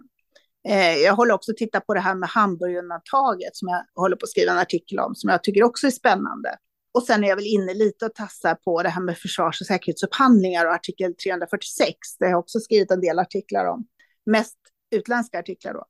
Eh, 0.68 0.96
jag 0.96 1.14
håller 1.14 1.34
också 1.34 1.52
tittat 1.56 1.86
på 1.86 1.94
det 1.94 2.00
här 2.00 2.14
med 2.14 2.28
hamburgerundantaget 2.28 3.56
som 3.56 3.68
jag 3.68 4.02
håller 4.02 4.16
på 4.16 4.24
att 4.24 4.30
skriva 4.30 4.52
en 4.52 4.58
artikel 4.58 4.98
om, 4.98 5.14
som 5.14 5.30
jag 5.30 5.42
tycker 5.42 5.62
också 5.62 5.86
är 5.86 5.90
spännande. 5.90 6.56
Och 6.94 7.02
sen 7.02 7.24
är 7.24 7.28
jag 7.28 7.36
väl 7.36 7.46
inne 7.46 7.74
lite 7.74 8.06
och 8.06 8.14
tassar 8.14 8.54
på 8.54 8.82
det 8.82 8.88
här 8.88 9.02
med 9.02 9.18
försvars 9.18 9.60
och 9.60 9.66
säkerhetsupphandlingar 9.66 10.66
och 10.66 10.72
artikel 10.72 11.14
346. 11.14 11.96
Det 12.18 12.24
har 12.24 12.30
jag 12.30 12.38
också 12.38 12.60
skrivit 12.60 12.90
en 12.90 13.00
del 13.00 13.18
artiklar 13.18 13.64
om. 13.64 13.86
Mest 14.26 14.58
utländska 14.90 15.38
artiklar 15.38 15.74
då. 15.74 15.84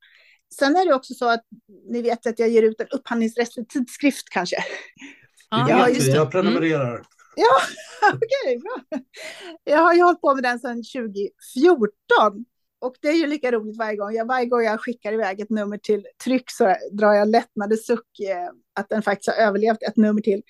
Sen 0.58 0.76
är 0.76 0.86
det 0.86 0.94
också 0.94 1.14
så 1.14 1.28
att 1.28 1.44
ni 1.90 2.02
vet 2.02 2.26
att 2.26 2.38
jag 2.38 2.48
ger 2.48 2.62
ut 2.62 2.80
en 2.80 2.86
upphandlingsrättslig 2.90 3.68
tidskrift 3.68 4.28
kanske. 4.30 4.56
Ja, 5.50 5.66
ja 5.70 5.88
just. 5.88 6.14
Jag 6.14 6.30
prenumererar. 6.30 6.94
Mm. 6.94 7.04
Ja, 7.36 7.60
okej, 8.12 8.56
okay, 8.56 8.58
bra. 8.58 9.00
Jag 9.64 9.78
har 9.78 9.94
ju 9.94 10.02
hållit 10.02 10.20
på 10.20 10.34
med 10.34 10.44
den 10.44 10.58
sedan 10.58 10.82
2014 10.94 12.44
och 12.84 12.96
det 13.00 13.08
är 13.08 13.16
ju 13.16 13.26
lika 13.26 13.52
roligt 13.52 13.78
varje 13.78 13.96
gång. 13.96 14.14
Jag, 14.14 14.26
varje 14.26 14.46
gång 14.46 14.62
jag 14.62 14.80
skickar 14.80 15.12
iväg 15.12 15.40
ett 15.40 15.50
nummer 15.50 15.78
till 15.78 16.06
tryck 16.24 16.50
så 16.50 16.76
drar 16.92 17.12
jag 17.12 17.28
lättnadens 17.28 17.86
suck 17.86 18.20
eh, 18.20 18.48
att 18.74 18.88
den 18.88 19.02
faktiskt 19.02 19.28
har 19.28 19.46
överlevt 19.46 19.82
ett 19.82 19.96
nummer 19.96 20.20
till. 20.20 20.42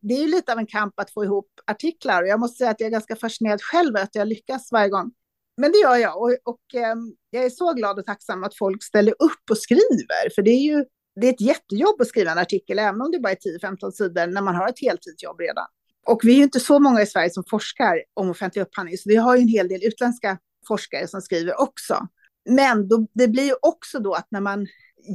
Det 0.00 0.14
är 0.14 0.20
ju 0.20 0.28
lite 0.28 0.52
av 0.52 0.58
en 0.58 0.66
kamp 0.66 1.00
att 1.00 1.10
få 1.10 1.24
ihop 1.24 1.48
artiklar 1.66 2.22
och 2.22 2.28
jag 2.28 2.40
måste 2.40 2.56
säga 2.56 2.70
att 2.70 2.80
jag 2.80 2.86
är 2.86 2.90
ganska 2.90 3.16
fascinerad 3.16 3.62
själv 3.62 3.96
att 3.96 4.14
jag 4.14 4.28
lyckas 4.28 4.72
varje 4.72 4.88
gång. 4.88 5.12
Men 5.56 5.72
det 5.72 5.78
gör 5.78 5.96
jag 5.96 6.22
och, 6.22 6.36
och 6.44 6.74
eh, 6.74 6.94
jag 7.30 7.44
är 7.44 7.50
så 7.50 7.72
glad 7.72 7.98
och 7.98 8.06
tacksam 8.06 8.44
att 8.44 8.56
folk 8.56 8.82
ställer 8.82 9.12
upp 9.18 9.50
och 9.50 9.58
skriver. 9.58 10.34
För 10.34 10.42
det 10.42 10.50
är 10.50 10.62
ju 10.62 10.84
det 11.20 11.26
är 11.26 11.32
ett 11.32 11.40
jättejobb 11.40 12.00
att 12.00 12.08
skriva 12.08 12.30
en 12.30 12.38
artikel, 12.38 12.78
även 12.78 13.00
om 13.00 13.10
det 13.10 13.20
bara 13.20 13.32
är 13.32 13.60
10-15 13.62 13.90
sidor, 13.90 14.26
när 14.26 14.42
man 14.42 14.54
har 14.54 14.68
ett 14.68 14.80
heltidsjobb 14.80 15.40
redan. 15.40 15.66
Och 16.06 16.20
vi 16.22 16.32
är 16.32 16.36
ju 16.36 16.42
inte 16.42 16.60
så 16.60 16.78
många 16.78 17.02
i 17.02 17.06
Sverige 17.06 17.30
som 17.30 17.44
forskar 17.50 18.02
om 18.14 18.30
offentlig 18.30 18.62
upphandling, 18.62 18.98
så 18.98 19.08
vi 19.08 19.16
har 19.16 19.36
ju 19.36 19.42
en 19.42 19.48
hel 19.48 19.68
del 19.68 19.84
utländska 19.84 20.38
forskare 20.66 21.08
som 21.08 21.20
skriver 21.20 21.60
också. 21.60 22.08
Men 22.50 22.88
då, 22.88 23.06
det 23.12 23.28
blir 23.28 23.44
ju 23.44 23.54
också 23.62 23.98
då 23.98 24.14
att 24.14 24.26
när 24.30 24.40
man 24.40 24.66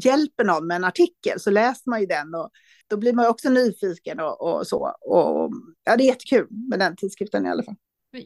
hjälper 0.03 0.43
någon 0.43 0.67
med 0.67 0.75
en 0.75 0.83
artikel 0.83 1.39
så 1.39 1.51
läser 1.51 1.89
man 1.89 1.99
ju 1.99 2.05
den 2.05 2.35
och 2.35 2.49
då 2.89 2.97
blir 2.97 3.13
man 3.13 3.27
också 3.27 3.49
nyfiken 3.49 4.19
och, 4.19 4.41
och 4.41 4.67
så. 4.67 4.95
Och, 5.01 5.51
ja, 5.83 5.97
det 5.97 6.03
är 6.03 6.07
jättekul 6.07 6.47
med 6.49 6.79
den 6.79 6.95
tidskriften 6.95 7.45
i 7.45 7.49
alla 7.49 7.63
fall. 7.63 7.75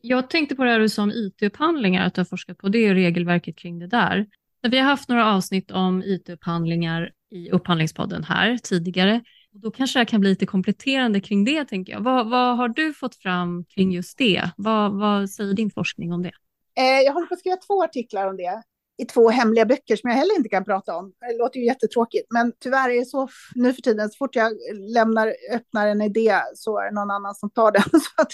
Jag 0.01 0.29
tänkte 0.29 0.55
på 0.55 0.63
det 0.63 0.71
här 0.71 0.79
du 0.79 0.89
sa 0.89 1.03
om 1.03 1.11
IT-upphandlingar, 1.11 2.05
att 2.05 2.13
du 2.13 2.21
har 2.21 2.25
forskat 2.25 2.57
på 2.57 2.69
det 2.69 2.89
och 2.89 2.95
regelverket 2.95 3.57
kring 3.57 3.79
det 3.79 3.87
där. 3.87 4.27
Vi 4.61 4.77
har 4.77 4.85
haft 4.85 5.09
några 5.09 5.33
avsnitt 5.33 5.71
om 5.71 6.03
IT-upphandlingar 6.03 7.11
i 7.31 7.51
Upphandlingspodden 7.51 8.23
här 8.23 8.57
tidigare. 8.57 9.23
Och 9.53 9.59
då 9.59 9.71
kanske 9.71 9.99
det 9.99 10.05
kan 10.05 10.21
bli 10.21 10.29
lite 10.29 10.45
kompletterande 10.45 11.19
kring 11.19 11.45
det, 11.45 11.65
tänker 11.65 11.93
jag. 11.93 12.01
Vad, 12.01 12.29
vad 12.29 12.57
har 12.57 12.69
du 12.69 12.93
fått 12.93 13.15
fram 13.15 13.65
kring 13.65 13.91
just 13.91 14.17
det? 14.17 14.49
Vad, 14.57 14.99
vad 14.99 15.29
säger 15.29 15.53
din 15.53 15.71
forskning 15.71 16.13
om 16.13 16.23
det? 16.23 16.31
Eh, 16.77 17.01
jag 17.05 17.13
håller 17.13 17.27
på 17.27 17.33
att 17.33 17.39
skriva 17.39 17.57
två 17.57 17.83
artiklar 17.83 18.27
om 18.27 18.37
det 18.37 18.63
i 19.01 19.05
två 19.05 19.29
hemliga 19.29 19.65
böcker 19.65 19.95
som 19.95 20.09
jag 20.09 20.17
heller 20.17 20.35
inte 20.35 20.49
kan 20.49 20.65
prata 20.65 20.95
om. 20.95 21.13
Det 21.19 21.37
låter 21.37 21.59
ju 21.59 21.65
jättetråkigt, 21.65 22.27
men 22.29 22.53
tyvärr 22.59 22.89
är 22.89 22.99
det 22.99 23.05
så 23.05 23.27
nu 23.55 23.73
för 23.73 23.81
tiden, 23.81 24.09
så 24.09 24.17
fort 24.17 24.35
jag 24.35 24.53
lämnar, 24.93 25.33
öppnar 25.51 25.87
en 25.87 26.01
idé 26.01 26.41
så 26.55 26.79
är 26.79 26.85
det 26.85 26.91
någon 26.91 27.11
annan 27.11 27.35
som 27.35 27.49
tar 27.49 27.71
den. 27.71 27.83
Så 27.91 28.21
att 28.21 28.31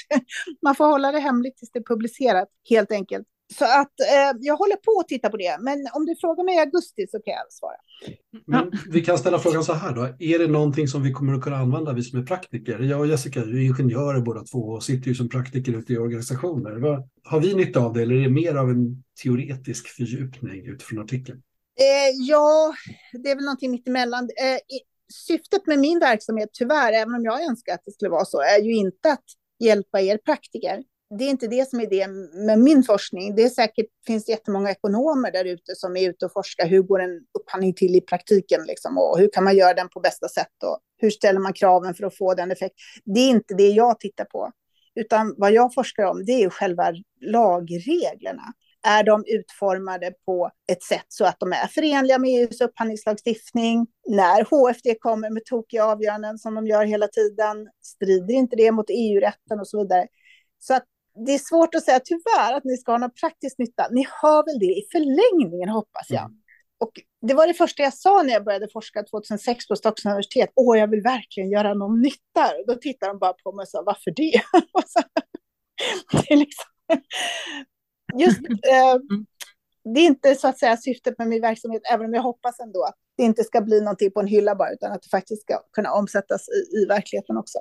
man 0.61 0.75
får 0.75 0.85
hålla 0.85 1.11
det 1.11 1.19
hemligt 1.19 1.57
tills 1.57 1.71
det 1.71 1.79
är 1.79 1.83
publicerat, 1.83 2.49
helt 2.69 2.91
enkelt. 2.91 3.27
Så 3.53 3.65
att 3.65 3.99
eh, 3.99 4.37
jag 4.39 4.57
håller 4.57 4.75
på 4.75 4.99
att 4.99 5.07
titta 5.07 5.29
på 5.29 5.37
det, 5.37 5.57
men 5.59 5.87
om 5.93 6.05
du 6.05 6.15
frågar 6.15 6.43
mig 6.43 6.55
i 6.55 6.59
augusti 6.59 7.07
så 7.11 7.19
kan 7.19 7.33
jag 7.33 7.53
svara. 7.53 7.75
Men 8.45 8.71
vi 8.89 9.05
kan 9.05 9.17
ställa 9.17 9.39
frågan 9.39 9.63
så 9.63 9.73
här 9.73 9.95
då, 9.95 10.01
är 10.19 10.39
det 10.39 10.47
någonting 10.47 10.87
som 10.87 11.03
vi 11.03 11.11
kommer 11.11 11.33
att 11.33 11.41
kunna 11.41 11.57
använda, 11.57 11.93
vi 11.93 12.03
som 12.03 12.19
är 12.19 12.23
praktiker? 12.23 12.79
Jag 12.79 12.99
och 12.99 13.07
Jessica 13.07 13.39
är 13.39 13.59
ingenjörer 13.59 14.21
båda 14.21 14.43
två 14.43 14.59
och 14.59 14.83
sitter 14.83 15.07
ju 15.07 15.15
som 15.15 15.29
praktiker 15.29 15.73
ute 15.73 15.93
i 15.93 15.97
organisationer. 15.97 17.03
Har 17.23 17.39
vi 17.39 17.53
nytta 17.53 17.79
av 17.79 17.93
det 17.93 18.01
eller 18.01 18.15
är 18.15 18.21
det 18.21 18.29
mer 18.29 18.55
av 18.55 18.69
en 18.69 19.03
teoretisk 19.23 19.87
fördjupning 19.87 20.65
utifrån 20.65 20.99
artikeln? 20.99 21.41
Eh, 21.79 22.15
ja, 22.27 22.73
det 23.23 23.31
är 23.31 23.35
väl 23.35 23.45
någonting 23.45 23.71
mittemellan. 23.71 24.23
Eh, 24.23 24.77
syftet 25.27 25.67
med 25.67 25.79
min 25.79 25.99
verksamhet, 25.99 26.49
tyvärr, 26.53 26.93
även 26.93 27.15
om 27.15 27.23
jag 27.23 27.43
önskar 27.43 27.73
att 27.73 27.81
det 27.85 27.91
skulle 27.91 28.09
vara 28.09 28.25
så, 28.25 28.41
är 28.41 28.61
ju 28.61 28.75
inte 28.75 29.11
att 29.11 29.25
hjälpa 29.59 30.01
er 30.01 30.17
praktiker 30.17 30.83
det 31.09 31.23
är 31.23 31.29
inte 31.29 31.47
det 31.47 31.69
som 31.69 31.79
är 31.79 31.87
det 31.87 32.07
med 32.45 32.59
min 32.59 32.83
forskning. 32.83 33.35
Det 33.35 33.43
är 33.43 33.49
säkert, 33.49 33.85
finns 34.07 34.29
jättemånga 34.29 34.71
ekonomer 34.71 35.31
där 35.31 35.45
ute 35.45 35.75
som 35.75 35.97
är 35.97 36.09
ute 36.09 36.25
och 36.25 36.33
forskar. 36.33 36.67
Hur 36.67 36.81
går 36.81 37.01
en 37.01 37.21
upphandling 37.39 37.73
till 37.73 37.95
i 37.95 38.01
praktiken? 38.01 38.63
Liksom, 38.67 38.97
och 38.97 39.19
hur 39.19 39.29
kan 39.33 39.43
man 39.43 39.57
göra 39.57 39.73
den 39.73 39.89
på 39.89 39.99
bästa 39.99 40.27
sätt? 40.27 40.63
Och 40.63 40.79
hur 40.97 41.09
ställer 41.09 41.39
man 41.39 41.53
kraven 41.53 41.93
för 41.93 42.05
att 42.05 42.17
få 42.17 42.33
den 42.33 42.51
effekt? 42.51 42.75
Det 43.05 43.19
är 43.19 43.29
inte 43.29 43.53
det 43.53 43.67
jag 43.67 43.99
tittar 43.99 44.25
på. 44.25 44.51
Utan 44.95 45.35
vad 45.37 45.51
jag 45.51 45.73
forskar 45.73 46.03
om, 46.03 46.25
det 46.25 46.43
är 46.43 46.49
själva 46.49 46.93
lagreglerna. 47.21 48.53
Är 48.87 49.03
de 49.03 49.23
utformade 49.27 50.13
på 50.25 50.51
ett 50.71 50.83
sätt 50.83 51.05
så 51.07 51.25
att 51.25 51.39
de 51.39 51.53
är 51.53 51.67
förenliga 51.67 52.17
med 52.17 52.29
EUs 52.29 52.61
upphandlingslagstiftning? 52.61 53.87
När 54.07 54.43
HFD 54.43 54.95
kommer 54.99 55.29
med 55.29 55.45
tokiga 55.45 55.85
avgöranden 55.85 56.37
som 56.37 56.55
de 56.55 56.67
gör 56.67 56.85
hela 56.85 57.07
tiden, 57.07 57.67
strider 57.81 58.33
inte 58.33 58.55
det 58.55 58.71
mot 58.71 58.85
EU-rätten 58.89 59.59
och 59.59 59.67
så 59.67 59.81
vidare? 59.81 60.07
Så 60.59 60.73
att 60.73 60.83
det 61.25 61.33
är 61.33 61.39
svårt 61.39 61.75
att 61.75 61.83
säga 61.83 61.99
tyvärr 61.99 62.53
att 62.53 62.63
ni 62.63 62.77
ska 62.77 62.91
ha 62.91 62.97
någon 62.97 63.13
praktisk 63.21 63.57
nytta. 63.57 63.87
Ni 63.91 64.07
har 64.21 64.45
väl 64.45 64.59
det 64.59 64.73
i 64.73 64.87
förlängningen 64.91 65.69
hoppas 65.69 66.09
jag. 66.09 66.25
Mm. 66.25 66.37
Och 66.79 66.91
det 67.27 67.33
var 67.33 67.47
det 67.47 67.53
första 67.53 67.83
jag 67.83 67.93
sa 67.93 68.23
när 68.23 68.33
jag 68.33 68.43
började 68.43 68.67
forska 68.73 69.03
2006 69.03 69.67
på 69.67 69.75
Stockholms 69.75 70.05
universitet. 70.05 70.49
Åh, 70.55 70.79
jag 70.79 70.87
vill 70.87 71.01
verkligen 71.01 71.49
göra 71.49 71.73
någon 71.73 72.01
nytta. 72.01 72.51
Då 72.67 72.75
tittade 72.75 73.11
de 73.11 73.19
bara 73.19 73.33
på 73.33 73.51
mig 73.51 73.63
och 73.63 73.69
sa, 73.69 73.83
varför 73.85 74.11
det? 74.11 74.41
det 76.11 76.33
är 76.33 76.37
liksom... 76.37 76.65
Just, 78.17 78.39
eh, 78.47 78.91
mm. 78.91 79.25
det 79.93 79.99
är 79.99 80.05
inte 80.05 80.35
så 80.35 80.47
att 80.47 80.59
säga 80.59 80.77
syftet 80.77 81.17
med 81.17 81.27
min 81.27 81.41
verksamhet, 81.41 81.81
även 81.93 82.05
om 82.05 82.13
jag 82.13 82.21
hoppas 82.21 82.59
ändå 82.59 82.83
att 82.83 82.95
det 83.17 83.23
inte 83.23 83.43
ska 83.43 83.61
bli 83.61 83.81
någonting 83.81 84.11
på 84.11 84.19
en 84.19 84.27
hylla 84.27 84.55
bara, 84.55 84.71
utan 84.71 84.91
att 84.91 85.01
det 85.01 85.09
faktiskt 85.09 85.41
ska 85.41 85.59
kunna 85.71 85.91
omsättas 85.91 86.49
i, 86.49 86.77
i 86.77 86.85
verkligheten 86.85 87.37
också. 87.37 87.59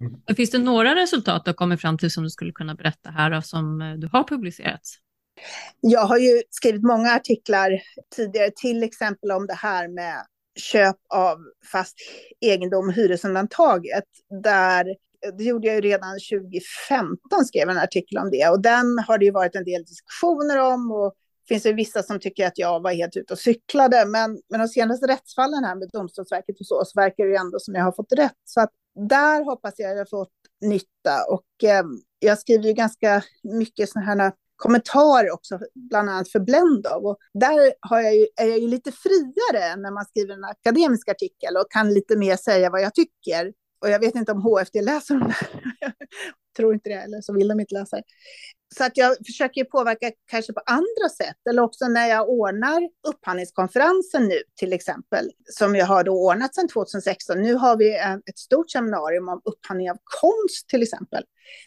Mm. 0.00 0.36
Finns 0.36 0.50
det 0.50 0.58
några 0.58 0.94
resultat 0.94 1.44
du 1.44 1.48
har 1.48 1.54
kommit 1.54 1.80
fram 1.80 1.98
till 1.98 2.10
som 2.10 2.24
du 2.24 2.30
skulle 2.30 2.52
kunna 2.52 2.74
berätta 2.74 3.10
här 3.10 3.32
och 3.32 3.44
som 3.44 3.82
eh, 3.82 3.92
du 3.92 4.08
har 4.12 4.24
publicerats? 4.24 4.98
Jag 5.80 6.00
har 6.00 6.18
ju 6.18 6.42
skrivit 6.50 6.82
många 6.82 7.12
artiklar 7.12 7.80
tidigare, 8.16 8.50
till 8.56 8.82
exempel 8.82 9.30
om 9.30 9.46
det 9.46 9.54
här 9.54 9.88
med 9.88 10.26
köp 10.56 10.96
av 11.14 11.38
fast 11.72 11.96
egendom, 12.40 12.90
hyresundantaget, 12.90 14.04
där 14.42 14.86
eh, 14.88 15.34
det 15.38 15.44
gjorde 15.44 15.66
jag 15.66 15.74
ju 15.74 15.80
redan 15.80 16.18
2015, 16.32 17.44
skrev 17.44 17.68
en 17.68 17.78
artikel 17.78 18.18
om 18.18 18.30
det. 18.30 18.48
Och 18.48 18.62
den 18.62 18.98
har 18.98 19.18
det 19.18 19.24
ju 19.24 19.30
varit 19.30 19.54
en 19.54 19.64
del 19.64 19.84
diskussioner 19.84 20.58
om. 20.58 20.92
Och 20.92 21.14
det 21.48 21.54
finns 21.54 21.66
ju 21.66 21.72
vissa 21.72 22.02
som 22.02 22.20
tycker 22.20 22.46
att 22.46 22.58
jag 22.58 22.82
var 22.82 22.92
helt 22.92 23.16
ute 23.16 23.32
och 23.32 23.38
cyklade. 23.38 24.06
Men, 24.06 24.40
men 24.50 24.60
de 24.60 24.68
senaste 24.68 25.06
rättsfallen 25.06 25.64
här 25.64 25.74
med 25.74 25.88
Domstolsverket 25.92 26.60
och 26.60 26.66
så, 26.66 26.82
så 26.84 27.00
verkar 27.00 27.24
det 27.24 27.30
ju 27.30 27.36
ändå 27.36 27.58
som 27.58 27.74
jag 27.74 27.84
har 27.84 27.92
fått 27.92 28.12
rätt. 28.12 28.38
Så 28.44 28.60
att 28.60 28.70
där 28.96 29.44
hoppas 29.44 29.74
jag 29.76 29.90
att 29.90 29.96
jag 29.96 30.00
har 30.00 30.24
fått 30.24 30.32
nytta. 30.60 31.24
Och 31.28 31.64
eh, 31.64 31.84
jag 32.18 32.38
skriver 32.38 32.64
ju 32.64 32.72
ganska 32.72 33.22
mycket 33.42 33.88
sådana 33.88 34.06
här 34.06 34.32
kommentarer 34.56 35.30
också, 35.30 35.58
bland 35.74 36.10
annat 36.10 36.28
för 36.28 36.40
Blendov. 36.40 37.06
Och 37.06 37.18
där 37.34 37.72
har 37.80 38.00
jag 38.00 38.16
ju, 38.16 38.26
är 38.36 38.46
jag 38.46 38.58
ju 38.58 38.68
lite 38.68 38.92
friare 38.92 39.76
när 39.76 39.90
man 39.90 40.04
skriver 40.04 40.34
en 40.34 40.44
akademisk 40.44 41.08
artikel 41.08 41.56
och 41.56 41.70
kan 41.70 41.94
lite 41.94 42.16
mer 42.16 42.36
säga 42.36 42.70
vad 42.70 42.82
jag 42.82 42.94
tycker. 42.94 43.52
Och 43.80 43.90
jag 43.90 44.00
vet 44.00 44.14
inte 44.14 44.32
om 44.32 44.42
HFD 44.42 44.82
läser 44.82 45.14
de 45.14 45.28
där 45.28 45.92
tror 46.56 46.74
inte 46.74 46.88
det, 46.88 46.94
eller 46.94 47.20
så 47.20 47.32
vill 47.32 47.48
de 47.48 47.60
inte 47.60 47.74
läsa 47.74 47.96
det. 47.96 48.02
Så 48.76 48.84
att 48.84 48.96
jag 48.96 49.16
försöker 49.26 49.64
påverka 49.64 50.12
kanske 50.30 50.52
på 50.52 50.60
andra 50.66 51.08
sätt, 51.16 51.36
eller 51.50 51.62
också 51.62 51.88
när 51.88 52.08
jag 52.08 52.28
ordnar 52.28 52.88
upphandlingskonferensen 53.08 54.28
nu 54.28 54.38
till 54.58 54.72
exempel, 54.72 55.30
som 55.52 55.74
jag 55.74 55.86
har 55.86 56.04
då 56.04 56.12
ordnat 56.12 56.54
sedan 56.54 56.68
2016. 56.68 57.42
Nu 57.42 57.54
har 57.54 57.76
vi 57.76 57.94
ett 58.30 58.38
stort 58.38 58.70
seminarium 58.70 59.28
om 59.28 59.40
upphandling 59.44 59.90
av 59.90 59.96
konst 60.20 60.68
till 60.68 60.82
exempel, 60.82 61.24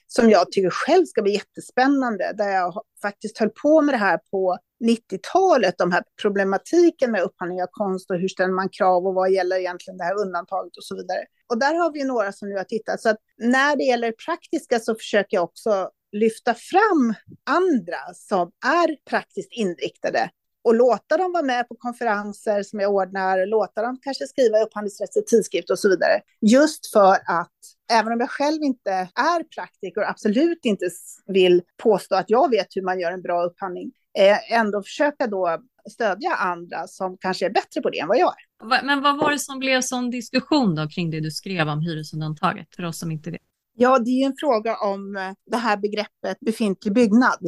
som 0.07 0.29
jag 0.29 0.51
tycker 0.51 0.69
själv 0.69 1.05
ska 1.05 1.21
bli 1.21 1.33
jättespännande, 1.33 2.33
där 2.37 2.49
jag 2.49 2.83
faktiskt 3.01 3.37
höll 3.37 3.49
på 3.49 3.81
med 3.81 3.93
det 3.93 3.99
här 3.99 4.19
på 4.31 4.57
90-talet, 4.85 5.75
de 5.77 5.91
här 5.91 6.03
problematiken 6.21 7.11
med 7.11 7.21
upphandling 7.21 7.63
av 7.63 7.67
konst 7.71 8.11
och 8.11 8.17
hur 8.17 8.27
ställer 8.27 8.53
man 8.53 8.69
krav 8.69 9.07
och 9.07 9.13
vad 9.13 9.31
gäller 9.31 9.55
egentligen 9.55 9.97
det 9.97 10.03
här 10.03 10.21
undantaget 10.21 10.77
och 10.77 10.83
så 10.83 10.95
vidare. 10.95 11.25
Och 11.49 11.59
där 11.59 11.73
har 11.73 11.93
vi 11.93 12.03
några 12.03 12.31
som 12.31 12.49
nu 12.49 12.55
har 12.55 12.63
tittat. 12.63 13.01
Så 13.01 13.09
att 13.09 13.17
när 13.37 13.75
det 13.75 13.83
gäller 13.83 14.11
praktiska 14.11 14.79
så 14.79 14.95
försöker 14.95 15.37
jag 15.37 15.43
också 15.43 15.89
lyfta 16.11 16.53
fram 16.53 17.13
andra 17.45 18.13
som 18.13 18.51
är 18.65 19.09
praktiskt 19.09 19.51
inriktade 19.51 20.29
och 20.63 20.75
låta 20.75 21.17
dem 21.17 21.31
vara 21.31 21.43
med 21.43 21.67
på 21.67 21.75
konferenser 21.75 22.63
som 22.63 22.79
jag 22.79 22.93
ordnar, 22.93 23.45
låta 23.45 23.81
dem 23.81 23.99
kanske 24.01 24.27
skriva 24.27 24.59
upphandlingsrättslig 24.59 25.27
tidskrift 25.27 25.69
och 25.69 25.79
så 25.79 25.89
vidare. 25.89 26.21
Just 26.41 26.91
för 26.91 27.13
att 27.13 27.57
även 27.91 28.13
om 28.13 28.19
jag 28.19 28.29
själv 28.29 28.63
inte 28.63 28.91
är 29.15 29.43
praktiker 29.43 30.01
och 30.01 30.09
absolut 30.09 30.65
inte 30.65 30.89
vill 31.27 31.61
påstå 31.77 32.15
att 32.15 32.29
jag 32.29 32.49
vet 32.49 32.67
hur 32.75 32.81
man 32.81 32.99
gör 32.99 33.11
en 33.11 33.21
bra 33.21 33.43
upphandling, 33.43 33.91
eh, 34.17 34.53
ändå 34.53 34.83
försöka 34.83 35.27
då 35.27 35.57
stödja 35.91 36.35
andra 36.35 36.87
som 36.87 37.17
kanske 37.17 37.45
är 37.45 37.49
bättre 37.49 37.81
på 37.81 37.89
det 37.89 37.99
än 37.99 38.07
vad 38.07 38.17
jag 38.17 38.29
är. 38.29 38.48
Men 38.63 39.01
vad 39.01 39.17
var 39.17 39.31
det 39.31 39.39
som 39.39 39.59
blev 39.59 39.81
sån 39.81 40.09
diskussion 40.09 40.75
då 40.75 40.87
kring 40.87 41.11
det 41.11 41.19
du 41.19 41.31
skrev 41.31 41.67
om 41.67 41.81
hyresundantaget 41.81 42.67
för 42.75 42.85
oss 42.85 42.99
som 42.99 43.11
inte 43.11 43.31
vet? 43.31 43.41
Ja, 43.81 43.99
det 43.99 44.09
är 44.09 44.25
en 44.25 44.35
fråga 44.39 44.77
om 44.77 45.15
eh, 45.15 45.31
det 45.45 45.57
här 45.57 45.77
begreppet 45.77 46.39
befintlig 46.41 46.93
byggnad. 46.93 47.39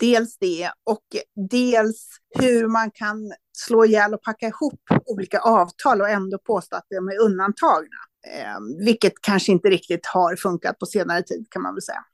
Dels 0.00 0.38
det 0.38 0.70
och 0.84 1.04
dels 1.50 2.08
hur 2.38 2.68
man 2.68 2.90
kan 2.90 3.32
slå 3.52 3.84
ihjäl 3.84 4.14
och 4.14 4.22
packa 4.22 4.46
ihop 4.46 4.80
olika 5.06 5.40
avtal 5.40 6.00
och 6.00 6.08
ändå 6.08 6.38
påstå 6.38 6.76
att 6.76 6.86
de 6.90 7.08
är 7.08 7.20
undantagna. 7.20 7.98
Eh, 8.26 8.84
vilket 8.84 9.12
kanske 9.22 9.52
inte 9.52 9.68
riktigt 9.68 10.06
har 10.06 10.36
funkat 10.36 10.78
på 10.78 10.86
senare 10.86 11.22
tid 11.22 11.46
kan 11.50 11.62
man 11.62 11.74
väl 11.74 11.82
säga. 11.82 12.04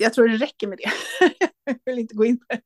Jag 0.00 0.14
tror 0.14 0.28
det 0.28 0.36
räcker 0.36 0.68
med 0.68 0.78
det. 0.78 0.90
jag 1.64 1.76
vill 1.84 1.98
inte 1.98 2.14
gå 2.14 2.24
in 2.24 2.38
på 2.38 2.44
det. 2.48 2.60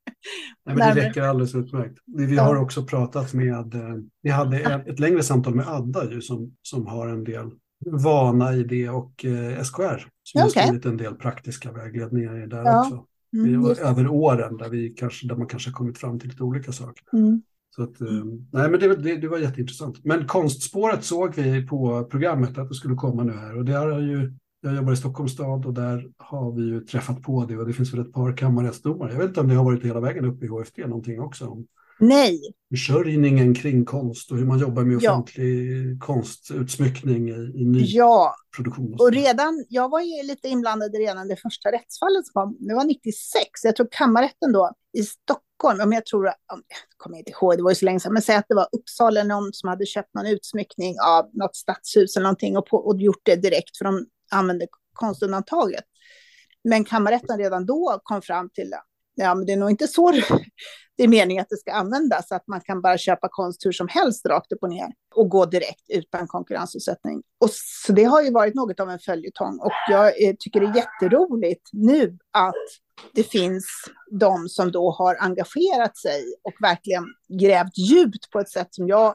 Nej, 0.67 0.77
men 0.77 0.95
det 0.95 1.09
räcker 1.09 1.23
alldeles 1.23 1.55
utmärkt. 1.55 1.99
Vi, 2.07 2.27
vi 2.27 2.37
har 2.37 2.57
också 2.57 2.85
pratat 2.85 3.35
med, 3.35 3.75
eh, 3.75 3.97
vi 4.23 4.31
hade 4.31 4.59
ett 4.59 5.01
längre 5.01 5.23
samtal 5.23 5.55
med 5.55 5.69
Adda 5.69 6.11
ju, 6.11 6.21
som, 6.21 6.57
som 6.63 6.87
har 6.87 7.09
en 7.09 7.25
del 7.25 7.51
vana 7.87 8.55
i 8.55 8.65
det 8.65 8.89
och 8.89 9.25
eh, 9.25 9.63
SKR 9.63 10.09
som 10.23 10.43
okay. 10.43 10.43
har 10.43 10.49
skrivit 10.49 10.85
en 10.85 10.97
del 10.97 11.15
praktiska 11.15 11.73
vägledningar 11.73 12.47
där 12.47 12.65
ja. 12.65 12.81
också. 12.81 13.07
Mm, 13.37 13.65
över 13.65 14.09
åren 14.09 14.57
där, 14.57 14.69
vi 14.69 14.89
kanske, 14.89 15.29
där 15.29 15.37
man 15.37 15.47
kanske 15.47 15.71
har 15.71 15.75
kommit 15.75 15.99
fram 15.99 16.21
till 16.21 16.29
lite 16.29 16.43
olika 16.43 16.73
saker. 16.73 17.05
Mm. 17.13 17.43
Så 17.77 17.83
att, 17.83 18.01
eh, 18.01 18.25
nej, 18.53 18.71
men 18.71 18.81
det, 18.81 18.97
det, 18.97 19.17
det, 19.17 19.29
var 19.29 19.39
jätteintressant. 19.39 20.05
Men 20.05 20.27
konstspåret 20.27 21.05
såg 21.05 21.35
vi 21.35 21.67
på 21.67 22.05
programmet 22.05 22.59
att 22.59 22.69
det 22.69 22.75
skulle 22.75 22.95
komma 22.95 23.25
nu 23.25 23.33
här 23.33 23.57
och 23.57 23.65
det 23.65 23.73
har 23.73 24.01
ju 24.01 24.33
jag 24.65 24.77
jobbar 24.77 24.93
i 24.93 24.97
Stockholms 24.97 25.33
stad 25.33 25.67
och 25.67 25.75
där 25.75 26.11
har 26.19 26.53
vi 26.53 26.63
ju 26.63 26.81
träffat 26.81 27.23
på 27.23 27.45
det 27.45 27.57
och 27.57 27.67
det 27.67 27.73
finns 27.73 27.95
väl 27.95 28.01
ett 28.01 28.13
par 28.13 28.37
kammarrättsdomar. 28.37 29.11
Jag 29.11 29.19
vet 29.19 29.29
inte 29.29 29.41
om 29.41 29.49
det 29.49 29.55
har 29.55 29.65
varit 29.65 29.85
hela 29.85 30.01
vägen 30.01 30.25
upp 30.25 30.43
i 30.43 30.47
HFD 30.47 30.87
någonting 30.87 31.21
också. 31.21 31.47
Om 31.47 31.67
Nej. 31.99 32.41
Försörjningen 32.71 33.55
kring 33.55 33.85
konst 33.85 34.33
och 34.33 34.39
hur 34.39 34.47
man 34.47 34.59
jobbar 34.59 34.83
med 34.83 34.97
offentlig 34.97 35.93
ja. 35.93 35.97
konstutsmyckning 36.01 37.29
i, 37.29 37.33
i 37.33 37.65
ny 37.65 37.85
ja. 37.85 38.35
produktion. 38.57 38.95
Och, 38.95 39.01
och 39.01 39.13
redan, 39.13 39.65
jag 39.69 39.89
var 39.89 40.01
ju 40.01 40.23
lite 40.23 40.49
inblandad 40.49 40.95
redan 40.95 41.29
det 41.29 41.37
första 41.37 41.73
rättsfallet 41.73 42.27
som 42.27 42.33
var, 42.35 42.69
det 42.69 42.75
var 42.75 42.85
96. 42.85 43.47
Jag 43.63 43.77
tror 43.77 43.89
kammarrätten 43.91 44.53
då 44.53 44.73
i 44.99 45.03
Stockholm, 45.03 45.81
om 45.81 45.93
jag 45.93 46.07
tror, 46.07 46.27
jag 46.27 46.35
kommer 46.97 47.19
inte 47.19 47.31
ihåg, 47.31 47.57
det 47.57 47.63
var 47.63 47.71
ju 47.71 47.75
så 47.75 47.85
länge 47.85 48.01
sedan, 48.01 48.13
men 48.13 48.23
säg 48.23 48.37
att 48.37 48.49
det 48.49 48.55
var 48.55 48.69
Uppsala 48.73 49.25
någon 49.25 49.53
som 49.53 49.69
hade 49.69 49.87
köpt 49.87 50.15
någon 50.15 50.27
utsmyckning 50.27 50.95
av 51.07 51.31
något 51.33 51.57
stadshus 51.57 52.17
eller 52.17 52.25
någonting 52.25 52.57
och, 52.57 52.67
på, 52.67 52.77
och 52.77 53.01
gjort 53.01 53.23
det 53.23 53.37
direkt 53.37 53.77
för 53.79 53.85
de 53.85 54.07
använde 54.31 54.67
konstundantaget. 54.93 55.85
Men 56.65 56.85
kammarrätten 56.85 57.39
redan 57.39 57.67
då 57.67 58.01
kom 58.05 58.23
fram 58.23 58.51
till 58.51 58.75
att 58.75 58.87
ja, 59.15 59.35
men 59.35 59.47
det 59.47 59.53
är 59.53 59.57
nog 59.57 59.71
inte 59.71 59.89
så 59.89 60.11
det 60.97 61.03
är 61.05 61.09
meningen 61.09 61.43
att 61.43 61.49
det 61.49 61.57
ska 61.57 61.73
användas, 61.73 62.33
att 62.33 62.49
man 62.49 62.61
kan 62.61 62.83
bara 62.83 62.99
köpa 62.99 63.29
konst 63.31 63.67
hur 63.67 63.73
som 63.73 63.89
helst 63.89 64.27
rakt 64.27 64.53
upp 64.53 64.63
och 64.63 64.71
ner 64.71 64.93
och 65.15 65.29
gå 65.29 65.47
direkt 65.47 65.85
utan 65.89 66.27
konkurrensutsättning. 66.27 67.23
Och 67.41 67.51
så 67.51 67.93
det 67.93 68.05
har 68.05 68.23
ju 68.23 68.31
varit 68.31 68.55
något 68.55 68.81
av 68.81 68.91
en 68.91 68.99
följetong 68.99 69.59
och 69.59 69.73
jag 69.91 70.07
eh, 70.07 70.35
tycker 70.39 70.61
det 70.61 70.67
är 70.67 70.77
jätteroligt 70.77 71.69
nu 71.73 72.19
att 72.33 72.55
det 73.13 73.23
finns 73.23 73.67
de 74.11 74.49
som 74.49 74.73
då 74.73 74.91
har 74.91 75.17
engagerat 75.21 75.97
sig 75.97 76.23
och 76.43 76.55
verkligen 76.61 77.05
grävt 77.41 77.79
djupt 77.79 78.31
på 78.31 78.41
ett 78.41 78.51
sätt 78.51 78.69
som 78.71 78.89
jag 78.89 79.15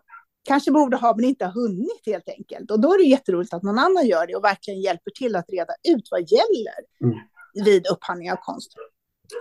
kanske 0.52 0.72
borde 0.72 0.98
ha, 0.98 1.16
men 1.16 1.26
inte 1.26 1.46
har 1.46 1.52
hunnit 1.52 2.04
helt 2.06 2.30
enkelt. 2.38 2.72
Och 2.72 2.80
då 2.80 2.94
är 2.94 2.98
det 2.98 3.10
jätteroligt 3.16 3.54
att 3.54 3.64
någon 3.64 3.80
annan 3.80 4.08
gör 4.08 4.28
det 4.28 4.36
och 4.36 4.44
verkligen 4.44 4.82
hjälper 4.82 5.12
till 5.12 5.36
att 5.36 5.50
reda 5.50 5.74
ut 5.94 6.08
vad 6.12 6.22
gäller 6.22 6.80
mm. 7.04 7.18
vid 7.66 7.88
upphandling 7.88 8.32
av 8.32 8.36
konst. 8.36 8.72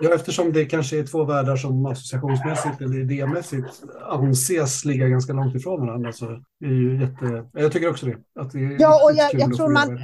Ja, 0.01 0.13
eftersom 0.15 0.53
det 0.53 0.65
kanske 0.65 0.99
är 0.99 1.03
två 1.03 1.23
världar 1.23 1.55
som 1.55 1.85
associationsmässigt 1.85 2.81
eller 2.81 2.99
idémässigt 2.99 3.67
anses 4.01 4.85
ligga 4.85 5.07
ganska 5.07 5.33
långt 5.33 5.55
ifrån 5.55 5.87
varandra 5.87 6.11
så 6.11 6.25
är 6.65 6.73
ju 6.81 7.01
jätte... 7.01 7.49
Jag 7.53 7.71
tycker 7.71 7.89
också 7.89 8.05
det. 8.05 8.17
Att 8.39 8.51
det 8.51 8.59
ja, 8.59 9.05
och 9.05 9.11
jag, 9.15 9.33
jag 9.33 9.55
tror 9.57 9.69
man... 9.69 9.99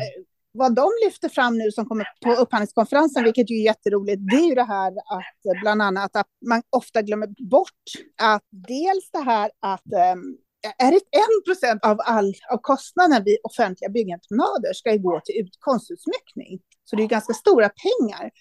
Vad 0.57 0.75
de 0.75 0.89
lyfter 1.05 1.29
fram 1.29 1.57
nu 1.57 1.71
som 1.71 1.85
kommer 1.85 2.07
på 2.23 2.31
upphandlingskonferensen, 2.41 3.23
vilket 3.23 3.49
är 3.49 3.63
jätteroligt, 3.63 4.21
det 4.31 4.35
är 4.35 4.49
ju 4.49 4.55
det 4.55 4.63
här 4.63 4.91
att 4.91 5.61
bland 5.61 5.81
annat 5.81 6.15
att 6.15 6.27
man 6.45 6.61
ofta 6.69 7.01
glömmer 7.01 7.27
bort 7.49 7.83
att 8.21 8.43
dels 8.51 9.11
det 9.11 9.19
här 9.19 9.51
att 9.59 9.85
um, 10.13 10.37
är 10.77 10.91
det 10.91 10.97
1 10.97 11.01
procent 11.45 11.85
av, 11.85 11.97
all, 11.99 12.33
av 12.51 12.57
kostnaden 12.57 13.23
vid 13.23 13.37
offentliga 13.43 13.89
byggentreprenader 13.89 14.73
ska 14.73 14.95
gå 14.95 15.21
till 15.25 15.49
konstutsmyckning. 15.59 16.59
Så 16.83 16.95
det 16.95 17.03
är 17.03 17.07
ganska 17.07 17.33
stora 17.33 17.69
pengar. 17.69 18.31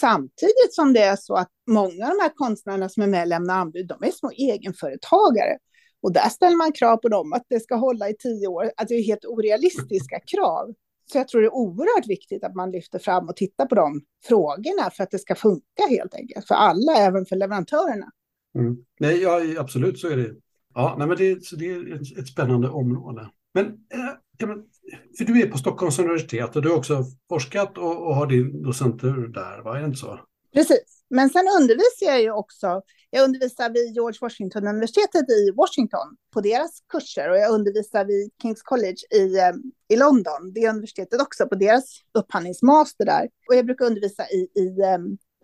Samtidigt 0.00 0.72
som 0.74 0.92
det 0.92 1.02
är 1.02 1.16
så 1.16 1.34
att 1.34 1.48
många 1.66 2.04
av 2.04 2.10
de 2.16 2.20
här 2.22 2.32
konstnärerna 2.34 2.88
som 2.88 3.02
är 3.02 3.06
med 3.06 3.22
och 3.22 3.28
lämnar 3.28 3.54
anbud, 3.54 3.86
de 3.86 4.04
är 4.08 4.10
små 4.10 4.30
egenföretagare. 4.30 5.58
Och 6.02 6.12
där 6.12 6.28
ställer 6.28 6.56
man 6.56 6.72
krav 6.72 6.96
på 6.96 7.08
dem 7.08 7.32
att 7.32 7.44
det 7.48 7.60
ska 7.60 7.74
hålla 7.74 8.08
i 8.08 8.16
tio 8.18 8.46
år. 8.46 8.70
Att 8.76 8.88
det 8.88 8.94
är 8.94 9.02
helt 9.02 9.24
orealistiska 9.24 10.20
krav. 10.20 10.74
Så 11.12 11.18
jag 11.18 11.28
tror 11.28 11.40
det 11.40 11.46
är 11.46 11.54
oerhört 11.54 12.06
viktigt 12.06 12.44
att 12.44 12.54
man 12.54 12.70
lyfter 12.70 12.98
fram 12.98 13.28
och 13.28 13.36
tittar 13.36 13.66
på 13.66 13.74
de 13.74 14.00
frågorna 14.24 14.90
för 14.90 15.02
att 15.02 15.10
det 15.10 15.18
ska 15.18 15.34
funka 15.34 15.86
helt 15.88 16.14
enkelt. 16.14 16.46
För 16.48 16.54
alla, 16.54 16.92
även 16.96 17.26
för 17.26 17.36
leverantörerna. 17.36 18.10
Mm. 18.58 18.76
Nej, 19.00 19.22
ja, 19.22 19.40
absolut 19.58 19.98
så 19.98 20.08
är 20.08 20.16
det. 20.16 20.34
Ja, 20.76 20.94
nej, 20.98 21.06
men 21.06 21.16
det, 21.16 21.44
så 21.44 21.56
det 21.56 21.66
är 21.66 21.94
ett, 21.94 22.18
ett 22.18 22.28
spännande 22.28 22.68
område. 22.68 23.30
Men, 23.54 23.66
eh, 23.66 24.46
för 25.18 25.24
du 25.24 25.42
är 25.42 25.50
på 25.50 25.58
Stockholms 25.58 25.98
universitet 25.98 26.56
och 26.56 26.62
du 26.62 26.68
har 26.68 26.76
också 26.76 27.04
forskat 27.28 27.78
och, 27.78 28.06
och 28.06 28.14
har 28.14 28.26
din 28.26 28.62
docentur 28.62 29.28
där, 29.28 29.62
va? 29.62 29.76
Är 29.76 29.80
det 29.80 29.86
inte 29.86 29.98
så? 29.98 30.20
Precis. 30.54 31.04
Men 31.10 31.30
sen 31.30 31.44
undervisar 31.60 32.06
jag 32.06 32.22
ju 32.22 32.30
också. 32.30 32.82
Jag 33.10 33.24
undervisar 33.24 33.70
vid 33.70 33.94
George 33.94 34.18
Washington-universitetet 34.20 35.30
i 35.30 35.50
Washington 35.50 36.16
på 36.32 36.40
deras 36.40 36.80
kurser 36.92 37.30
och 37.30 37.36
jag 37.36 37.52
undervisar 37.52 38.04
vid 38.04 38.30
Kings 38.42 38.62
College 38.62 39.00
i, 39.14 39.38
eh, 39.38 39.52
i 39.88 39.96
London, 39.96 40.52
det 40.54 40.68
universitetet 40.68 41.20
också, 41.20 41.46
på 41.46 41.54
deras 41.54 41.84
upphandlingsmaster 42.18 43.04
där. 43.04 43.28
Och 43.48 43.54
jag 43.54 43.66
brukar 43.66 43.84
undervisa 43.84 44.22
i, 44.28 44.48
i 44.54 44.80
eh, 44.80 44.98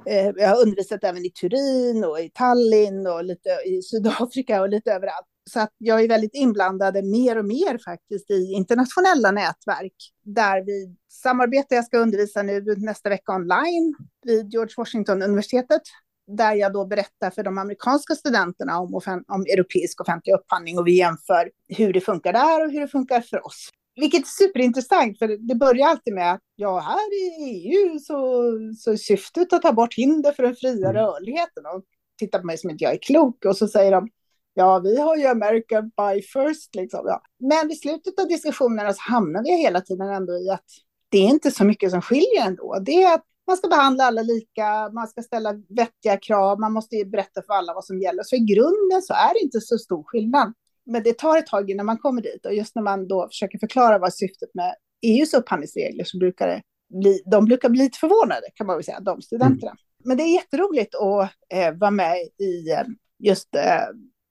Eh, 0.06 0.30
jag 0.36 0.48
har 0.48 0.62
undervisat 0.62 1.04
även 1.04 1.24
i 1.24 1.30
Turin 1.30 2.04
och 2.04 2.20
i 2.20 2.30
Tallinn 2.34 3.06
och 3.06 3.24
lite 3.24 3.48
i 3.66 3.82
Sydafrika 3.82 4.60
och 4.60 4.68
lite 4.68 4.92
överallt. 4.92 5.26
Så 5.50 5.60
att 5.60 5.72
jag 5.78 6.00
är 6.00 6.08
väldigt 6.08 6.34
inblandad 6.34 7.04
mer 7.04 7.38
och 7.38 7.44
mer 7.44 7.78
faktiskt 7.84 8.30
i 8.30 8.52
internationella 8.52 9.30
nätverk 9.30 9.94
där 10.24 10.64
vi 10.66 10.96
samarbetar. 11.08 11.76
Jag 11.76 11.84
ska 11.84 11.98
undervisa 11.98 12.42
nu 12.42 12.74
nästa 12.76 13.08
vecka 13.08 13.32
online 13.32 13.94
vid 14.22 14.52
George 14.52 14.74
Washington-universitetet 14.76 15.82
där 16.26 16.54
jag 16.54 16.72
då 16.72 16.86
berättar 16.86 17.30
för 17.30 17.42
de 17.42 17.58
amerikanska 17.58 18.14
studenterna 18.14 18.78
om, 18.78 19.00
om 19.28 19.42
europeisk 19.42 20.00
offentlig 20.00 20.34
upphandling 20.34 20.78
och 20.78 20.86
vi 20.86 20.98
jämför 20.98 21.50
hur 21.68 21.92
det 21.92 22.00
funkar 22.00 22.32
där 22.32 22.64
och 22.64 22.72
hur 22.72 22.80
det 22.80 22.88
funkar 22.88 23.20
för 23.20 23.46
oss. 23.46 23.70
Vilket 23.94 24.20
är 24.20 24.46
superintressant, 24.46 25.18
för 25.18 25.48
det 25.48 25.54
börjar 25.54 25.88
alltid 25.88 26.14
med 26.14 26.32
att 26.32 26.40
ja, 26.56 26.78
här 26.78 27.14
i 27.14 27.44
EU 27.44 27.98
så, 27.98 28.42
så 28.78 28.92
är 28.92 28.96
syftet 28.96 29.52
att 29.52 29.62
ta 29.62 29.72
bort 29.72 29.94
hinder 29.94 30.32
för 30.32 30.42
den 30.42 30.56
fria 30.56 30.90
mm. 30.90 31.02
rörligheten. 31.02 31.66
Och 31.66 31.82
tittar 32.18 32.38
på 32.38 32.46
mig 32.46 32.58
som 32.58 32.70
inte 32.70 32.84
jag 32.84 32.92
är 32.92 32.98
klok 33.02 33.44
och 33.44 33.56
så 33.56 33.68
säger 33.68 33.92
de 33.92 34.08
ja, 34.54 34.78
vi 34.78 35.00
har 35.00 35.16
ju 35.16 35.26
America 35.26 35.82
by 35.82 36.22
first 36.22 36.74
liksom. 36.74 37.00
Ja. 37.06 37.22
Men 37.38 37.68
vid 37.68 37.80
slutet 37.80 38.20
av 38.20 38.28
diskussionerna 38.28 38.92
så 38.92 39.02
hamnar 39.12 39.42
vi 39.42 39.62
hela 39.62 39.80
tiden 39.80 40.08
ändå 40.08 40.38
i 40.38 40.50
att 40.50 40.64
det 41.08 41.18
är 41.18 41.28
inte 41.28 41.50
så 41.50 41.64
mycket 41.64 41.90
som 41.90 42.02
skiljer 42.02 42.46
ändå. 42.46 42.78
Det 42.86 43.02
är 43.02 43.14
att 43.14 43.24
man 43.46 43.56
ska 43.56 43.68
behandla 43.68 44.04
alla 44.04 44.22
lika, 44.22 44.90
man 44.92 45.08
ska 45.08 45.22
ställa 45.22 45.52
vettiga 45.68 46.16
krav, 46.16 46.60
man 46.60 46.72
måste 46.72 47.04
berätta 47.04 47.42
för 47.42 47.54
alla 47.54 47.74
vad 47.74 47.84
som 47.84 48.00
gäller. 48.00 48.22
Så 48.22 48.36
i 48.36 48.38
grunden 48.38 49.02
så 49.02 49.14
är 49.14 49.34
det 49.34 49.40
inte 49.40 49.60
så 49.60 49.78
stor 49.78 50.02
skillnad. 50.02 50.52
Men 50.86 51.02
det 51.02 51.18
tar 51.18 51.38
ett 51.38 51.46
tag 51.46 51.70
innan 51.70 51.86
man 51.86 51.98
kommer 51.98 52.22
dit 52.22 52.46
och 52.46 52.54
just 52.54 52.74
när 52.74 52.82
man 52.82 53.08
då 53.08 53.28
försöker 53.28 53.58
förklara 53.58 53.98
vad 53.98 54.14
syftet 54.14 54.54
med 54.54 54.74
EUs 55.02 55.34
upphandlingsregler 55.34 56.04
så 56.04 56.18
brukar 56.18 56.48
det 56.48 56.62
bli, 57.00 57.22
de 57.26 57.44
brukar 57.44 57.68
bli 57.68 57.82
lite 57.82 57.98
förvånade 57.98 58.46
kan 58.54 58.66
man 58.66 58.76
väl 58.76 58.84
säga, 58.84 59.00
de 59.00 59.22
studenterna. 59.22 59.70
Mm. 59.70 59.78
Men 60.04 60.16
det 60.16 60.22
är 60.22 60.34
jätteroligt 60.34 60.94
att 60.94 61.30
eh, 61.54 61.74
vara 61.74 61.90
med 61.90 62.16
i 62.38 62.70
eh, 62.70 62.84
just 63.18 63.54
eh, 63.54 63.62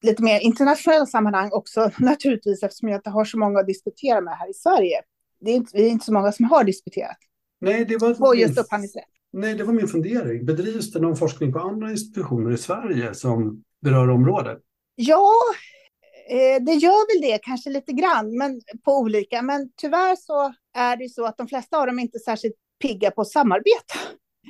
lite 0.01 0.23
mer 0.23 0.39
internationella 0.39 1.05
sammanhang 1.05 1.49
också 1.51 1.91
naturligtvis 1.99 2.63
eftersom 2.63 2.89
jag 2.89 2.97
inte 2.97 3.09
har 3.09 3.25
så 3.25 3.37
många 3.37 3.59
att 3.59 3.67
diskutera 3.67 4.21
med 4.21 4.33
här 4.37 4.49
i 4.49 4.53
Sverige. 4.53 5.01
Det 5.39 5.51
är 5.51 5.55
inte, 5.55 5.77
vi 5.77 5.85
är 5.85 5.89
inte 5.89 6.05
så 6.05 6.13
många 6.13 6.31
som 6.31 6.45
har 6.45 6.63
disputerat. 6.63 7.17
Nej, 7.61 7.85
det 7.85 7.97
var 7.97 8.13
på 8.13 8.35
just 8.35 8.59
upphandlingsrätt. 8.59 9.03
Nej, 9.33 9.55
det 9.55 9.63
var 9.63 9.73
min 9.73 9.87
fundering. 9.87 10.45
Bedrivs 10.45 10.91
det 10.91 10.99
någon 10.99 11.15
forskning 11.15 11.53
på 11.53 11.59
andra 11.59 11.91
institutioner 11.91 12.51
i 12.51 12.57
Sverige 12.57 13.13
som 13.13 13.63
berör 13.81 14.09
området? 14.09 14.59
Ja, 14.95 15.31
eh, 16.31 16.63
det 16.63 16.73
gör 16.73 17.13
väl 17.13 17.31
det, 17.31 17.39
kanske 17.43 17.69
lite 17.69 17.91
grann, 17.91 18.37
men 18.37 18.61
på 18.85 18.97
olika. 18.97 19.41
Men 19.41 19.71
tyvärr 19.81 20.15
så 20.15 20.53
är 20.73 20.97
det 20.97 21.09
så 21.09 21.25
att 21.25 21.37
de 21.37 21.47
flesta 21.47 21.77
av 21.77 21.87
dem 21.87 21.99
är 21.99 22.03
inte 22.03 22.19
särskilt 22.19 22.55
pigga 22.81 23.11
på 23.11 23.21
att 23.21 23.31
samarbeta. 23.31 23.95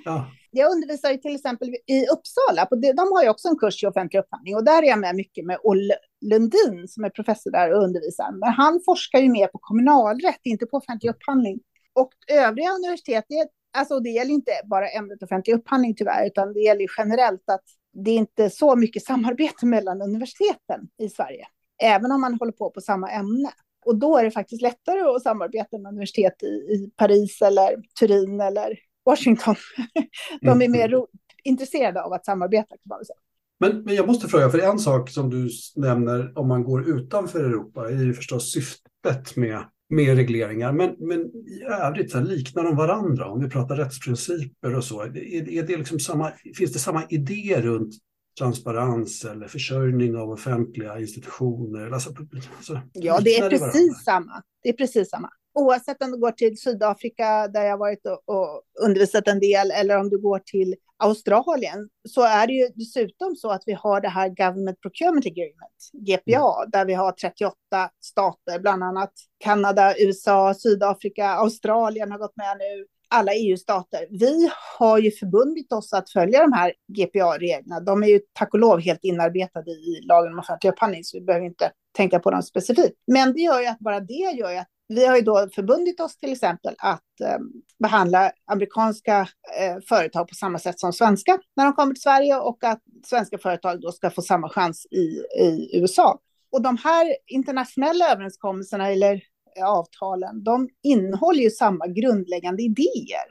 Ja. 0.06 0.32
Jag 0.52 0.72
undervisar 0.72 1.12
ju 1.12 1.18
till 1.18 1.36
exempel 1.36 1.70
i 1.88 2.08
Uppsala, 2.08 2.66
på 2.66 2.76
de 2.76 3.12
har 3.12 3.24
ju 3.24 3.30
också 3.30 3.48
en 3.48 3.58
kurs 3.58 3.84
i 3.84 3.88
offentlig 3.88 4.20
upphandling 4.20 4.56
och 4.56 4.64
där 4.64 4.84
är 4.84 4.88
jag 4.88 5.00
med 5.00 5.16
mycket 5.16 5.46
med 5.46 5.58
Olle 5.64 5.96
Lundin 6.22 6.88
som 6.88 7.04
är 7.04 7.10
professor 7.10 7.52
där 7.52 7.74
och 7.74 7.84
undervisar. 7.84 8.32
Men 8.32 8.50
han 8.54 8.82
forskar 8.86 9.20
ju 9.20 9.30
mer 9.30 9.48
på 9.48 9.58
kommunalrätt, 9.58 10.40
inte 10.44 10.66
på 10.66 10.78
offentlig 10.78 11.10
upphandling. 11.10 11.60
Och 11.94 12.12
övriga 12.28 12.70
universitet, 12.70 13.26
det, 13.30 13.48
alltså 13.78 14.00
det 14.00 14.10
gäller 14.10 14.32
inte 14.32 14.52
bara 14.66 14.90
ämnet 14.90 15.24
offentlig 15.24 15.54
upphandling 15.54 15.96
tyvärr, 15.96 16.28
utan 16.28 16.54
det 16.54 16.60
gäller 16.60 16.88
generellt 16.98 17.50
att 17.50 17.64
det 17.94 18.12
är 18.12 18.16
inte 18.16 18.50
så 18.50 18.76
mycket 18.76 19.04
samarbete 19.04 19.66
mellan 19.76 20.02
universiteten 20.02 20.90
i 20.98 21.10
Sverige, 21.10 21.48
även 21.82 22.12
om 22.12 22.22
man 22.22 22.34
håller 22.34 22.52
på 22.52 22.70
på 22.70 22.82
samma 22.82 23.12
ämne. 23.12 23.52
Och 23.86 23.96
då 23.96 24.18
är 24.18 24.24
det 24.24 24.32
faktiskt 24.32 24.62
lättare 24.62 25.02
att 25.02 25.24
samarbeta 25.24 25.78
med 25.78 25.90
universitet 25.90 26.44
i, 26.44 26.46
i 26.48 26.92
Paris 26.96 27.42
eller 27.42 27.76
Turin 28.00 28.42
eller 28.42 28.80
Washington. 29.06 29.56
De 30.42 30.48
är 30.48 30.66
mm. 30.66 30.72
mer 30.72 31.06
intresserade 31.44 32.02
av 32.02 32.14
att 32.14 32.26
samarbeta 32.26 32.68
kan 32.68 32.90
man 32.90 33.06
säga. 33.06 33.18
Men, 33.60 33.84
men 33.84 33.96
jag 33.96 34.08
måste 34.08 34.28
fråga, 34.28 34.50
för 34.50 34.60
en 34.60 34.80
sak 34.80 35.10
som 35.10 35.30
du 35.30 35.50
nämner 35.76 36.38
om 36.40 36.48
man 36.48 36.64
går 36.64 36.90
utanför 36.90 37.44
Europa 37.44 37.90
är 37.90 38.04
ju 38.04 38.14
förstås 38.14 38.52
syftet 38.52 39.36
med, 39.36 39.64
med 39.90 40.16
regleringar. 40.16 40.72
Men, 40.72 40.96
men 41.00 41.22
i 41.48 41.64
övrigt, 41.64 42.12
så 42.12 42.18
här, 42.18 42.26
liknar 42.26 42.64
de 42.64 42.76
varandra? 42.76 43.28
Om 43.28 43.44
vi 43.44 43.50
pratar 43.50 43.76
rättsprinciper 43.76 44.76
och 44.76 44.84
så, 44.84 45.02
är, 45.02 45.50
är 45.50 45.64
det 45.64 45.78
liksom 45.78 46.00
samma, 46.00 46.32
finns 46.58 46.74
det 46.74 46.80
samma 46.80 47.04
idé 47.10 47.62
runt 47.62 47.96
transparens 48.40 49.26
eller 49.26 49.48
försörjning 49.48 50.16
av 50.16 50.30
offentliga 50.30 51.00
institutioner? 51.00 51.92
Alltså, 51.92 52.10
alltså, 52.58 52.82
ja, 52.94 53.20
det 53.20 53.38
är 53.38 53.50
precis 53.50 54.04
samma. 54.04 54.44
Det 54.64 54.70
är 54.70 54.74
precis 54.74 55.10
samma 55.10 55.30
oavsett 55.54 56.04
om 56.04 56.12
du 56.12 56.18
går 56.18 56.32
till 56.32 56.58
Sydafrika 56.58 57.48
där 57.48 57.64
jag 57.64 57.78
varit 57.78 58.06
och, 58.06 58.36
och, 58.36 58.62
undervisat 58.82 59.28
en 59.28 59.40
del 59.40 59.72
eller 59.72 59.98
om 59.98 60.10
du 60.10 60.18
går 60.18 60.40
till 60.40 60.76
Australien 60.98 61.90
så 62.10 62.22
är 62.22 62.48
det 62.48 62.54
ju 62.54 62.68
dessutom 62.76 63.36
så 63.36 63.52
att 63.52 63.64
vi 63.66 63.74
har 63.74 64.02
det 64.02 64.08
här 64.08 64.30
Government 64.30 64.82
Procurement 64.82 65.26
Agreement, 65.26 65.92
GPA, 65.94 66.62
mm. 66.62 66.72
där 66.72 66.86
vi 66.86 66.94
har 66.94 67.12
38 67.12 67.56
stater, 68.02 68.60
bland 68.60 68.84
annat 68.84 69.12
Kanada, 69.38 69.96
USA, 70.00 70.54
Sydafrika, 70.54 71.28
Australien 71.28 72.12
har 72.12 72.20
gått 72.20 72.38
med 72.38 72.58
nu, 72.58 72.86
alla 73.12 73.32
EU-stater. 73.34 74.08
Vi 74.10 74.50
har 74.80 74.98
ju 74.98 75.12
förbundit 75.12 75.72
oss 75.72 75.94
att 75.94 76.10
följa 76.10 76.42
de 76.42 76.54
här 76.54 76.74
GPA-reglerna. 76.88 77.80
De 77.80 78.04
är 78.04 78.08
ju 78.08 78.20
tack 78.34 78.54
och 78.54 78.60
lov 78.60 78.80
helt 78.80 79.04
inarbetade 79.04 79.72
i 79.72 80.02
lagen 80.04 80.34
om 80.34 80.40
offentlig 80.40 80.72
upphandling, 80.72 81.04
så 81.04 81.18
vi 81.18 81.26
behöver 81.26 81.46
inte 81.46 81.72
tänka 81.98 82.20
på 82.20 82.32
dem 82.32 82.44
specifikt. 82.44 82.98
Men 83.08 83.34
det 83.34 83.42
gör 83.42 83.62
ju 83.62 83.68
att 83.68 83.80
bara 83.80 84.00
det 84.00 84.14
gör 84.14 84.52
ju 84.52 84.58
att 84.58 84.68
vi 84.88 85.06
har 85.06 85.16
ju 85.16 85.22
då 85.22 85.50
förbundit 85.56 86.00
oss 86.00 86.18
till 86.18 86.32
exempel 86.32 86.76
att 86.78 87.22
eh, 87.22 87.38
behandla 87.80 88.32
amerikanska 88.46 89.28
eh, 89.60 89.78
företag 89.90 90.28
på 90.28 90.36
samma 90.36 90.60
sätt 90.60 90.80
som 90.80 90.94
svenska 90.94 91.40
när 91.56 91.66
de 91.66 91.74
kommer 91.74 91.94
till 91.94 92.02
Sverige 92.02 92.36
och 92.36 92.64
att 92.64 92.82
svenska 93.06 93.38
företag 93.38 93.82
då 93.82 93.92
ska 93.92 94.10
få 94.10 94.22
samma 94.22 94.50
chans 94.50 94.88
i, 94.92 95.24
i 95.44 95.70
USA. 95.74 96.20
Och 96.52 96.62
de 96.62 96.78
här 96.78 97.16
internationella 97.28 98.12
överenskommelserna 98.12 98.92
eller 98.92 99.22
avtalen, 99.66 100.44
de 100.44 100.70
innehåller 100.84 101.44
ju 101.44 101.50
samma 101.50 101.88
grundläggande 101.88 102.64
idéer. 102.64 103.26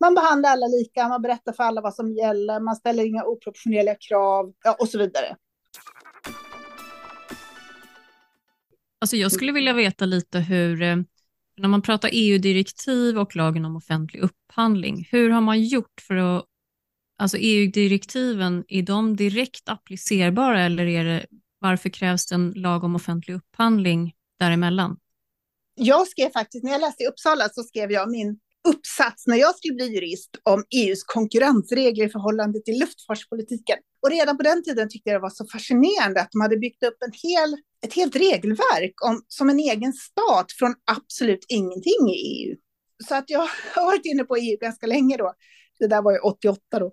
Man 0.00 0.14
behandlar 0.14 0.50
alla 0.50 0.66
lika, 0.66 1.08
man 1.08 1.22
berättar 1.22 1.52
för 1.52 1.64
alla 1.64 1.80
vad 1.80 1.94
som 1.94 2.12
gäller, 2.12 2.60
man 2.60 2.76
ställer 2.76 3.04
inga 3.04 3.24
oproportionerliga 3.24 3.94
krav 3.94 4.52
ja, 4.64 4.76
och 4.80 4.88
så 4.88 4.98
vidare. 4.98 5.36
Alltså 9.00 9.16
jag 9.16 9.32
skulle 9.32 9.52
vilja 9.52 9.72
veta 9.72 10.06
lite 10.06 10.38
hur, 10.38 10.82
eh, 10.82 10.96
när 11.56 11.68
man 11.68 11.82
pratar 11.82 12.10
EU-direktiv 12.12 13.18
och 13.18 13.36
lagen 13.36 13.64
om 13.64 13.76
offentlig 13.76 14.20
upphandling, 14.20 15.08
hur 15.10 15.30
har 15.30 15.40
man 15.40 15.62
gjort 15.62 16.00
för 16.06 16.14
att, 16.16 16.44
alltså 17.18 17.36
EU-direktiven, 17.40 18.64
är 18.68 18.82
de 18.82 19.16
direkt 19.16 19.68
applicerbara 19.68 20.62
eller 20.62 20.86
är 20.86 21.04
det, 21.04 21.26
varför 21.58 21.88
krävs 21.88 22.26
det 22.26 22.34
en 22.34 22.52
lag 22.56 22.84
om 22.84 22.96
offentlig 22.96 23.34
upphandling 23.34 24.14
däremellan? 24.38 24.96
Jag 25.78 26.08
skrev 26.08 26.30
faktiskt, 26.30 26.64
när 26.64 26.72
jag 26.72 26.80
läste 26.80 27.02
i 27.02 27.06
Uppsala 27.06 27.48
så 27.48 27.62
skrev 27.62 27.92
jag 27.92 28.10
min 28.10 28.38
uppsats 28.68 29.26
när 29.26 29.36
jag 29.36 29.56
skulle 29.56 29.74
bli 29.74 29.94
jurist 29.94 30.30
om 30.42 30.64
EUs 30.76 31.04
konkurrensregler 31.04 32.04
i 32.04 32.08
förhållande 32.08 32.60
till 32.60 32.78
luftfartspolitiken. 32.78 33.78
Och 34.02 34.10
redan 34.10 34.36
på 34.36 34.42
den 34.42 34.64
tiden 34.64 34.88
tyckte 34.88 35.10
jag 35.10 35.20
det 35.20 35.22
var 35.22 35.30
så 35.30 35.46
fascinerande 35.46 36.20
att 36.20 36.28
de 36.32 36.40
hade 36.40 36.56
byggt 36.56 36.82
upp 36.82 36.96
en 37.06 37.12
hel, 37.22 37.56
ett 37.86 37.94
helt 37.94 38.16
regelverk 38.16 38.94
om, 39.04 39.22
som 39.28 39.50
en 39.50 39.58
egen 39.58 39.92
stat 39.92 40.52
från 40.58 40.74
absolut 40.90 41.46
ingenting 41.48 42.10
i 42.10 42.14
EU. 42.14 42.56
Så 43.08 43.14
att 43.14 43.30
jag 43.30 43.48
har 43.74 43.84
varit 43.84 44.06
inne 44.06 44.24
på 44.24 44.36
EU 44.36 44.56
ganska 44.60 44.86
länge 44.86 45.16
då. 45.16 45.34
Det 45.78 45.86
där 45.86 46.02
var 46.02 46.12
ju 46.12 46.18
88 46.18 46.60
då. 46.72 46.90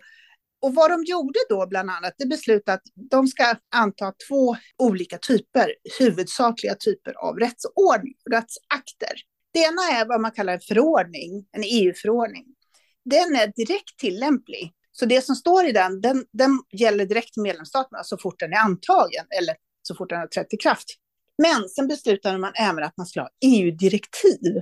Och 0.63 0.75
vad 0.75 0.91
de 0.91 1.03
gjorde 1.03 1.39
då 1.49 1.67
bland 1.67 1.89
annat, 1.89 2.13
det 2.17 2.25
beslutade 2.25 2.75
att 2.75 2.83
de 2.95 3.27
ska 3.27 3.55
anta 3.75 4.13
två 4.27 4.55
olika 4.77 5.17
typer, 5.17 5.75
huvudsakliga 5.99 6.75
typer 6.75 7.13
av 7.13 7.39
rättsordning, 7.39 8.13
rättsakter. 8.31 9.13
Det 9.53 9.59
ena 9.59 9.81
är 9.81 10.05
vad 10.05 10.21
man 10.21 10.31
kallar 10.31 10.53
en 10.53 10.59
förordning, 10.59 11.45
en 11.51 11.63
EU-förordning. 11.63 12.45
Den 13.05 13.35
är 13.35 13.47
direkt 13.55 13.97
tillämplig. 13.97 14.73
Så 14.91 15.05
det 15.05 15.21
som 15.21 15.35
står 15.35 15.65
i 15.65 15.71
den, 15.71 16.01
den, 16.01 16.25
den 16.33 16.59
gäller 16.71 17.05
direkt 17.05 17.37
medlemsstaterna 17.37 18.03
så 18.03 18.17
fort 18.17 18.39
den 18.39 18.53
är 18.53 18.57
antagen 18.57 19.25
eller 19.39 19.55
så 19.81 19.95
fort 19.95 20.09
den 20.09 20.19
har 20.19 20.27
trätt 20.27 20.53
i 20.53 20.57
kraft. 20.57 20.89
Men 21.37 21.69
sen 21.69 21.87
beslutade 21.87 22.37
man 22.37 22.51
även 22.55 22.83
att 22.83 22.97
man 22.97 23.05
skulle 23.05 23.23
ha 23.23 23.29
EU-direktiv. 23.45 24.61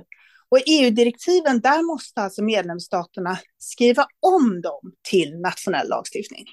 Och 0.52 0.58
EU-direktiven, 0.66 1.60
där 1.60 1.82
måste 1.82 2.22
alltså 2.22 2.42
medlemsstaterna 2.42 3.38
skriva 3.58 4.06
om 4.20 4.60
dem 4.60 4.92
till 5.08 5.40
nationell 5.40 5.88
lagstiftning. 5.88 6.44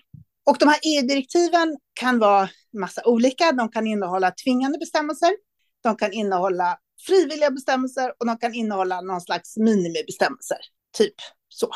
Och 0.45 0.57
de 0.59 0.69
här 0.69 0.79
EU-direktiven 0.83 1.77
kan 1.93 2.19
vara 2.19 2.49
massa 2.77 3.01
olika. 3.05 3.51
De 3.51 3.69
kan 3.69 3.88
innehålla 3.88 4.31
tvingande 4.31 4.77
bestämmelser. 4.77 5.29
De 5.83 5.95
kan 5.95 6.13
innehålla 6.13 6.77
frivilliga 7.07 7.51
bestämmelser 7.51 8.13
och 8.19 8.25
de 8.25 8.38
kan 8.38 8.53
innehålla 8.53 9.01
någon 9.01 9.21
slags 9.21 9.57
minimibestämmelser. 9.57 10.57
Typ 10.97 11.15
så. 11.49 11.69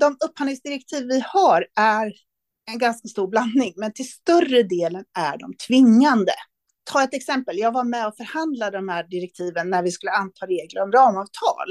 de 0.00 0.16
upphandlingsdirektiv 0.24 1.06
vi 1.06 1.24
har 1.26 1.66
är 1.80 2.12
en 2.70 2.78
ganska 2.78 3.08
stor 3.08 3.28
blandning, 3.28 3.72
men 3.76 3.92
till 3.92 4.10
större 4.10 4.62
delen 4.62 5.04
är 5.18 5.38
de 5.38 5.54
tvingande. 5.66 6.32
Ta 6.84 7.02
ett 7.02 7.14
exempel. 7.14 7.58
Jag 7.58 7.72
var 7.72 7.84
med 7.84 8.06
och 8.06 8.16
förhandlade 8.16 8.76
de 8.76 8.88
här 8.88 9.04
direktiven 9.04 9.70
när 9.70 9.82
vi 9.82 9.90
skulle 9.90 10.12
anta 10.12 10.46
regler 10.46 10.82
om 10.82 10.92
ramavtal. 10.92 11.68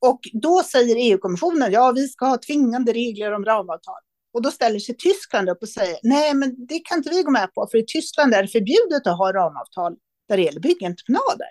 Och 0.00 0.20
då 0.32 0.62
säger 0.62 0.96
EU-kommissionen, 0.98 1.72
ja, 1.72 1.92
vi 1.92 2.08
ska 2.08 2.26
ha 2.26 2.38
tvingande 2.38 2.92
regler 2.92 3.32
om 3.32 3.44
ramavtal. 3.44 4.00
Och 4.32 4.42
då 4.42 4.50
ställer 4.50 4.78
sig 4.78 4.96
Tyskland 4.96 5.48
upp 5.48 5.62
och 5.62 5.68
säger, 5.68 5.98
nej, 6.02 6.34
men 6.34 6.66
det 6.66 6.78
kan 6.78 6.98
inte 6.98 7.10
vi 7.10 7.22
gå 7.22 7.30
med 7.30 7.54
på, 7.54 7.68
för 7.70 7.78
i 7.78 7.84
Tyskland 7.86 8.34
är 8.34 8.42
det 8.42 8.48
förbjudet 8.48 9.06
att 9.06 9.18
ha 9.18 9.32
ramavtal 9.32 9.96
där 10.28 10.36
det 10.36 10.42
gäller 10.42 10.60
byggentreprenader. 10.60 11.50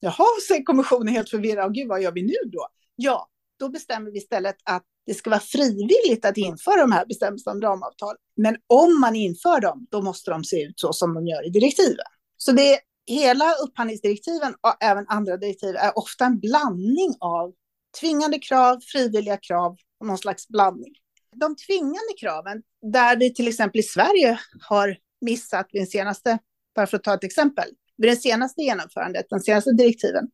Jaha, 0.00 0.26
säger 0.48 0.62
kommissionen 0.62 1.08
helt 1.08 1.30
förvirrad, 1.30 1.74
gud, 1.74 1.88
vad 1.88 2.02
gör 2.02 2.12
vi 2.12 2.22
nu 2.22 2.50
då? 2.50 2.66
Ja, 2.96 3.28
då 3.58 3.68
bestämmer 3.68 4.10
vi 4.10 4.18
istället 4.18 4.56
att 4.64 4.82
det 5.06 5.14
ska 5.14 5.30
vara 5.30 5.40
frivilligt 5.40 6.24
att 6.24 6.36
införa 6.36 6.80
de 6.80 6.92
här 6.92 7.06
bestämmelserna 7.06 7.54
om 7.54 7.62
ramavtal. 7.62 8.16
Men 8.36 8.56
om 8.66 9.00
man 9.00 9.16
inför 9.16 9.60
dem, 9.60 9.86
då 9.90 10.02
måste 10.02 10.30
de 10.30 10.44
se 10.44 10.62
ut 10.62 10.80
så 10.80 10.92
som 10.92 11.14
de 11.14 11.26
gör 11.26 11.46
i 11.46 11.50
direktiven. 11.50 12.06
Så 12.36 12.52
det 12.52 12.80
hela 13.06 13.52
upphandlingsdirektiven 13.52 14.54
och 14.60 14.76
även 14.80 15.04
andra 15.08 15.36
direktiv 15.36 15.76
är 15.76 15.98
ofta 15.98 16.24
en 16.24 16.40
blandning 16.40 17.14
av 17.20 17.52
tvingande 18.00 18.38
krav, 18.38 18.80
frivilliga 18.92 19.36
krav 19.36 19.76
och 20.00 20.06
någon 20.06 20.18
slags 20.18 20.48
blandning. 20.48 20.92
De 21.36 21.56
tvingande 21.56 22.12
kraven, 22.20 22.62
där 22.92 23.16
vi 23.16 23.34
till 23.34 23.48
exempel 23.48 23.80
i 23.80 23.82
Sverige 23.82 24.40
har 24.60 24.96
missat 25.20 25.66
vid 25.72 25.82
den 25.82 25.86
senaste, 25.86 26.38
bara 26.74 26.86
för 26.86 26.96
att 26.96 27.04
ta 27.04 27.14
ett 27.14 27.24
exempel, 27.24 27.70
vid 27.96 28.10
det 28.10 28.16
senaste 28.16 28.62
genomförandet, 28.62 29.26
den 29.30 29.40
senaste 29.40 29.72
direktiven, 29.72 30.24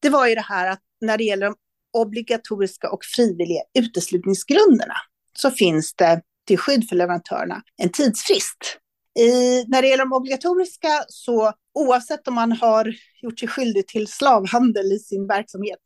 det 0.00 0.08
var 0.08 0.26
ju 0.26 0.34
det 0.34 0.40
här 0.48 0.70
att 0.70 0.80
när 1.00 1.18
det 1.18 1.24
gäller 1.24 1.46
de 1.46 1.54
obligatoriska 1.92 2.90
och 2.90 3.04
frivilliga 3.04 3.62
uteslutningsgrunderna 3.78 4.94
så 5.32 5.50
finns 5.50 5.94
det 5.94 6.22
till 6.46 6.58
skydd 6.58 6.88
för 6.88 6.96
leverantörerna 6.96 7.62
en 7.76 7.92
tidsfrist. 7.92 8.78
I, 9.18 9.64
när 9.68 9.82
det 9.82 9.88
gäller 9.88 10.04
de 10.04 10.12
obligatoriska 10.12 11.04
så 11.08 11.52
oavsett 11.74 12.28
om 12.28 12.34
man 12.34 12.52
har 12.52 12.94
gjort 13.22 13.38
sig 13.38 13.48
skyldig 13.48 13.86
till 13.86 14.06
slavhandel 14.06 14.92
i 14.92 14.98
sin 14.98 15.26
verksamhet, 15.26 15.78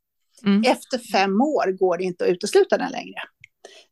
mm. 0.46 0.62
efter 0.66 0.98
fem 1.12 1.40
år 1.40 1.78
går 1.78 1.98
det 1.98 2.04
inte 2.04 2.24
att 2.24 2.30
utesluta 2.30 2.78
den 2.78 2.92
längre. 2.92 3.18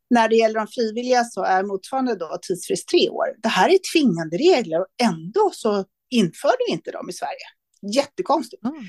När 0.09 0.29
det 0.29 0.35
gäller 0.35 0.59
de 0.59 0.67
frivilliga 0.67 1.23
så 1.23 1.43
är 1.43 1.63
motsvarande 1.63 2.15
då 2.15 2.37
tidsfrist 2.41 2.87
tre 2.87 3.09
år. 3.09 3.25
Det 3.37 3.49
här 3.49 3.69
är 3.69 3.77
tvingande 3.93 4.37
regler 4.37 4.79
och 4.79 4.87
ändå 5.03 5.49
så 5.53 5.85
införde 6.09 6.57
vi 6.67 6.73
inte 6.73 6.91
dem 6.91 7.09
i 7.09 7.13
Sverige. 7.13 7.47
Jättekonstigt. 7.95 8.63
Mm. 8.63 8.83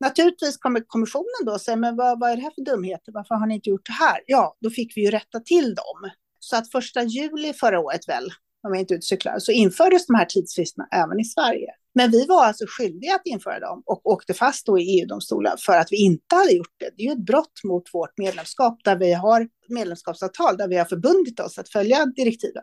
Naturligtvis 0.00 0.56
kommer 0.56 0.80
kommissionen 0.86 1.44
då 1.46 1.58
säga, 1.58 1.76
men 1.76 1.96
vad, 1.96 2.20
vad, 2.20 2.30
är 2.30 2.36
det 2.36 2.42
här 2.42 2.50
för 2.50 2.64
dumheter? 2.64 3.12
Varför 3.12 3.34
har 3.34 3.46
ni 3.46 3.54
inte 3.54 3.70
gjort 3.70 3.86
det 3.86 3.92
här? 3.92 4.20
Ja, 4.26 4.56
då 4.60 4.70
fick 4.70 4.96
vi 4.96 5.04
ju 5.04 5.10
rätta 5.10 5.40
till 5.40 5.74
dem. 5.74 6.10
Så 6.38 6.56
att 6.56 6.70
första 6.70 7.02
juli 7.02 7.52
förra 7.52 7.80
året 7.80 8.08
väl, 8.08 8.30
om 8.64 8.74
är 8.74 8.78
inte 8.78 8.94
ute 8.94 8.98
och 8.98 9.04
cyklar, 9.04 9.38
så 9.38 9.52
infördes 9.52 10.06
de 10.06 10.14
här 10.14 10.24
tidsfristerna 10.24 10.88
även 10.92 11.20
i 11.20 11.24
Sverige. 11.24 11.70
Men 11.94 12.10
vi 12.10 12.26
var 12.26 12.44
alltså 12.44 12.64
skyldiga 12.68 13.14
att 13.14 13.26
införa 13.26 13.60
dem 13.60 13.82
och 13.86 14.06
åkte 14.06 14.34
fast 14.34 14.66
då 14.66 14.78
i 14.78 15.00
EU-domstolen 15.00 15.56
för 15.58 15.72
att 15.72 15.88
vi 15.90 15.96
inte 15.96 16.36
hade 16.36 16.52
gjort 16.52 16.74
det. 16.78 16.90
Det 16.96 17.02
är 17.02 17.06
ju 17.06 17.12
ett 17.12 17.26
brott 17.26 17.64
mot 17.64 17.82
vårt 17.92 18.18
medlemskap 18.18 18.78
där 18.84 18.96
vi 18.96 19.12
har 19.12 19.48
medlemskapsavtal 19.68 20.56
där 20.56 20.68
vi 20.68 20.76
har 20.76 20.84
förbundit 20.84 21.40
oss 21.40 21.58
att 21.58 21.68
följa 21.68 22.06
direktiven. 22.06 22.62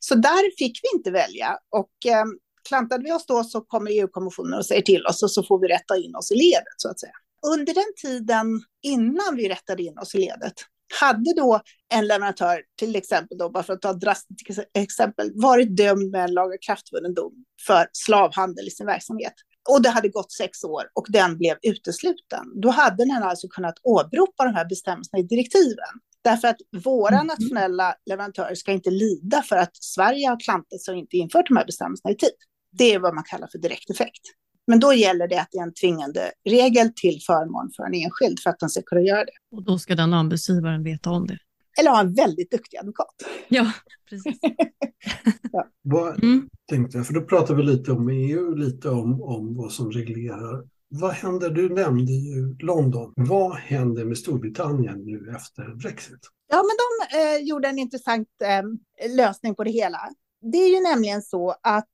Så 0.00 0.14
där 0.14 0.56
fick 0.58 0.80
vi 0.82 0.98
inte 0.98 1.10
välja 1.10 1.58
och 1.70 2.06
eh, 2.06 2.24
klantade 2.68 3.04
vi 3.04 3.12
oss 3.12 3.26
då 3.26 3.44
så 3.44 3.60
kommer 3.60 3.90
EU-kommissionen 3.90 4.58
och 4.58 4.66
säger 4.66 4.82
till 4.82 5.06
oss 5.06 5.22
och 5.22 5.30
så 5.30 5.42
får 5.42 5.60
vi 5.60 5.68
rätta 5.68 5.96
in 5.96 6.16
oss 6.16 6.32
i 6.32 6.34
ledet 6.34 6.74
så 6.76 6.88
att 6.88 7.00
säga. 7.00 7.12
Under 7.54 7.74
den 7.74 7.92
tiden 8.02 8.46
innan 8.82 9.36
vi 9.36 9.48
rättade 9.48 9.82
in 9.82 9.98
oss 9.98 10.14
i 10.14 10.18
ledet 10.18 10.54
hade 11.00 11.34
då 11.36 11.60
en 11.94 12.06
leverantör, 12.06 12.62
till 12.78 12.96
exempel, 12.96 13.38
då, 13.38 13.50
bara 13.50 13.62
för 13.62 13.72
att 13.72 13.82
ta 13.82 13.90
ett 13.90 14.00
drastiskt 14.00 14.60
exempel, 14.78 15.30
varit 15.34 15.76
dömd 15.76 16.10
med 16.10 16.24
en 16.24 16.34
lagakraftvunnen 16.34 17.14
dom 17.14 17.44
för 17.66 17.88
slavhandel 17.92 18.66
i 18.66 18.70
sin 18.70 18.86
verksamhet 18.86 19.34
och 19.68 19.82
det 19.82 19.88
hade 19.88 20.08
gått 20.08 20.32
sex 20.32 20.64
år 20.64 20.82
och 20.94 21.06
den 21.08 21.38
blev 21.38 21.56
utesluten, 21.62 22.60
då 22.62 22.70
hade 22.70 23.04
den 23.04 23.22
alltså 23.22 23.48
kunnat 23.48 23.74
åberopa 23.82 24.44
de 24.44 24.54
här 24.54 24.64
bestämmelserna 24.64 25.20
i 25.20 25.22
direktiven. 25.22 25.94
Därför 26.24 26.48
att 26.48 26.56
våra 26.84 27.14
mm. 27.14 27.26
nationella 27.26 27.94
leverantörer 28.06 28.54
ska 28.54 28.72
inte 28.72 28.90
lida 28.90 29.42
för 29.42 29.56
att 29.56 29.76
Sverige 29.76 30.28
har 30.28 30.40
klantat 30.40 30.80
sig 30.80 30.92
och 30.92 30.98
inte 30.98 31.16
infört 31.16 31.48
de 31.48 31.56
här 31.56 31.66
bestämmelserna 31.66 32.12
i 32.12 32.16
tid. 32.16 32.30
Det 32.72 32.94
är 32.94 32.98
vad 32.98 33.14
man 33.14 33.24
kallar 33.24 33.48
för 33.52 33.58
direkt 33.58 33.90
effekt. 33.90 34.22
Men 34.66 34.80
då 34.80 34.92
gäller 34.92 35.28
det 35.28 35.40
att 35.40 35.48
det 35.52 35.58
är 35.58 35.62
en 35.62 35.74
tvingande 35.74 36.32
regel 36.44 36.92
till 36.94 37.20
förmån 37.26 37.70
för 37.76 37.84
en 37.84 37.94
enskild 37.94 38.40
för 38.40 38.50
att 38.50 38.58
den 38.58 38.68
ska 38.68 38.82
kunna 38.82 39.00
göra 39.00 39.24
det. 39.24 39.56
Och 39.56 39.62
då 39.62 39.78
ska 39.78 39.94
den 39.94 40.14
anbudsgivaren 40.14 40.82
veta 40.82 41.10
om 41.10 41.26
det. 41.26 41.38
Eller 41.78 41.90
ha 41.90 42.00
en 42.00 42.14
väldigt 42.14 42.50
duktig 42.50 42.78
advokat. 42.78 43.14
Ja, 43.48 43.72
precis. 44.10 44.38
ja. 45.52 45.66
Vad 45.82 46.22
mm. 46.22 46.48
tänkte 46.68 46.98
jag, 46.98 47.06
för 47.06 47.14
då 47.14 47.20
pratar 47.20 47.54
vi 47.54 47.62
lite 47.62 47.92
om 47.92 48.08
EU, 48.08 48.54
lite 48.54 48.88
om, 48.88 49.22
om 49.22 49.56
vad 49.56 49.72
som 49.72 49.92
reglerar. 49.92 50.64
Vad 50.88 51.12
händer, 51.12 51.50
du 51.50 51.68
nämnde 51.68 52.12
ju 52.12 52.56
London. 52.58 53.12
Vad 53.16 53.56
händer 53.56 54.04
med 54.04 54.18
Storbritannien 54.18 55.04
nu 55.04 55.32
efter 55.36 55.74
Brexit? 55.74 56.20
Ja, 56.48 56.56
men 56.56 56.76
de 56.82 57.18
eh, 57.18 57.48
gjorde 57.48 57.68
en 57.68 57.78
intressant 57.78 58.28
eh, 58.44 59.16
lösning 59.16 59.54
på 59.54 59.64
det 59.64 59.70
hela. 59.70 59.98
Det 60.52 60.58
är 60.58 60.68
ju 60.68 60.82
nämligen 60.82 61.22
så 61.22 61.54
att 61.62 61.90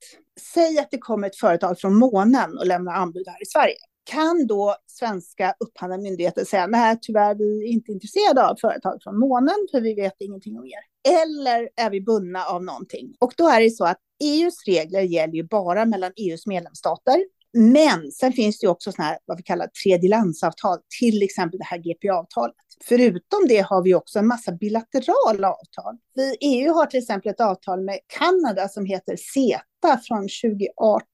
säg 0.53 0.79
att 0.79 0.91
det 0.91 0.97
kommer 0.97 1.27
ett 1.27 1.35
företag 1.35 1.79
från 1.79 1.95
månen 1.95 2.57
och 2.57 2.65
lämnar 2.65 2.93
anbud 2.93 3.27
här 3.27 3.41
i 3.41 3.45
Sverige. 3.45 3.75
Kan 4.03 4.47
då 4.47 4.75
svenska 4.87 5.55
upphandlande 5.59 6.03
myndigheter 6.03 6.45
säga 6.45 6.67
nej, 6.67 6.97
tyvärr, 7.01 7.35
vi 7.35 7.63
är 7.63 7.67
inte 7.67 7.91
intresserade 7.91 8.47
av 8.47 8.55
företag 8.61 9.03
från 9.03 9.19
månen 9.19 9.55
för 9.71 9.81
vi 9.81 9.93
vet 9.93 10.13
ingenting 10.19 10.57
om 10.57 10.65
er. 10.65 11.13
Eller 11.21 11.69
är 11.75 11.89
vi 11.89 12.01
bundna 12.01 12.45
av 12.45 12.63
någonting? 12.63 13.15
Och 13.19 13.33
då 13.37 13.47
är 13.49 13.61
det 13.61 13.69
så 13.69 13.85
att 13.85 13.99
EUs 14.23 14.63
regler 14.67 15.01
gäller 15.01 15.33
ju 15.33 15.43
bara 15.43 15.85
mellan 15.85 16.11
EUs 16.17 16.47
medlemsstater. 16.47 17.25
Men 17.53 18.11
sen 18.11 18.33
finns 18.33 18.59
det 18.59 18.65
ju 18.65 18.71
också 18.71 18.91
sådana 18.91 19.09
här, 19.09 19.19
vad 19.25 19.37
vi 19.37 19.43
kallar 19.43 19.67
tredjelandsavtal, 19.83 20.77
till 20.99 21.23
exempel 21.23 21.59
det 21.59 21.65
här 21.65 21.77
GPA-avtalet. 21.77 22.55
Förutom 22.81 23.47
det 23.47 23.59
har 23.59 23.83
vi 23.83 23.95
också 23.95 24.19
en 24.19 24.27
massa 24.27 24.51
bilaterala 24.51 25.49
avtal. 25.49 25.97
Vi, 26.15 26.37
EU 26.41 26.73
har 26.73 26.85
till 26.85 26.99
exempel 26.99 27.31
ett 27.31 27.41
avtal 27.41 27.81
med 27.81 27.99
Kanada 28.19 28.69
som 28.69 28.85
heter 28.85 29.15
CETA 29.15 29.99
från 30.07 30.21
2018 30.21 31.07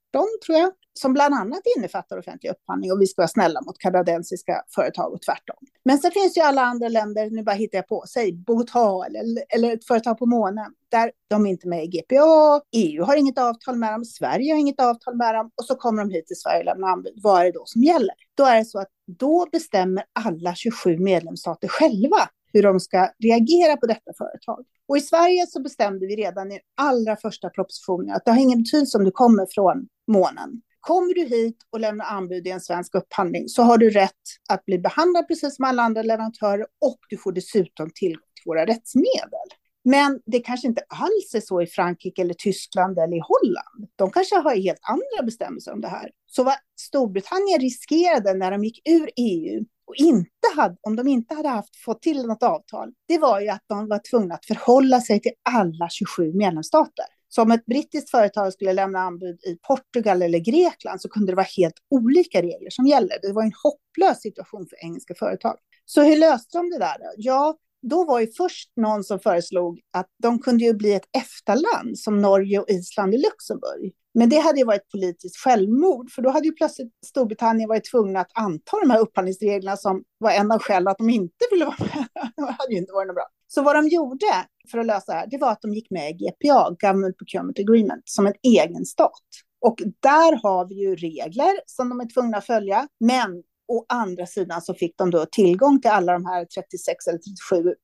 tror 0.46 0.58
jag, 0.58 0.72
som 1.00 1.14
bland 1.14 1.36
annat 1.36 1.62
innefattar 1.78 2.18
offentlig 2.18 2.50
upphandling 2.52 2.92
och 2.92 3.02
vi 3.02 3.08
ska 3.08 3.22
vara 3.22 3.28
snälla 3.28 3.62
mot 3.62 3.78
kanadensiska 3.78 4.64
företag 4.76 5.14
och 5.14 5.22
tvärtom. 5.22 5.58
Men 5.86 5.98
sen 5.98 6.12
finns 6.12 6.38
ju 6.38 6.42
alla 6.42 6.62
andra 6.62 6.90
länder, 6.90 7.30
nu 7.30 7.44
bara 7.44 7.56
hittar 7.56 7.78
jag 7.78 7.88
på, 7.88 8.04
säg 8.08 8.34
Bogotá 8.34 9.06
eller, 9.06 9.44
eller 9.50 9.74
ett 9.74 9.86
företag 9.86 10.18
på 10.18 10.26
månen, 10.26 10.74
där 10.92 11.12
de 11.30 11.46
är 11.46 11.50
inte 11.50 11.68
med 11.68 11.84
i 11.84 11.88
GPA, 11.88 12.62
EU 12.72 13.04
har 13.04 13.16
inget 13.16 13.38
avtal 13.38 13.76
med 13.76 13.94
dem, 13.94 14.06
Sverige 14.06 14.54
har 14.54 14.60
inget 14.60 14.82
avtal 14.82 15.16
med 15.16 15.36
dem 15.36 15.52
och 15.56 15.66
så 15.66 15.76
kommer 15.76 16.04
de 16.04 16.12
hit 16.12 16.28
till 16.28 16.40
Sverige 16.40 16.60
och 16.60 16.66
lämnar 16.66 16.88
anbud. 16.88 17.14
Vad 17.24 17.42
är 17.42 17.46
det 17.46 17.52
då 17.52 17.64
som 17.66 17.84
gäller? 17.84 18.16
Då 18.36 18.46
är 18.46 18.58
det 18.58 18.66
så 18.66 18.80
att 18.80 18.90
då 19.08 19.48
bestämmer 19.52 20.04
alla 20.26 20.56
27 20.56 20.98
medlemsstater 21.00 21.68
själva 21.68 22.30
hur 22.54 22.64
de 22.64 22.80
ska 22.80 23.10
reagera 23.20 23.78
på 23.78 23.86
detta 23.86 24.12
företag. 24.18 24.66
Och 24.88 24.98
i 24.98 25.02
Sverige 25.02 25.48
så 25.48 25.62
bestämde 25.62 26.08
vi 26.08 26.16
redan 26.16 26.52
i 26.52 26.60
allra 26.78 27.16
första 27.16 27.50
propositionen 27.50 28.16
att 28.16 28.26
det 28.26 28.32
har 28.32 28.40
ingen 28.40 28.64
betydelse 28.64 28.98
om 28.98 29.04
du 29.04 29.12
kommer 29.12 29.48
från 29.54 29.88
månen. 30.10 30.62
Kommer 30.80 31.14
du 31.14 31.26
hit 31.26 31.58
och 31.70 31.80
lämnar 31.80 32.06
anbud 32.06 32.48
i 32.48 32.50
en 32.50 32.62
svensk 32.62 32.96
upphandling 32.96 33.50
så 33.50 33.64
har 33.64 33.78
du 33.78 33.90
rätt 33.90 34.14
att 34.50 34.66
bli 34.66 34.80
behandlad 34.80 35.28
precis 35.28 35.56
som 35.56 35.66
alla 35.66 35.84
andra 35.84 36.02
leverantörer 36.02 36.66
och 36.82 37.00
du 37.10 37.18
får 37.18 37.32
dessutom 37.32 37.90
tillgång 37.96 38.22
till 38.40 38.46
våra 38.46 38.66
rättsmedel. 38.66 39.50
Men 39.84 40.22
det 40.26 40.40
kanske 40.40 40.68
inte 40.68 40.82
alls 40.90 41.36
är 41.36 41.40
så 41.40 41.62
i 41.62 41.68
Frankrike 41.68 42.22
eller 42.22 42.34
Tyskland 42.34 43.00
eller 43.00 43.18
i 43.18 43.22
Holland. 43.24 43.92
De 43.96 44.12
kanske 44.12 44.36
har 44.36 44.56
helt 44.56 44.80
andra 44.82 45.26
bestämmelser 45.26 45.74
om 45.74 45.82
det 45.82 45.88
här. 45.88 46.12
Så 46.26 46.44
vad 46.44 46.56
Storbritannien 46.80 47.60
riskerade 47.60 48.34
när 48.34 48.52
de 48.52 48.64
gick 48.64 48.88
ur 48.90 49.10
EU 49.18 49.66
och 49.88 49.96
inte 49.96 50.30
hade, 50.56 50.78
om 50.82 50.96
de 50.96 51.08
inte 51.08 51.36
hade 51.36 51.50
haft, 51.50 51.76
fått 51.76 52.02
till 52.02 52.26
något 52.28 52.44
avtal, 52.44 52.94
det 53.08 53.18
var 53.18 53.40
ju 53.40 53.50
att 53.50 53.64
de 53.68 53.88
var 53.88 54.02
tvungna 54.10 54.36
att 54.36 54.46
förhålla 54.46 55.02
sig 55.02 55.22
till 55.22 55.32
alla 55.50 55.90
27 55.90 56.34
medlemsstater. 56.34 57.06
Så 57.30 57.42
om 57.42 57.52
ett 57.52 57.66
brittiskt 57.66 58.12
företag 58.12 58.54
skulle 58.54 58.74
lämna 58.74 59.00
anbud 59.00 59.40
i 59.44 59.58
Portugal 59.68 60.22
eller 60.22 60.40
Grekland 60.40 61.02
så 61.02 61.10
kunde 61.10 61.32
det 61.32 61.36
vara 61.36 61.48
helt 61.58 61.76
olika 61.90 62.42
regler 62.42 62.70
som 62.70 62.88
gäller. 62.88 63.18
Det 63.22 63.34
var 63.34 63.44
en 63.44 63.54
hopplös 63.64 64.22
situation 64.22 64.68
för 64.70 64.86
engelska 64.86 65.16
företag. 65.16 65.58
Så 65.86 66.02
hur 66.02 66.18
löste 66.18 66.58
de 66.58 66.70
det 66.70 66.78
där? 66.78 66.98
Ja, 67.18 67.58
då 67.82 68.06
var 68.06 68.20
ju 68.20 68.28
först 68.28 68.72
någon 68.76 69.04
som 69.04 69.20
föreslog 69.20 69.80
att 69.94 70.08
de 70.24 70.40
kunde 70.40 70.64
ju 70.64 70.74
bli 70.74 70.94
ett 70.94 71.10
EFTA-land 71.18 72.00
som 72.00 72.22
Norge 72.22 72.60
och 72.60 72.70
Island 72.70 73.14
och 73.14 73.20
Luxemburg. 73.20 73.94
Men 74.14 74.30
det 74.30 74.38
hade 74.38 74.60
ju 74.60 74.66
varit 74.66 74.92
politiskt 74.92 75.38
självmord, 75.38 76.12
för 76.12 76.22
då 76.22 76.30
hade 76.30 76.48
ju 76.48 76.54
plötsligt 76.54 76.94
Storbritannien 77.06 77.70
varit 77.70 77.92
tvungna 77.92 78.20
att 78.20 78.32
anta 78.34 78.80
de 78.80 78.90
här 78.90 79.00
upphandlingsreglerna 79.00 79.78
som 79.78 80.04
var 80.18 80.32
en 80.32 80.52
av 80.52 80.60
skälen 80.60 80.88
att 80.88 80.98
de 80.98 81.10
inte 81.10 81.46
ville 81.52 81.66
vara 81.66 81.78
med. 81.80 82.08
det 82.36 82.42
hade 82.42 82.74
ju 82.74 82.78
inte 82.78 82.94
varit 82.94 83.08
något 83.08 83.16
bra. 83.16 83.28
Så 83.48 83.62
vad 83.62 83.76
de 83.76 83.88
gjorde 83.88 84.26
för 84.72 84.78
att 84.78 84.86
lösa 84.86 85.12
det 85.12 85.18
här, 85.18 85.28
det 85.28 85.38
var 85.38 85.52
att 85.52 85.62
de 85.62 85.74
gick 85.74 85.92
med 85.92 86.10
i 86.10 86.14
GPA, 86.14 86.76
Government 86.82 87.18
Procurement 87.18 87.60
Agreement, 87.60 88.04
som 88.06 88.28
en 88.28 88.34
egen 88.44 88.86
stat. 88.86 89.24
Och 89.62 89.80
där 90.00 90.44
har 90.44 90.68
vi 90.68 90.76
ju 90.76 90.96
regler 90.96 91.52
som 91.66 91.90
de 91.90 92.00
är 92.00 92.14
tvungna 92.14 92.38
att 92.38 92.46
följa, 92.46 92.88
men 93.00 93.44
å 93.70 93.86
andra 93.90 94.26
sidan 94.26 94.62
så 94.62 94.74
fick 94.74 94.98
de 94.98 95.12
då 95.12 95.26
tillgång 95.26 95.82
till 95.82 95.92
alla 95.92 96.14
de 96.14 96.26
här 96.26 96.46
36 96.46 97.08
eller 97.08 97.18
37 97.18 97.76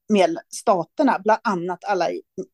staterna, 0.50 1.20
bland 1.24 1.40
annat 1.44 1.84
alla 1.84 2.08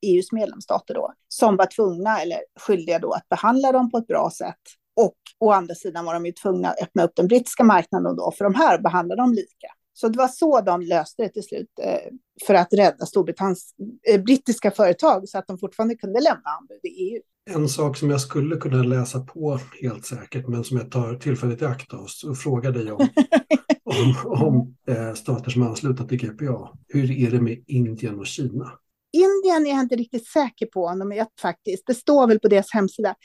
EUs 0.05 0.31
medlemsstater 0.31 0.93
då, 0.93 1.13
som 1.27 1.57
var 1.57 1.65
tvungna 1.65 2.21
eller 2.21 2.39
skyldiga 2.59 2.99
då 2.99 3.11
att 3.11 3.29
behandla 3.29 3.71
dem 3.71 3.91
på 3.91 3.97
ett 3.97 4.07
bra 4.07 4.31
sätt. 4.37 4.61
Och 4.95 5.17
å 5.39 5.51
andra 5.51 5.75
sidan 5.75 6.05
var 6.05 6.13
de 6.13 6.25
ju 6.25 6.31
tvungna 6.31 6.69
att 6.69 6.81
öppna 6.81 7.03
upp 7.03 7.15
den 7.15 7.27
brittiska 7.27 7.63
marknaden 7.63 8.15
då 8.15 8.33
för 8.37 8.43
de 8.43 8.55
här 8.55 8.77
och 8.77 8.83
behandla 8.83 9.15
dem 9.15 9.33
lika. 9.33 9.67
Så 9.93 10.07
det 10.07 10.17
var 10.17 10.27
så 10.27 10.61
de 10.61 10.81
löste 10.81 11.23
det 11.23 11.29
till 11.29 11.43
slut 11.43 11.69
eh, 11.81 12.11
för 12.47 12.53
att 12.53 12.73
rädda 12.73 13.05
Storbritanniens 13.05 13.73
eh, 14.09 14.21
brittiska 14.21 14.71
företag 14.71 15.29
så 15.29 15.37
att 15.37 15.47
de 15.47 15.57
fortfarande 15.57 15.95
kunde 15.95 16.19
lämna 16.19 16.49
anbud 16.59 16.79
i 16.83 16.87
EU. 16.87 17.21
En 17.49 17.69
sak 17.69 17.97
som 17.97 18.09
jag 18.09 18.21
skulle 18.21 18.55
kunna 18.55 18.83
läsa 18.83 19.19
på 19.19 19.59
helt 19.81 20.05
säkert, 20.05 20.47
men 20.47 20.63
som 20.63 20.77
jag 20.77 20.91
tar 20.91 21.15
tillfället 21.15 21.61
i 21.61 21.65
akt 21.65 21.93
och 21.93 22.37
frågar 22.37 22.71
dig 22.71 22.91
om, 22.91 23.07
om, 23.83 24.15
om 24.25 24.75
eh, 24.87 25.13
stater 25.13 25.51
som 25.51 25.61
är 25.61 25.65
anslutna 25.65 26.07
till 26.07 26.17
GPA. 26.17 26.69
Hur 26.87 27.11
är 27.11 27.31
det 27.31 27.41
med 27.41 27.63
Indien 27.67 28.19
och 28.19 28.27
Kina? 28.27 28.71
Indien 29.13 29.65
är 29.67 29.69
jag 29.69 29.79
inte 29.79 29.95
riktigt 29.95 30.27
säker 30.27 30.65
på 30.65 30.85
om 30.85 30.99
de 30.99 31.11
är 31.11 31.27
faktiskt. 31.41 31.83
Det 31.87 31.93
står 31.93 32.27
väl 32.27 32.39
på 32.39 32.47
deras 32.47 32.73
hemsida. 32.73 33.15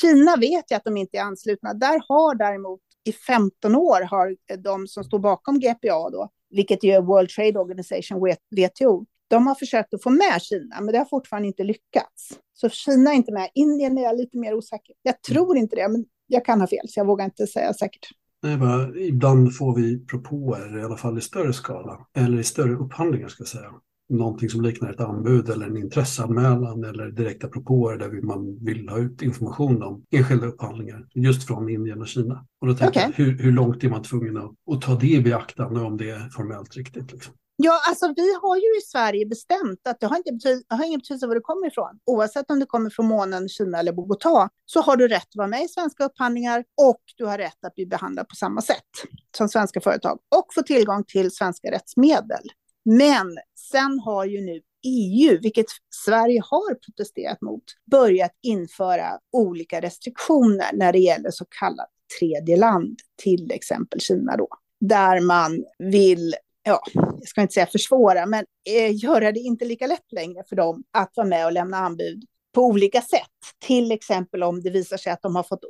Kina 0.00 0.36
vet 0.36 0.64
jag 0.68 0.76
att 0.76 0.84
de 0.84 0.96
inte 0.96 1.18
är 1.18 1.22
anslutna. 1.22 1.74
Där 1.74 2.02
har 2.08 2.34
däremot 2.34 2.80
i 3.04 3.12
15 3.12 3.74
år 3.74 4.02
har 4.02 4.36
de 4.62 4.86
som 4.86 5.04
står 5.04 5.18
bakom 5.18 5.60
GPA 5.60 6.10
då, 6.10 6.28
vilket 6.50 6.84
är 6.84 7.00
World 7.00 7.28
Trade 7.28 7.58
Organization, 7.58 8.18
WTO, 8.50 9.06
de 9.30 9.46
har 9.46 9.54
försökt 9.54 9.94
att 9.94 10.02
få 10.02 10.10
med 10.10 10.42
Kina, 10.42 10.80
men 10.80 10.92
det 10.92 10.98
har 10.98 11.04
fortfarande 11.04 11.48
inte 11.48 11.64
lyckats. 11.64 12.38
Så 12.52 12.68
Kina 12.68 13.10
är 13.10 13.14
inte 13.14 13.32
med. 13.32 13.50
Indien 13.54 13.98
är 13.98 14.02
jag 14.02 14.16
lite 14.16 14.38
mer 14.38 14.54
osäker. 14.54 14.94
Jag 15.02 15.22
tror 15.22 15.56
inte 15.56 15.76
det, 15.76 15.88
men 15.88 16.04
jag 16.26 16.44
kan 16.44 16.60
ha 16.60 16.66
fel, 16.66 16.88
så 16.88 17.00
jag 17.00 17.06
vågar 17.06 17.24
inte 17.24 17.46
säga 17.46 17.74
säkert. 17.74 18.08
Nej, 18.42 18.56
bara, 18.56 18.96
ibland 18.96 19.56
får 19.56 19.76
vi 19.76 20.06
propåer, 20.06 20.78
i 20.78 20.82
alla 20.82 20.96
fall 20.96 21.18
i 21.18 21.20
större 21.20 21.52
skala, 21.52 22.06
eller 22.16 22.38
i 22.38 22.44
större 22.44 22.74
upphandlingar 22.74 23.28
ska 23.28 23.40
jag 23.40 23.48
säga, 23.48 23.70
någonting 24.12 24.48
som 24.48 24.62
liknar 24.62 24.92
ett 24.92 25.00
anbud 25.00 25.48
eller 25.48 25.66
en 25.66 25.76
intresseanmälan 25.76 26.84
eller 26.84 27.10
direkta 27.10 27.48
propåer 27.48 27.96
där 27.96 28.22
man 28.22 28.64
vill 28.64 28.88
ha 28.88 28.98
ut 28.98 29.22
information 29.22 29.82
om 29.82 30.04
enskilda 30.10 30.46
upphandlingar 30.46 31.06
just 31.14 31.46
från 31.46 31.68
Indien 31.68 32.00
och 32.00 32.08
Kina. 32.08 32.46
Och 32.60 32.66
då 32.66 32.74
tänker 32.74 33.00
okay. 33.00 33.12
jag, 33.16 33.24
hur, 33.24 33.38
hur, 33.38 33.52
långt 33.52 33.84
är 33.84 33.88
man 33.88 34.02
tvungen 34.02 34.36
att, 34.36 34.50
att 34.72 34.82
ta 34.82 34.94
det 34.94 35.06
i 35.06 35.20
beaktande 35.20 35.80
om 35.80 35.96
det 35.96 36.10
är 36.10 36.28
formellt 36.28 36.76
riktigt? 36.76 37.12
Liksom? 37.12 37.34
Ja, 37.56 37.80
alltså 37.88 38.14
vi 38.16 38.34
har 38.42 38.56
ju 38.56 38.78
i 38.78 38.80
Sverige 38.80 39.26
bestämt 39.26 39.80
att 39.88 40.00
det 40.00 40.06
har, 40.06 40.16
inte 40.16 40.32
betyd, 40.32 40.64
har 40.68 40.84
ingen 40.84 41.00
betydelse 41.00 41.26
var 41.26 41.34
det 41.34 41.40
kommer 41.40 41.66
ifrån. 41.66 41.98
Oavsett 42.06 42.50
om 42.50 42.60
det 42.60 42.66
kommer 42.66 42.90
från 42.90 43.06
månen, 43.06 43.48
Kina 43.48 43.78
eller 43.78 43.92
Bogotá 43.92 44.48
så 44.66 44.80
har 44.80 44.96
du 44.96 45.08
rätt 45.08 45.22
att 45.22 45.36
vara 45.36 45.48
med 45.48 45.64
i 45.64 45.68
svenska 45.68 46.04
upphandlingar 46.04 46.64
och 46.82 47.00
du 47.16 47.24
har 47.24 47.38
rätt 47.38 47.64
att 47.66 47.74
bli 47.74 47.86
behandlad 47.86 48.28
på 48.28 48.34
samma 48.34 48.60
sätt 48.60 48.90
som 49.36 49.48
svenska 49.48 49.80
företag 49.80 50.18
och 50.36 50.46
få 50.54 50.62
tillgång 50.62 51.04
till 51.04 51.30
svenska 51.30 51.70
rättsmedel. 51.70 52.42
Men 52.84 53.38
sen 53.70 53.98
har 53.98 54.24
ju 54.24 54.40
nu 54.40 54.60
EU, 54.84 55.38
vilket 55.42 55.66
Sverige 56.04 56.42
har 56.44 56.74
protesterat 56.74 57.40
mot, 57.40 57.64
börjat 57.90 58.32
införa 58.42 59.18
olika 59.32 59.80
restriktioner 59.80 60.70
när 60.72 60.92
det 60.92 60.98
gäller 60.98 61.30
så 61.30 61.44
kallat 61.58 61.90
tredje 62.18 62.56
land, 62.56 62.98
till 63.22 63.50
exempel 63.50 64.00
Kina 64.00 64.36
då, 64.36 64.48
där 64.80 65.20
man 65.20 65.64
vill 65.78 66.34
ja, 66.62 66.80
jag 66.94 67.28
ska 67.28 67.42
inte 67.42 67.54
säga 67.54 67.66
försvåra, 67.66 68.26
men 68.26 68.44
eh, 68.70 69.04
göra 69.04 69.32
det 69.32 69.40
inte 69.40 69.64
lika 69.64 69.86
lätt 69.86 70.12
längre 70.12 70.42
för 70.48 70.56
dem 70.56 70.84
att 70.90 71.12
vara 71.16 71.26
med 71.26 71.46
och 71.46 71.52
lämna 71.52 71.76
anbud 71.76 72.24
på 72.54 72.62
olika 72.62 73.02
sätt. 73.02 73.20
Till 73.66 73.92
exempel 73.92 74.42
om 74.42 74.60
det 74.62 74.70
visar 74.70 74.96
sig 74.96 75.12
att 75.12 75.22
de 75.22 75.36
har 75.36 75.42
fått 75.42 75.64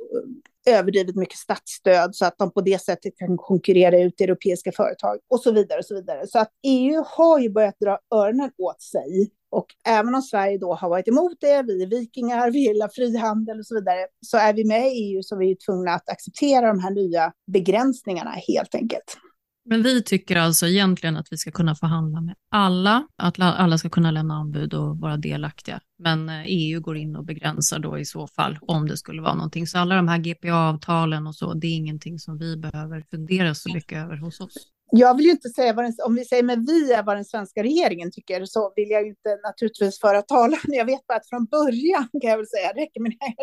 eh, 0.67 0.79
överdrivet 0.79 1.15
mycket 1.15 1.37
statsstöd 1.37 2.15
så 2.15 2.25
att 2.25 2.37
de 2.37 2.51
på 2.51 2.61
det 2.61 2.81
sättet 2.81 3.17
kan 3.17 3.37
konkurrera 3.37 3.99
ut 3.99 4.21
europeiska 4.21 4.71
företag 4.71 5.19
och 5.29 5.39
så 5.39 5.51
vidare. 5.51 5.79
och 5.79 5.85
Så 5.85 5.95
vidare. 5.95 6.27
Så 6.27 6.39
att 6.39 6.49
EU 6.63 7.03
har 7.07 7.39
ju 7.39 7.49
börjat 7.49 7.79
dra 7.79 7.99
öronen 8.15 8.51
åt 8.57 8.81
sig. 8.81 9.31
Och 9.51 9.65
även 9.87 10.15
om 10.15 10.21
Sverige 10.21 10.57
då 10.57 10.73
har 10.73 10.89
varit 10.89 11.07
emot 11.07 11.37
det, 11.41 11.61
vi 11.61 11.83
är 11.83 11.87
vikingar, 11.87 12.51
vi 12.51 12.59
gillar 12.59 12.89
frihandel 12.95 13.59
och 13.59 13.65
så 13.65 13.75
vidare, 13.75 14.07
så 14.21 14.37
är 14.37 14.53
vi 14.53 14.65
med 14.65 14.87
i 14.87 15.13
EU 15.15 15.23
så 15.23 15.35
vi 15.35 15.51
är 15.51 15.55
tvungna 15.55 15.91
att 15.91 16.09
acceptera 16.09 16.67
de 16.67 16.79
här 16.79 16.91
nya 16.91 17.33
begränsningarna 17.51 18.31
helt 18.31 18.75
enkelt. 18.75 19.17
Men 19.65 19.83
vi 19.83 20.03
tycker 20.03 20.35
alltså 20.35 20.67
egentligen 20.67 21.17
att 21.17 21.27
vi 21.31 21.37
ska 21.37 21.51
kunna 21.51 21.75
förhandla 21.75 22.21
med 22.21 22.35
alla, 22.51 23.07
att 23.15 23.39
alla 23.39 23.77
ska 23.77 23.89
kunna 23.89 24.11
lämna 24.11 24.33
anbud 24.33 24.73
och 24.73 24.97
vara 24.97 25.17
delaktiga. 25.17 25.79
Men 25.99 26.29
eh, 26.29 26.43
EU 26.45 26.81
går 26.81 26.97
in 26.97 27.15
och 27.15 27.25
begränsar 27.25 27.79
då 27.79 27.99
i 27.99 28.05
så 28.05 28.27
fall 28.27 28.57
om 28.61 28.87
det 28.87 28.97
skulle 28.97 29.21
vara 29.21 29.33
någonting. 29.33 29.67
Så 29.67 29.77
alla 29.77 29.95
de 29.95 30.07
här 30.07 30.17
GPA-avtalen 30.17 31.27
och 31.27 31.35
så, 31.35 31.53
det 31.53 31.67
är 31.67 31.75
ingenting 31.75 32.19
som 32.19 32.37
vi 32.37 32.57
behöver 32.57 33.03
fundera 33.11 33.55
så 33.55 33.73
mycket 33.73 33.97
över 33.97 34.17
hos 34.17 34.39
oss. 34.39 34.72
Jag 34.95 35.17
vill 35.17 35.25
ju 35.25 35.31
inte 35.31 35.49
säga 35.49 35.73
vad 35.73 35.85
den, 35.85 35.93
om 36.05 36.15
vi 36.15 36.25
säger 36.25 36.43
med 36.43 36.65
vi 36.65 36.93
är 36.93 37.03
vad 37.03 37.17
den 37.17 37.25
svenska 37.25 37.63
regeringen 37.63 38.11
tycker, 38.11 38.45
så 38.45 38.73
vill 38.75 38.89
jag 38.89 39.01
ju 39.03 39.09
inte 39.09 39.37
naturligtvis 39.43 39.99
föra 39.99 40.21
talan. 40.21 40.59
Jag 40.63 40.85
vet 40.85 41.07
bara 41.07 41.17
att 41.17 41.29
från 41.29 41.45
början 41.45 42.07
kan 42.21 42.29
jag 42.29 42.37
väl 42.37 42.47
säga, 42.47 42.69
räcker 42.69 43.01
med 43.01 43.11
det 43.11 43.17
här, 43.25 43.35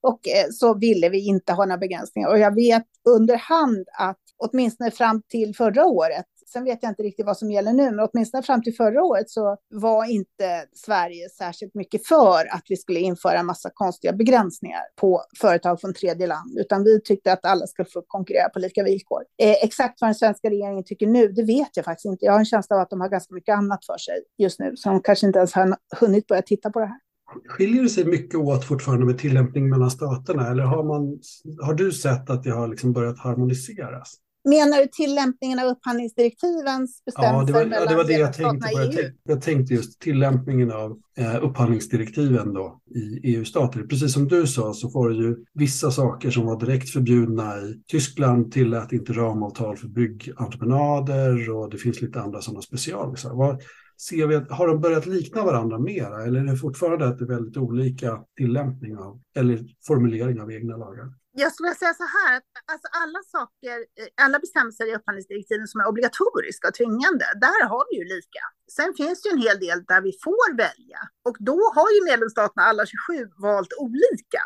och 0.00 0.28
eh, 0.28 0.46
så 0.50 0.74
ville 0.74 1.08
vi 1.08 1.26
inte 1.26 1.52
ha 1.52 1.64
några 1.64 1.78
begränsningar. 1.78 2.28
Och 2.28 2.38
jag 2.38 2.54
vet 2.54 2.86
under 3.08 3.36
hand 3.36 3.88
att 3.98 4.20
åtminstone 4.36 4.90
fram 4.90 5.22
till 5.28 5.54
förra 5.56 5.84
året, 5.84 6.26
sen 6.52 6.64
vet 6.64 6.78
jag 6.82 6.90
inte 6.90 7.02
riktigt 7.02 7.26
vad 7.26 7.36
som 7.36 7.50
gäller 7.50 7.72
nu, 7.72 7.90
men 7.90 8.08
åtminstone 8.12 8.42
fram 8.42 8.62
till 8.62 8.74
förra 8.74 9.02
året 9.02 9.30
så 9.30 9.56
var 9.70 10.10
inte 10.10 10.64
Sverige 10.72 11.28
särskilt 11.28 11.74
mycket 11.74 12.06
för 12.06 12.54
att 12.54 12.62
vi 12.68 12.76
skulle 12.76 13.00
införa 13.00 13.38
en 13.38 13.46
massa 13.46 13.70
konstiga 13.74 14.12
begränsningar 14.12 14.82
på 15.00 15.22
företag 15.40 15.80
från 15.80 15.94
tredje 15.94 16.26
land, 16.26 16.58
utan 16.58 16.84
vi 16.84 17.00
tyckte 17.00 17.32
att 17.32 17.44
alla 17.44 17.66
skulle 17.66 17.88
få 17.92 18.02
konkurrera 18.06 18.48
på 18.48 18.58
lika 18.58 18.82
villkor. 18.82 19.22
Eh, 19.42 19.64
exakt 19.64 20.00
vad 20.00 20.08
den 20.08 20.14
svenska 20.14 20.50
regeringen 20.50 20.84
tycker 20.84 21.06
nu, 21.06 21.28
det 21.28 21.42
vet 21.42 21.70
jag 21.74 21.84
faktiskt 21.84 22.06
inte. 22.06 22.24
Jag 22.24 22.32
har 22.32 22.38
en 22.38 22.44
känsla 22.44 22.76
av 22.76 22.82
att 22.82 22.90
de 22.90 23.00
har 23.00 23.08
ganska 23.08 23.34
mycket 23.34 23.56
annat 23.56 23.84
för 23.86 23.98
sig 23.98 24.14
just 24.38 24.60
nu, 24.60 24.72
så 24.76 24.88
de 24.88 25.00
kanske 25.02 25.26
inte 25.26 25.38
ens 25.38 25.52
har 25.52 25.76
hunnit 26.00 26.26
börja 26.26 26.42
titta 26.42 26.70
på 26.70 26.80
det 26.80 26.86
här. 26.86 27.00
Skiljer 27.48 27.82
det 27.82 27.88
sig 27.88 28.04
mycket 28.04 28.40
åt 28.40 28.64
fortfarande 28.64 29.06
med 29.06 29.18
tillämpning 29.18 29.68
mellan 29.68 29.90
staterna 29.90 30.50
eller 30.50 30.62
har, 30.62 30.84
man, 30.84 31.18
har 31.66 31.74
du 31.74 31.92
sett 31.92 32.30
att 32.30 32.42
det 32.42 32.50
har 32.50 32.68
liksom 32.68 32.92
börjat 32.92 33.18
harmoniseras? 33.18 34.14
Menar 34.48 34.78
du 34.80 34.88
tillämpningen 34.92 35.58
av 35.58 35.66
upphandlingsdirektivens 35.66 37.04
bestämmelser 37.04 37.54
ja, 37.54 37.64
det 37.64 37.70
var, 37.70 37.86
det 37.86 37.96
var 37.96 38.04
det 38.04 38.12
jag 38.12 38.32
tänkte 38.32 38.68
på. 38.68 38.80
Jag 38.80 38.92
tänkte, 38.92 39.12
jag 39.24 39.42
tänkte 39.42 39.74
just 39.74 40.00
tillämpningen 40.00 40.72
av 40.72 40.98
eh, 41.18 41.44
upphandlingsdirektiven 41.44 42.52
då 42.52 42.80
i 42.94 43.34
EU-stater. 43.34 43.82
Precis 43.82 44.12
som 44.12 44.28
du 44.28 44.46
sa 44.46 44.74
så 44.74 44.88
var 44.88 45.10
det 45.10 45.16
ju 45.16 45.36
vissa 45.54 45.90
saker 45.90 46.30
som 46.30 46.46
var 46.46 46.60
direkt 46.60 46.90
förbjudna 46.90 47.58
i 47.58 47.82
Tyskland 47.86 48.52
tillät 48.52 48.92
inte 48.92 49.12
ramavtal 49.12 49.76
för 49.76 49.88
byggentreprenader 49.88 51.50
och 51.50 51.70
det 51.70 51.78
finns 51.78 52.02
lite 52.02 52.20
andra 52.20 52.40
sådana 52.40 52.62
specialer. 52.62 53.34
Vad, 53.34 53.62
ser 54.08 54.26
vi 54.26 54.34
har 54.50 54.66
de 54.66 54.80
börjat 54.80 55.06
likna 55.06 55.44
varandra 55.44 55.78
mera 55.78 56.24
eller 56.24 56.40
är 56.40 56.44
det 56.44 56.56
fortfarande 56.56 57.08
att 57.08 57.18
det 57.18 57.24
är 57.24 57.28
väldigt 57.28 57.56
olika 57.56 58.20
tillämpning 58.36 58.96
av 58.96 59.20
eller 59.36 59.64
formulering 59.86 60.40
av 60.40 60.52
egna 60.52 60.76
lagar? 60.76 61.12
Jag 61.38 61.52
skulle 61.52 61.74
säga 61.74 61.94
så 61.94 62.08
här, 62.16 62.36
att 62.36 62.48
alltså 62.72 62.88
alla 63.02 63.20
saker, 63.36 63.76
eh, 64.00 64.24
alla 64.24 64.38
bestämmelser 64.38 64.84
i 64.90 64.94
upphandlingsdirektiven 64.96 65.66
som 65.68 65.80
är 65.80 65.88
obligatoriska 65.88 66.68
och 66.68 66.74
tvingande, 66.74 67.26
där 67.46 67.60
har 67.72 67.84
vi 67.90 67.94
ju 68.00 68.04
lika. 68.16 68.42
Sen 68.76 68.94
finns 68.94 69.22
det 69.22 69.28
ju 69.28 69.32
en 69.32 69.42
hel 69.48 69.58
del 69.66 69.84
där 69.84 70.00
vi 70.00 70.12
får 70.24 70.56
välja 70.56 71.00
och 71.28 71.36
då 71.40 71.58
har 71.74 71.88
ju 71.94 72.04
medlemsstaterna 72.10 72.62
alla 72.66 72.86
27 72.86 73.30
valt 73.36 73.72
olika. 73.78 74.42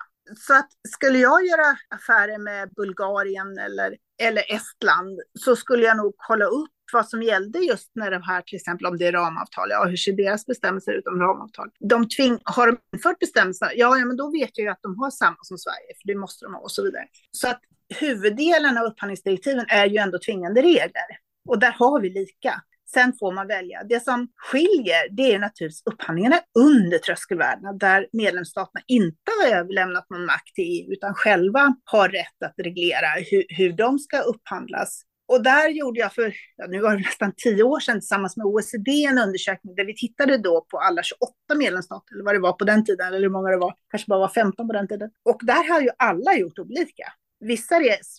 Så 0.47 0.55
att 0.55 0.71
skulle 0.89 1.19
jag 1.19 1.47
göra 1.47 1.77
affärer 1.89 2.39
med 2.39 2.71
Bulgarien 2.77 3.59
eller, 3.59 3.97
eller 4.23 4.55
Estland 4.55 5.21
så 5.39 5.57
skulle 5.57 5.85
jag 5.87 5.97
nog 5.97 6.15
kolla 6.17 6.45
upp 6.45 6.80
vad 6.93 7.09
som 7.09 7.23
gällde 7.23 7.59
just 7.59 7.91
när 7.95 8.11
det 8.11 8.23
här, 8.25 8.43
till 8.43 8.57
exempel 8.57 8.87
om 8.87 8.99
det 8.99 9.07
är 9.07 9.13
ramavtal, 9.13 9.71
ja 9.71 9.85
hur 9.85 9.97
ser 9.97 10.13
deras 10.13 10.47
bestämmelser 10.47 10.93
ut 10.93 11.07
om 11.07 11.21
ramavtal? 11.21 11.69
De 11.81 12.09
tving, 12.09 12.39
har 12.45 12.67
de 12.67 12.79
infört 12.97 13.19
bestämmelser, 13.19 13.73
ja, 13.77 13.99
ja 13.99 14.05
men 14.07 14.17
då 14.17 14.31
vet 14.31 14.51
jag 14.59 14.65
ju 14.65 14.71
att 14.71 14.83
de 14.83 14.99
har 14.99 15.11
samma 15.11 15.37
som 15.43 15.59
Sverige, 15.59 15.95
för 16.01 16.09
det 16.09 16.15
måste 16.15 16.45
de 16.45 16.55
ha 16.55 16.61
och 16.61 16.73
så 16.73 16.83
vidare. 16.83 17.07
Så 17.31 17.49
att 17.49 17.61
huvuddelen 17.95 18.79
av 18.79 18.85
upphandlingsdirektiven 18.85 19.67
är 19.69 19.87
ju 19.87 19.97
ändå 19.97 20.19
tvingande 20.19 20.63
regler 20.63 21.09
och 21.49 21.59
där 21.59 21.73
har 21.73 22.01
vi 22.01 22.11
lika. 22.11 22.63
Sen 22.93 23.13
får 23.21 23.33
man 23.33 23.47
välja. 23.47 23.85
Det 23.85 24.01
som 24.05 24.29
skiljer, 24.37 25.09
det 25.11 25.35
är 25.35 25.39
naturligtvis 25.39 25.83
upphandlingarna 25.87 26.41
under 26.59 26.99
tröskelvärdena, 26.99 27.73
där 27.73 28.07
medlemsstaterna 28.13 28.83
inte 28.87 29.31
har 29.41 29.57
överlämnat 29.57 30.11
någon 30.11 30.27
makt 30.27 30.55
till 30.55 30.65
EU, 30.65 30.93
utan 30.93 31.15
själva 31.15 31.75
har 31.85 32.09
rätt 32.09 32.43
att 32.45 32.55
reglera 32.59 33.07
hur, 33.31 33.45
hur 33.49 33.73
de 33.73 33.99
ska 33.99 34.21
upphandlas 34.21 35.03
och 35.31 35.43
där 35.43 35.69
gjorde 35.69 36.01
jag 36.01 36.15
för, 36.15 36.35
ja, 36.57 36.67
nu 36.67 36.81
var 36.81 36.97
det 36.97 37.03
nästan 37.03 37.33
tio 37.37 37.63
år 37.63 37.81
sedan, 37.81 38.01
tillsammans 38.01 38.37
med 38.37 38.47
OECD 38.47 39.05
en 39.05 39.19
undersökning 39.19 39.75
där 39.75 39.85
vi 39.85 39.95
tittade 39.95 40.39
då 40.39 40.67
på 40.71 40.79
alla 40.79 41.03
28 41.03 41.33
medlemsstater, 41.57 42.15
eller 42.15 42.25
vad 42.25 42.35
det 42.35 42.41
var 42.41 42.53
på 42.53 42.65
den 42.65 42.85
tiden, 42.85 43.07
eller 43.07 43.21
hur 43.21 43.29
många 43.29 43.51
det 43.51 43.57
var, 43.57 43.75
kanske 43.91 44.09
bara 44.09 44.19
var 44.19 44.29
15 44.29 44.67
på 44.67 44.73
den 44.73 44.89
tiden. 44.89 45.11
Och 45.25 45.41
där 45.43 45.69
har 45.73 45.81
ju 45.81 45.91
alla 45.99 46.37
gjort 46.37 46.59
olika 46.59 47.13
vissa 47.41 47.75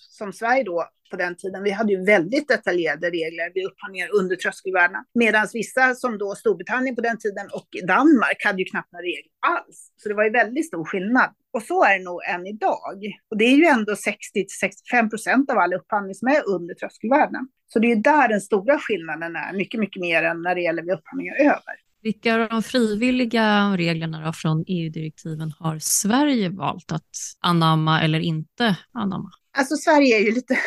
som 0.10 0.34
Sverige 0.34 0.64
då 0.64 0.90
på 1.12 1.18
den 1.18 1.36
tiden, 1.36 1.64
vi 1.64 1.72
hade 1.72 1.92
ju 1.94 2.06
väldigt 2.06 2.48
detaljerade 2.48 3.10
regler 3.10 3.52
vid 3.54 3.66
upphandlingar 3.66 4.10
under 4.20 4.36
tröskelvärdena. 4.36 5.06
Medan 5.14 5.48
vissa 5.54 5.96
som 5.96 6.18
då 6.18 6.36
Storbritannien 6.36 6.96
på 6.96 7.02
den 7.02 7.18
tiden 7.18 7.48
och 7.54 7.68
Danmark 7.88 8.46
hade 8.46 8.60
ju 8.60 8.66
knappt 8.66 8.92
några 8.92 9.04
regler 9.04 9.32
alls. 9.48 9.92
Så 9.98 10.10
det 10.10 10.16
var 10.16 10.24
ju 10.24 10.30
väldigt 10.30 10.68
stor 10.68 10.86
skillnad. 10.86 11.30
Och 11.54 11.64
så 11.64 11.84
är 11.84 11.98
det 11.98 12.04
nog 12.04 12.20
än 12.24 12.48
idag. 12.48 12.98
Och 13.32 13.38
det 13.38 13.46
är 13.46 13.56
ju 13.56 13.66
ändå 13.66 13.94
60-65 13.94 15.10
procent 15.10 15.52
av 15.52 15.58
all 15.58 15.74
upphandling 15.74 16.16
som 16.16 16.28
är 16.28 16.50
under 16.50 16.74
tröskelvärdena. 16.76 17.48
Så 17.68 17.80
det 17.80 17.88
är 17.88 17.96
ju 17.96 18.02
där 18.02 18.28
den 18.28 18.42
stora 18.42 18.80
skillnaden 18.80 19.36
är, 19.36 19.54
mycket, 19.54 19.80
mycket 19.80 20.02
mer 20.02 20.24
än 20.24 20.42
när 20.42 20.56
det 20.56 20.62
gäller 20.62 20.84
vid 20.84 20.94
upphandlingar 20.94 21.36
över. 21.36 21.76
Vilka 22.04 22.34
av 22.34 22.50
de 22.50 22.64
frivilliga 22.64 23.78
reglerna 23.78 24.34
från 24.34 24.64
EU-direktiven 24.68 25.52
har 25.60 25.80
Sverige 25.80 26.50
valt 26.50 26.92
att 26.92 27.10
anamma 27.40 28.02
eller 28.02 28.20
inte 28.20 28.78
anamma? 28.94 29.30
Alltså 29.58 29.76
Sverige 29.76 30.18
är 30.18 30.26
ju 30.26 30.32
lite 30.32 30.60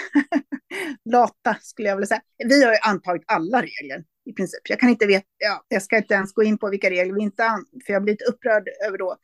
lata 1.11 1.57
skulle 1.61 1.89
jag 1.89 1.97
vilja 1.97 2.07
säga. 2.07 2.21
Vi 2.45 2.65
har 2.65 2.73
ju 2.73 2.79
antagit 2.83 3.23
alla 3.27 3.63
regler 3.63 4.05
i 4.31 4.33
princip. 4.33 4.61
Jag 4.69 4.81
kan 4.81 4.89
inte 4.89 5.07
veta, 5.07 5.27
ja, 5.39 5.65
jag 5.69 5.83
ska 5.83 5.97
inte 5.97 6.15
ens 6.15 6.33
gå 6.33 6.43
in 6.43 6.59
på 6.59 6.71
vilka 6.71 6.91
regler 6.91 7.15
vi 7.15 7.23
inte 7.23 7.45
an, 7.45 7.65
för 7.87 7.93
jag 7.93 8.03
blir 8.03 8.13
lite 8.13 8.25
upprörd 8.25 8.69
över 8.87 8.99
då. 8.99 9.17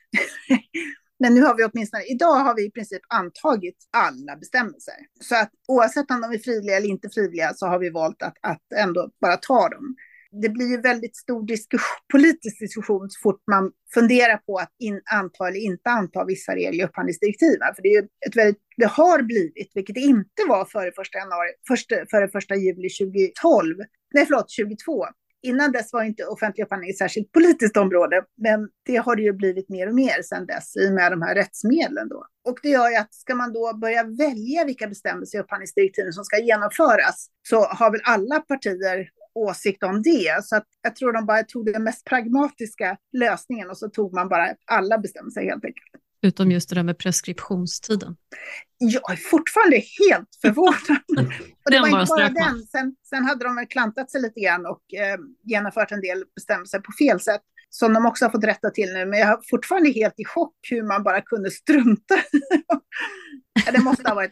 Men 1.19 1.35
nu 1.35 1.43
har 1.43 1.57
vi 1.57 1.65
åtminstone, 1.65 2.05
idag 2.05 2.35
har 2.35 2.57
vi 2.57 2.65
i 2.67 2.71
princip 2.71 3.03
antagit 3.09 3.77
alla 3.91 4.37
bestämmelser. 4.37 4.95
Så 5.21 5.37
att 5.37 5.51
oavsett 5.69 6.11
om 6.11 6.21
de 6.21 6.33
är 6.33 6.39
frivilliga 6.39 6.77
eller 6.77 6.89
inte 6.89 7.09
frivilliga 7.09 7.55
så 7.55 7.67
har 7.67 7.79
vi 7.79 7.91
valt 7.91 8.23
att, 8.23 8.35
att 8.41 8.73
ändå 8.77 9.11
bara 9.21 9.37
ta 9.37 9.69
dem 9.69 9.97
det 10.33 10.49
blir 10.49 10.67
ju 10.67 10.81
väldigt 10.81 11.17
stor 11.17 11.47
diskussion, 11.47 11.99
politisk 12.13 12.61
diskussion 12.61 13.11
så 13.11 13.21
fort 13.23 13.43
man 13.51 13.73
funderar 13.95 14.37
på 14.37 14.59
att 14.59 14.75
in, 14.79 15.01
anta 15.13 15.49
eller 15.49 15.61
inte 15.61 15.91
anta 15.91 16.25
vissa 16.25 16.55
regler 16.55 16.85
i 16.85 16.87
upphandlingsdirektiven. 16.87 17.75
För 17.75 17.83
det, 17.83 17.89
är 17.89 18.03
ett 18.03 18.37
väldigt, 18.37 18.63
det 18.77 18.87
har 18.87 19.23
blivit, 19.23 19.71
vilket 19.75 19.95
det 19.95 20.01
inte 20.01 20.43
var 20.49 20.65
före 20.65 20.93
första 20.97 21.19
januari, 21.19 21.49
först, 21.69 21.93
före 22.11 22.29
första 22.29 22.55
juli 22.55 22.89
2012, 22.89 23.77
nej 24.15 24.27
förlåt 24.27 24.49
2022. 24.59 25.07
Innan 25.43 25.73
dess 25.73 25.93
var 25.93 26.03
inte 26.03 26.25
offentlig 26.25 26.65
upphandling 26.65 26.91
ett 26.91 26.99
särskilt 26.99 27.33
politiskt 27.33 27.77
område, 27.77 28.23
men 28.37 28.69
det 28.87 28.97
har 28.97 29.17
det 29.17 29.23
ju 29.23 29.33
blivit 29.33 29.69
mer 29.69 29.89
och 29.89 29.95
mer 29.95 30.23
sedan 30.23 30.47
dess 30.47 30.77
i 30.77 30.89
och 30.89 30.93
med 30.93 31.13
de 31.13 31.23
här 31.23 31.35
rättsmedlen 31.35 32.09
då. 32.09 32.27
Och 32.49 32.59
det 32.63 32.69
gör 32.69 32.91
ju 32.91 32.97
att 32.97 33.15
ska 33.15 33.35
man 33.35 33.53
då 33.53 33.77
börja 33.77 34.03
välja 34.03 34.65
vilka 34.65 34.87
bestämmelser 34.87 35.39
i 35.39 35.41
upphandlingsdirektiven 35.41 36.13
som 36.13 36.25
ska 36.25 36.39
genomföras 36.39 37.27
så 37.49 37.65
har 37.65 37.91
väl 37.91 38.01
alla 38.05 38.41
partier 38.41 39.09
åsikt 39.35 39.83
om 39.83 40.03
det. 40.03 40.45
Så 40.45 40.57
att 40.57 40.67
jag 40.83 40.97
tror 40.97 41.13
de 41.13 41.27
bara 41.27 41.43
tog 41.43 41.73
den 41.73 41.85
mest 41.85 42.05
pragmatiska 42.05 42.97
lösningen 43.13 43.71
och 43.71 43.79
så 43.79 43.89
tog 43.89 44.15
man 44.15 44.29
bara 44.29 44.55
alla 44.67 44.99
bestämmelser 44.99 45.41
helt 45.41 45.65
enkelt. 45.65 45.87
Utom 46.23 46.51
just 46.51 46.69
det 46.69 46.75
där 46.75 46.83
med 46.83 46.99
preskriptionstiden. 46.99 48.17
Jag 48.79 49.13
är 49.13 49.17
fortfarande 49.17 49.77
helt 49.77 50.29
förvånad. 50.43 51.37
och 51.65 51.71
det 51.71 51.81
var 51.81 52.01
inte 52.01 52.07
bara 52.09 52.29
den. 52.29 52.67
Sen, 52.67 52.97
sen 53.11 53.25
hade 53.25 53.45
de 53.45 53.57
väl 53.57 53.67
klantat 53.67 54.11
sig 54.11 54.23
lite 54.23 54.41
grann 54.41 54.67
och 54.67 54.95
eh, 54.95 55.19
genomfört 55.43 55.93
en 55.93 56.01
del 56.01 56.25
bestämmelser 56.35 56.79
på 56.79 56.93
fel 56.99 57.21
sätt 57.21 57.43
som 57.71 57.93
de 57.93 58.07
också 58.07 58.25
har 58.25 58.31
fått 58.31 58.45
rätta 58.45 58.71
till 58.71 58.93
nu. 58.93 59.07
Men 59.07 59.19
jag 59.19 59.29
är 59.29 59.39
fortfarande 59.51 59.91
helt 59.91 60.15
i 60.17 60.25
chock 60.25 60.55
hur 60.71 60.83
man 60.83 61.03
bara 61.03 61.21
kunde 61.21 61.51
strunta 61.51 62.15
det 63.73 63.85
måste 63.85 64.09
ha 64.09 64.15
varit, 64.15 64.31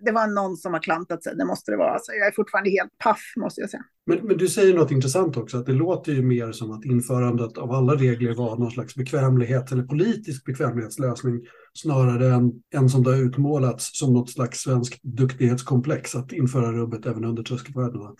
det 0.00 0.12
var 0.12 0.26
någon 0.26 0.56
som 0.56 0.72
har 0.72 0.80
klantat 0.80 1.22
sig, 1.22 1.36
det 1.36 1.44
måste 1.44 1.70
det 1.70 1.76
vara. 1.76 1.98
Så 1.98 2.12
jag 2.12 2.26
är 2.26 2.32
fortfarande 2.32 2.70
helt 2.70 2.98
paff, 2.98 3.20
måste 3.36 3.60
jag 3.60 3.70
säga. 3.70 3.82
Men, 4.06 4.18
men, 4.26 4.36
du 4.36 4.48
säger 4.48 4.74
något 4.74 4.90
intressant 4.90 5.36
också, 5.36 5.58
att 5.58 5.66
det 5.66 5.72
låter 5.72 6.12
ju 6.12 6.22
mer 6.22 6.52
som 6.52 6.70
att 6.70 6.84
införandet 6.84 7.58
av 7.58 7.70
alla 7.70 7.94
regler 7.94 8.34
var 8.34 8.56
någon 8.56 8.70
slags 8.70 8.94
bekvämlighet 8.94 9.72
eller 9.72 9.82
politisk 9.82 10.44
bekvämlighetslösning 10.44 11.40
snarare 11.74 12.34
än 12.34 12.52
en 12.74 12.88
som 12.88 13.02
det 13.02 13.10
har 13.10 13.22
utmålats 13.22 13.98
som 13.98 14.12
något 14.12 14.30
slags 14.30 14.58
svensk 14.58 15.00
duktighetskomplex 15.02 16.14
att 16.14 16.32
införa 16.32 16.72
rubbet 16.72 17.06
även 17.06 17.24
under 17.24 17.42
tröskelvärdena. 17.42 18.14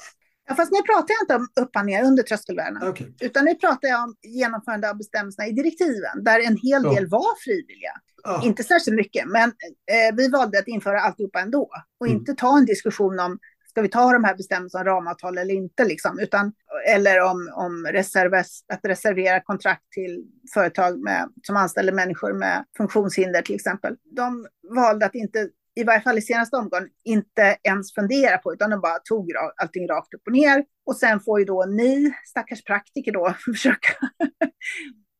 Ja, 0.51 0.57
fast 0.57 0.73
nu 0.73 0.83
pratar 0.83 1.15
jag 1.15 1.23
inte 1.23 1.35
om 1.35 1.65
upphandlingar 1.65 2.05
under 2.05 2.23
tröskelvärdena, 2.23 2.89
okay. 2.89 3.07
utan 3.21 3.45
nu 3.45 3.55
pratar 3.55 3.89
jag 3.89 4.05
om 4.05 4.15
genomförande 4.23 4.91
av 4.91 4.97
bestämmelserna 4.97 5.49
i 5.49 5.53
direktiven, 5.53 6.25
där 6.25 6.41
en 6.41 6.57
hel 6.57 6.83
del 6.83 7.03
ja. 7.03 7.09
var 7.11 7.45
frivilliga. 7.45 7.93
Ja. 8.23 8.43
Inte 8.45 8.63
särskilt 8.63 8.97
mycket, 8.97 9.29
men 9.29 9.49
eh, 9.49 10.17
vi 10.17 10.29
valde 10.29 10.59
att 10.59 10.69
införa 10.69 11.01
alltihopa 11.01 11.41
ändå 11.41 11.71
och 12.01 12.07
mm. 12.07 12.19
inte 12.19 12.35
ta 12.35 12.59
en 12.59 12.65
diskussion 12.65 13.19
om 13.19 13.39
ska 13.71 13.83
vi 13.83 13.89
ta 13.89 14.13
de 14.13 14.25
här 14.25 14.35
bestämmelserna 14.35 14.83
om 14.83 14.87
ramavtal 14.87 15.39
eller 15.39 15.55
inte, 15.55 15.85
liksom, 15.85 16.19
utan, 16.19 16.53
eller 16.89 17.21
om, 17.21 17.53
om 17.55 17.87
reserves, 17.87 18.61
att 18.73 18.81
reservera 18.83 19.41
kontrakt 19.41 19.93
till 19.93 20.25
företag 20.55 20.99
med, 20.99 21.29
som 21.43 21.57
anställer 21.57 21.93
människor 21.93 22.33
med 22.33 22.65
funktionshinder 22.77 23.43
till 23.43 23.55
exempel. 23.55 23.97
De 24.17 24.47
valde 24.75 25.07
att 25.07 25.15
inte 25.15 25.49
i 25.81 25.85
varje 25.85 26.01
fall 26.01 26.19
i 26.19 26.23
senaste 26.23 26.57
omgången, 26.57 26.89
inte 27.05 27.57
ens 27.63 27.95
fundera 27.95 28.39
på, 28.39 28.53
utan 28.53 28.71
de 28.71 28.81
bara 28.81 28.99
tog 28.99 29.33
allting 29.63 29.89
rakt 29.89 30.15
upp 30.15 30.23
och 30.27 30.33
ner. 30.33 30.65
Och 30.87 30.97
sen 30.97 31.21
får 31.21 31.39
ju 31.39 31.45
då 31.45 31.65
ni, 31.65 32.13
stackars 32.25 32.65
praktiker 32.65 33.13
då, 33.13 33.35
försöka 33.45 33.93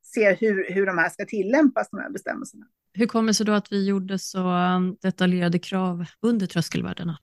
se 0.03 0.33
hur, 0.33 0.73
hur 0.73 0.85
de 0.85 0.97
här 0.97 1.09
ska 1.09 1.25
tillämpas, 1.25 1.89
de 1.89 1.99
här 1.99 2.09
bestämmelserna. 2.09 2.65
Hur 2.93 3.05
kommer 3.05 3.27
det 3.27 3.33
sig 3.33 3.45
då 3.45 3.51
att 3.51 3.71
vi 3.71 3.85
gjorde 3.85 4.19
så 4.19 4.39
um, 4.39 4.97
detaljerade 5.01 5.59
krav 5.59 6.05
under 6.21 6.47
tröskelvärdena? 6.47 7.17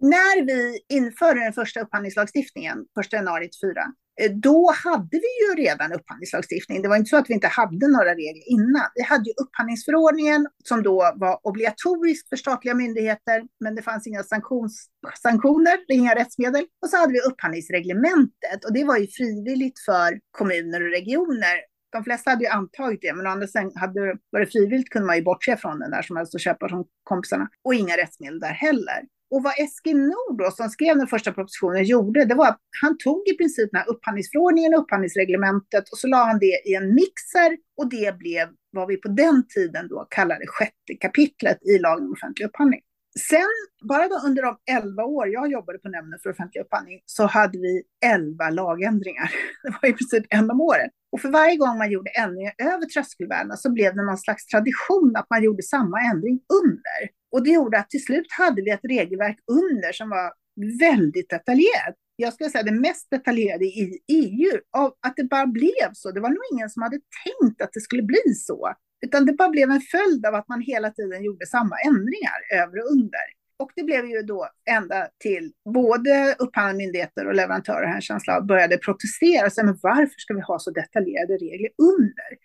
När 0.00 0.46
vi 0.46 0.80
införde 0.88 1.40
den 1.40 1.52
första 1.52 1.80
upphandlingslagstiftningen, 1.80 2.86
1 3.00 3.12
januari 3.12 3.48
2004, 3.48 3.82
Eh, 3.82 4.03
Eh, 4.20 4.30
då 4.30 4.72
hade 4.84 5.18
vi 5.24 5.30
ju 5.44 5.64
redan 5.64 5.92
upphandlingslagstiftning. 5.92 6.82
Det 6.82 6.88
var 6.88 6.96
inte 6.96 7.08
så 7.08 7.16
att 7.16 7.30
vi 7.30 7.34
inte 7.34 7.48
hade 7.48 7.88
några 7.88 8.14
regler 8.14 8.48
innan. 8.48 8.86
Vi 8.94 9.02
hade 9.02 9.24
ju 9.24 9.34
upphandlingsförordningen 9.42 10.46
som 10.64 10.82
då 10.82 11.12
var 11.16 11.46
obligatorisk 11.46 12.28
för 12.28 12.36
statliga 12.36 12.74
myndigheter, 12.74 13.42
men 13.60 13.74
det 13.74 13.82
fanns 13.82 14.06
inga 14.06 14.22
sanktions, 14.22 14.86
sanktioner, 15.22 15.78
inga 15.88 16.14
rättsmedel. 16.14 16.66
Och 16.82 16.90
så 16.90 16.96
hade 16.96 17.12
vi 17.12 17.20
upphandlingsreglementet 17.20 18.64
och 18.66 18.72
det 18.72 18.84
var 18.84 18.96
ju 18.96 19.06
frivilligt 19.06 19.78
för 19.84 20.20
kommuner 20.30 20.82
och 20.82 20.90
regioner. 20.90 21.56
De 21.92 22.04
flesta 22.04 22.30
hade 22.30 22.44
ju 22.44 22.50
antagit 22.50 23.00
det, 23.02 23.12
men 23.14 23.26
å 23.26 23.30
andra 23.30 23.46
sidan 23.46 23.72
hade 23.74 24.00
var 24.30 24.40
det 24.40 24.46
frivilligt 24.46 24.90
kunde 24.90 25.06
man 25.06 25.16
ju 25.16 25.22
bortse 25.22 25.56
från 25.56 25.78
den 25.78 25.90
där 25.90 26.02
som 26.02 26.16
helst 26.16 26.34
och 26.34 26.40
köpa 26.40 26.68
från 26.68 26.84
kompisarna. 27.04 27.48
Och 27.64 27.74
inga 27.74 27.96
rättsmedel 27.96 28.40
där 28.40 28.52
heller. 28.52 29.02
Och 29.34 29.42
vad 29.42 29.54
Eskil 29.58 29.98
Nord 29.98 30.38
då, 30.38 30.50
som 30.50 30.68
skrev 30.68 30.96
den 30.96 31.06
första 31.06 31.32
propositionen 31.32 31.84
gjorde, 31.84 32.24
det 32.24 32.34
var 32.34 32.48
att 32.48 32.60
han 32.82 32.98
tog 32.98 33.28
i 33.28 33.36
princip 33.36 33.70
den 33.72 33.80
här 33.80 33.88
upphandlingsförordningen, 33.88 34.74
och 34.74 34.80
upphandlingsreglementet 34.80 35.88
och 35.92 35.98
så 35.98 36.06
la 36.06 36.24
han 36.24 36.38
det 36.38 36.62
i 36.70 36.74
en 36.74 36.94
mixer 36.94 37.50
och 37.76 37.88
det 37.88 38.18
blev 38.18 38.48
vad 38.70 38.88
vi 38.88 38.96
på 38.96 39.08
den 39.08 39.46
tiden 39.48 39.88
då 39.88 40.06
kallade 40.10 40.46
sjätte 40.46 40.94
kapitlet 41.00 41.58
i 41.62 41.78
lagen 41.78 42.04
om 42.04 42.12
offentlig 42.12 42.46
upphandling. 42.46 42.80
Sen, 43.30 43.54
bara 43.88 44.08
då 44.08 44.18
under 44.26 44.42
de 44.42 44.56
elva 44.76 45.04
år 45.04 45.28
jag 45.28 45.52
jobbade 45.52 45.78
på 45.78 45.88
Nämnden 45.88 46.18
för 46.22 46.30
offentlig 46.30 46.60
upphandling, 46.62 47.00
så 47.06 47.26
hade 47.26 47.58
vi 47.58 47.82
elva 48.04 48.50
lagändringar. 48.50 49.30
Det 49.62 49.74
var 49.82 49.88
i 49.88 49.92
princip 49.92 50.24
en 50.30 50.50
om 50.50 50.60
året. 50.60 50.90
Och 51.14 51.20
för 51.20 51.30
varje 51.30 51.56
gång 51.56 51.78
man 51.78 51.90
gjorde 51.90 52.10
ändringar 52.10 52.54
över 52.58 52.86
tröskelvärdena 52.86 53.56
så 53.56 53.72
blev 53.72 53.94
det 53.96 54.02
någon 54.02 54.18
slags 54.18 54.46
tradition 54.46 55.16
att 55.16 55.26
man 55.30 55.42
gjorde 55.42 55.62
samma 55.62 56.00
ändring 56.00 56.40
under. 56.62 57.00
Och 57.32 57.44
det 57.44 57.50
gjorde 57.50 57.78
att 57.78 57.90
till 57.90 58.04
slut 58.04 58.26
hade 58.38 58.62
vi 58.62 58.70
ett 58.70 58.84
regelverk 58.84 59.38
under 59.50 59.92
som 59.92 60.08
var 60.10 60.32
väldigt 60.78 61.30
detaljerat. 61.30 61.94
Jag 62.16 62.32
skulle 62.32 62.50
säga 62.50 62.62
det 62.62 62.80
mest 62.88 63.10
detaljerade 63.10 63.64
i 63.64 63.98
EU, 64.08 64.60
av 64.76 64.94
att 65.06 65.16
det 65.16 65.24
bara 65.24 65.46
blev 65.46 65.88
så. 65.92 66.10
Det 66.10 66.20
var 66.20 66.28
nog 66.28 66.42
ingen 66.52 66.70
som 66.70 66.82
hade 66.82 67.00
tänkt 67.24 67.62
att 67.62 67.72
det 67.72 67.80
skulle 67.80 68.02
bli 68.02 68.34
så, 68.36 68.74
utan 69.06 69.26
det 69.26 69.32
bara 69.32 69.48
blev 69.48 69.70
en 69.70 69.80
följd 69.80 70.26
av 70.26 70.34
att 70.34 70.48
man 70.48 70.60
hela 70.60 70.90
tiden 70.90 71.24
gjorde 71.24 71.46
samma 71.46 71.76
ändringar 71.86 72.38
över 72.54 72.78
och 72.82 72.90
under. 72.90 73.26
Och 73.56 73.70
det 73.76 73.82
blev 73.82 74.06
ju 74.06 74.22
då 74.22 74.48
ända 74.70 75.08
till 75.18 75.52
både 75.74 76.36
upphandlande 76.38 76.78
myndigheter 76.78 77.26
och 77.26 77.34
leverantörer, 77.34 77.86
här 77.86 78.00
känsla 78.00 78.36
av, 78.36 78.46
började 78.46 78.78
protestera. 78.78 79.50
Så, 79.50 79.64
men 79.64 79.78
varför 79.82 80.14
ska 80.18 80.34
vi 80.34 80.40
ha 80.40 80.58
så 80.58 80.70
detaljerade 80.70 81.34
regler 81.34 81.70
under? 81.78 82.38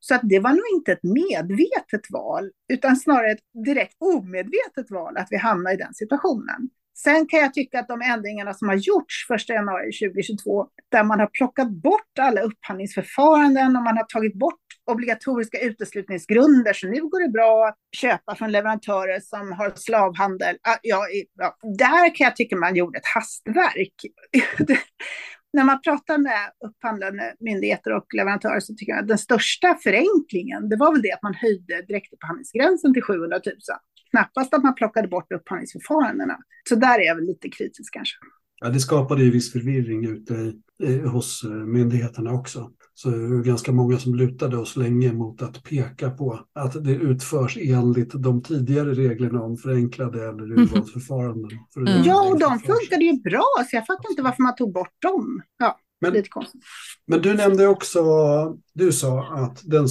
Så 0.00 0.14
att 0.14 0.20
det 0.24 0.38
var 0.38 0.50
nog 0.50 0.64
inte 0.74 0.92
ett 0.92 1.02
medvetet 1.02 2.10
val, 2.10 2.50
utan 2.72 2.96
snarare 2.96 3.30
ett 3.30 3.64
direkt 3.64 3.96
omedvetet 3.98 4.90
val 4.90 5.16
att 5.16 5.28
vi 5.30 5.36
hamnade 5.36 5.74
i 5.74 5.78
den 5.78 5.94
situationen. 5.94 6.70
Sen 6.98 7.26
kan 7.26 7.40
jag 7.40 7.54
tycka 7.54 7.80
att 7.80 7.88
de 7.88 8.02
ändringarna 8.02 8.54
som 8.54 8.68
har 8.68 8.74
gjorts 8.74 9.30
1 9.30 9.48
januari 9.48 9.92
2022, 9.92 10.66
där 10.88 11.04
man 11.04 11.20
har 11.20 11.26
plockat 11.26 11.70
bort 11.70 12.18
alla 12.20 12.40
upphandlingsförfaranden 12.40 13.76
och 13.76 13.82
man 13.82 13.96
har 13.96 14.04
tagit 14.04 14.34
bort 14.34 14.65
obligatoriska 14.86 15.58
uteslutningsgrunder, 15.58 16.72
så 16.72 16.86
nu 16.86 17.00
går 17.00 17.20
det 17.20 17.28
bra 17.28 17.66
att 17.68 17.78
köpa 17.96 18.34
från 18.34 18.52
leverantörer 18.52 19.20
som 19.20 19.52
har 19.52 19.72
slavhandel. 19.76 20.56
Ja, 20.62 20.78
ja, 20.82 21.56
där 21.78 22.14
kan 22.14 22.24
jag 22.24 22.36
tycka 22.36 22.56
man 22.56 22.76
gjorde 22.76 22.98
ett 22.98 23.06
hastverk. 23.14 23.94
när 25.52 25.64
man 25.64 25.80
pratar 25.80 26.18
med 26.18 26.50
upphandlande 26.66 27.34
myndigheter 27.40 27.92
och 27.92 28.06
leverantörer 28.16 28.60
så 28.60 28.74
tycker 28.74 28.92
jag 28.92 29.00
att 29.00 29.08
den 29.08 29.18
största 29.18 29.78
förenklingen, 29.82 30.68
det 30.68 30.76
var 30.76 30.92
väl 30.92 31.02
det 31.02 31.12
att 31.12 31.22
man 31.22 31.34
höjde 31.34 31.82
direktupphandlingsgränsen 31.82 32.94
till 32.94 33.02
700 33.02 33.40
000. 33.46 33.54
Knappast 34.10 34.54
att 34.54 34.62
man 34.62 34.74
plockade 34.74 35.08
bort 35.08 35.32
upphandlingsförfarandena. 35.32 36.36
Så 36.68 36.74
där 36.74 36.98
är 36.98 37.06
jag 37.06 37.14
väl 37.14 37.24
lite 37.24 37.48
kritisk 37.48 37.94
kanske. 37.94 38.16
Ja, 38.60 38.68
det 38.68 38.80
skapade 38.80 39.22
ju 39.22 39.30
viss 39.30 39.52
förvirring 39.52 40.06
ute 40.06 40.34
i, 40.82 40.98
hos 40.98 41.44
eh, 41.44 41.50
myndigheterna 41.50 42.32
också 42.32 42.70
så 42.98 43.10
är 43.10 43.16
det 43.16 43.42
ganska 43.42 43.72
många 43.72 43.98
som 43.98 44.14
lutade 44.14 44.56
oss 44.56 44.76
länge 44.76 45.12
mot 45.12 45.42
att 45.42 45.62
peka 45.62 46.10
på 46.10 46.40
att 46.54 46.84
det 46.84 46.90
utförs 46.90 47.58
enligt 47.60 48.12
de 48.12 48.42
tidigare 48.42 48.94
reglerna 48.94 49.42
om 49.42 49.56
förenklade 49.56 50.28
eller 50.28 50.52
urvalsförfaranden. 50.52 51.50
Mm. 51.76 52.02
Ja, 52.04 52.28
och 52.28 52.38
de 52.38 52.58
funkade 52.58 53.04
ju 53.04 53.12
bra, 53.12 53.44
så 53.70 53.76
jag 53.76 53.86
fattar 53.86 54.10
inte 54.10 54.22
varför 54.22 54.42
man 54.42 54.54
tog 54.54 54.72
bort 54.72 55.02
dem. 55.02 55.42
Ja, 55.58 55.78
men, 56.00 56.12
lite 56.12 56.28
konstigt. 56.28 56.62
Men 57.06 57.22
du 57.22 57.34
nämnde 57.34 57.66
också, 57.66 58.02
du 58.74 58.92
sa 58.92 59.26
att 59.34 59.60
den 59.64 59.88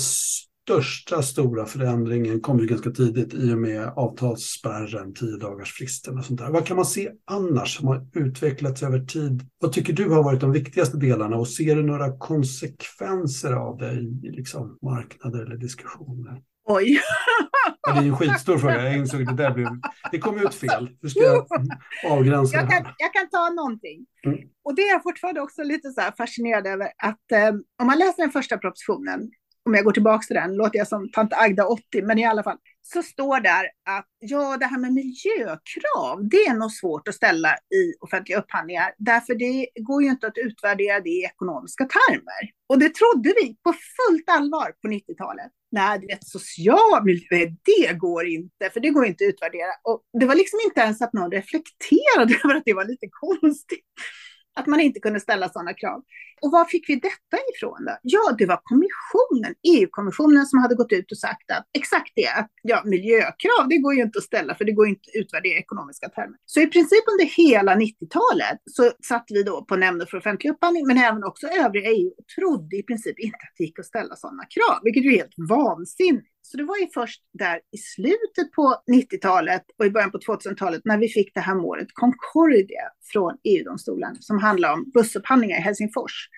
största 0.66 1.22
stora 1.22 1.66
förändringen 1.66 2.42
kom 2.42 2.60
ju 2.60 2.68
ganska 2.68 2.92
tidigt 2.92 3.34
i 3.34 3.54
och 3.54 3.58
med 3.58 3.88
avtalsspärren, 3.96 5.14
tio 5.14 5.38
dagars 5.38 5.74
fristen 5.74 6.18
och 6.18 6.26
sånt 6.26 6.40
där. 6.40 6.50
Vad 6.50 6.66
kan 6.66 6.76
man 6.76 6.86
se 6.86 7.12
annars 7.26 7.78
som 7.78 7.88
har 7.88 8.08
utvecklats 8.14 8.84
över 8.84 9.00
tid? 9.00 9.42
Vad 9.60 9.72
tycker 9.74 9.94
du 9.94 10.10
har 10.10 10.24
varit 10.24 10.42
de 10.42 10.52
viktigaste 10.52 10.98
delarna 10.98 11.36
och 11.36 11.48
ser 11.48 11.76
du 11.76 11.84
några 11.84 12.18
konsekvenser 12.18 13.54
av 13.54 13.78
det 13.78 13.92
i 13.92 14.32
liksom, 14.32 14.78
marknader 14.82 15.46
eller 15.46 15.58
diskussioner? 15.58 16.42
Oj! 16.68 17.00
Ja, 17.88 17.94
det 17.94 18.00
är 18.00 18.04
en 18.04 18.18
skitstor 18.18 18.58
fråga. 18.58 18.84
Jag 18.84 18.98
insåg 18.98 19.26
det 19.26 19.34
där 19.34 19.54
blev... 19.54 19.68
Det 20.12 20.20
kom 20.20 20.40
ut 20.40 20.56
fel. 20.56 20.90
Hur 21.02 21.10
ska 21.10 21.20
jag 21.20 21.48
avgränsa 22.10 22.58
jag 22.58 22.68
det 22.68 22.74
här? 22.74 22.84
kan, 22.84 22.94
jag 22.98 23.14
kan 23.14 23.30
ta 23.30 23.50
någonting. 23.50 24.06
Mm. 24.26 24.40
Och 24.64 24.76
det 24.76 24.82
är 24.82 24.92
jag 24.92 25.04
fortfarande 25.04 25.42
också 25.42 25.64
lite 25.64 25.90
så 25.90 26.02
fascinerad 26.18 26.68
över 26.68 26.88
att 26.98 27.32
eh, 27.32 27.50
om 27.82 27.88
man 27.88 27.98
läser 27.98 28.24
den 28.24 28.32
första 28.32 28.58
propositionen 28.58 29.32
om 29.66 29.74
jag 29.74 29.86
går 29.86 29.92
tillbaka 29.92 30.24
till 30.26 30.36
den, 30.36 30.56
låter 30.56 30.78
jag 30.78 30.88
som 30.88 31.12
tant 31.12 31.34
Agda 31.34 31.66
80, 31.66 32.02
men 32.04 32.20
i 32.20 32.26
alla 32.26 32.44
fall, 32.44 32.58
så 32.82 33.04
står 33.04 33.40
där 33.40 33.66
att 33.90 34.08
ja, 34.20 34.58
det 34.60 34.66
här 34.66 34.80
med 34.80 34.94
miljökrav, 34.94 36.30
det 36.30 36.38
är 36.38 36.54
nog 36.54 36.72
svårt 36.72 37.08
att 37.08 37.16
ställa 37.16 37.50
i 37.54 37.94
offentliga 38.00 38.40
upphandlingar, 38.40 38.94
därför 38.98 39.36
det 39.36 39.68
går 39.84 40.04
ju 40.04 40.10
inte 40.10 40.28
att 40.28 40.38
utvärdera 40.38 41.00
det 41.00 41.10
i 41.10 41.24
ekonomiska 41.24 41.84
termer. 41.84 42.52
Och 42.70 42.80
det 42.80 42.94
trodde 42.96 43.34
vi 43.42 43.58
på 43.64 43.74
fullt 43.74 44.30
allvar 44.30 44.74
på 44.82 44.88
90-talet. 44.88 45.52
Nej, 45.72 46.00
det 46.00 46.12
är 46.12 46.20
social 46.22 47.04
miljö, 47.04 47.52
det 47.64 47.94
går 47.94 48.28
inte, 48.28 48.70
för 48.74 48.80
det 48.80 48.90
går 48.90 49.06
inte 49.06 49.24
att 49.24 49.30
utvärdera. 49.30 49.72
Och 49.84 50.02
det 50.20 50.26
var 50.26 50.36
liksom 50.36 50.60
inte 50.66 50.82
ens 50.82 51.02
att 51.02 51.14
någon 51.14 51.32
reflekterade 51.32 52.34
över 52.44 52.56
att 52.56 52.66
det 52.66 52.74
var 52.74 52.86
lite 52.86 53.08
konstigt 53.12 53.86
att 54.56 54.68
man 54.68 54.80
inte 54.80 55.00
kunde 55.00 55.20
ställa 55.20 55.50
sådana 55.50 55.74
krav. 55.74 56.04
Och 56.42 56.52
var 56.52 56.66
fick 56.66 56.90
vi 56.90 56.96
detta 56.96 57.38
ifrån 57.56 57.86
då? 57.86 57.98
Ja, 58.02 58.36
det 58.38 58.46
var 58.46 58.60
kommissionen, 58.64 59.54
EU-kommissionen 59.74 60.46
som 60.46 60.60
hade 60.60 60.76
gått 60.76 60.92
ut 60.92 61.12
och 61.12 61.18
sagt 61.18 61.52
att 61.52 61.66
exakt 61.74 62.12
det, 62.16 62.28
att 62.28 62.52
ja, 62.62 62.82
miljökrav, 62.86 63.70
det 63.70 63.78
går 63.78 63.94
ju 63.94 64.02
inte 64.02 64.18
att 64.18 64.24
ställa 64.24 64.56
för 64.56 64.66
det 64.66 64.72
går 64.72 64.88
inte 64.88 65.02
att 65.08 65.22
utvärdera 65.22 65.58
ekonomiska 65.60 66.10
termer. 66.10 66.38
Så 66.46 66.60
i 66.62 66.68
princip 66.68 67.04
under 67.14 67.26
hela 67.26 67.76
90-talet 67.76 68.60
så 68.66 68.92
satt 69.04 69.26
vi 69.30 69.44
då 69.44 69.66
på 69.66 69.76
nämnden 69.76 70.08
för 70.08 70.18
offentlig 70.18 70.50
upphandling, 70.52 70.88
men 70.88 70.98
även 70.98 71.24
också 71.24 71.48
övriga 71.48 71.90
EU 71.90 72.12
och 72.18 72.28
trodde 72.36 72.76
i 72.78 72.84
princip 72.84 73.20
inte 73.20 73.38
att 73.38 73.56
det 73.58 73.64
gick 73.64 73.80
att 73.80 73.86
ställa 73.86 74.16
sådana 74.16 74.44
krav, 74.46 74.80
vilket 74.84 75.06
är 75.06 75.10
helt 75.10 75.36
vansinnigt. 75.50 76.35
Så 76.48 76.58
det 76.58 76.64
var 76.64 76.78
ju 76.78 76.88
först 76.94 77.22
där 77.34 77.56
i 77.56 77.78
slutet 77.78 78.52
på 78.56 78.76
90-talet 78.92 79.64
och 79.80 79.86
i 79.86 79.90
början 79.90 80.12
på 80.12 80.18
2000-talet 80.18 80.82
när 80.86 80.98
vi 80.98 81.08
fick 81.08 81.34
det 81.34 81.40
här 81.40 81.56
målet 81.56 81.88
Concordia 81.94 82.82
från 83.14 83.38
EU-domstolen 83.44 84.16
som 84.20 84.40
handlar 84.40 84.74
om 84.74 84.92
bussupphandlingar 84.94 85.58
i 85.58 85.62
Helsingfors. 85.62 86.30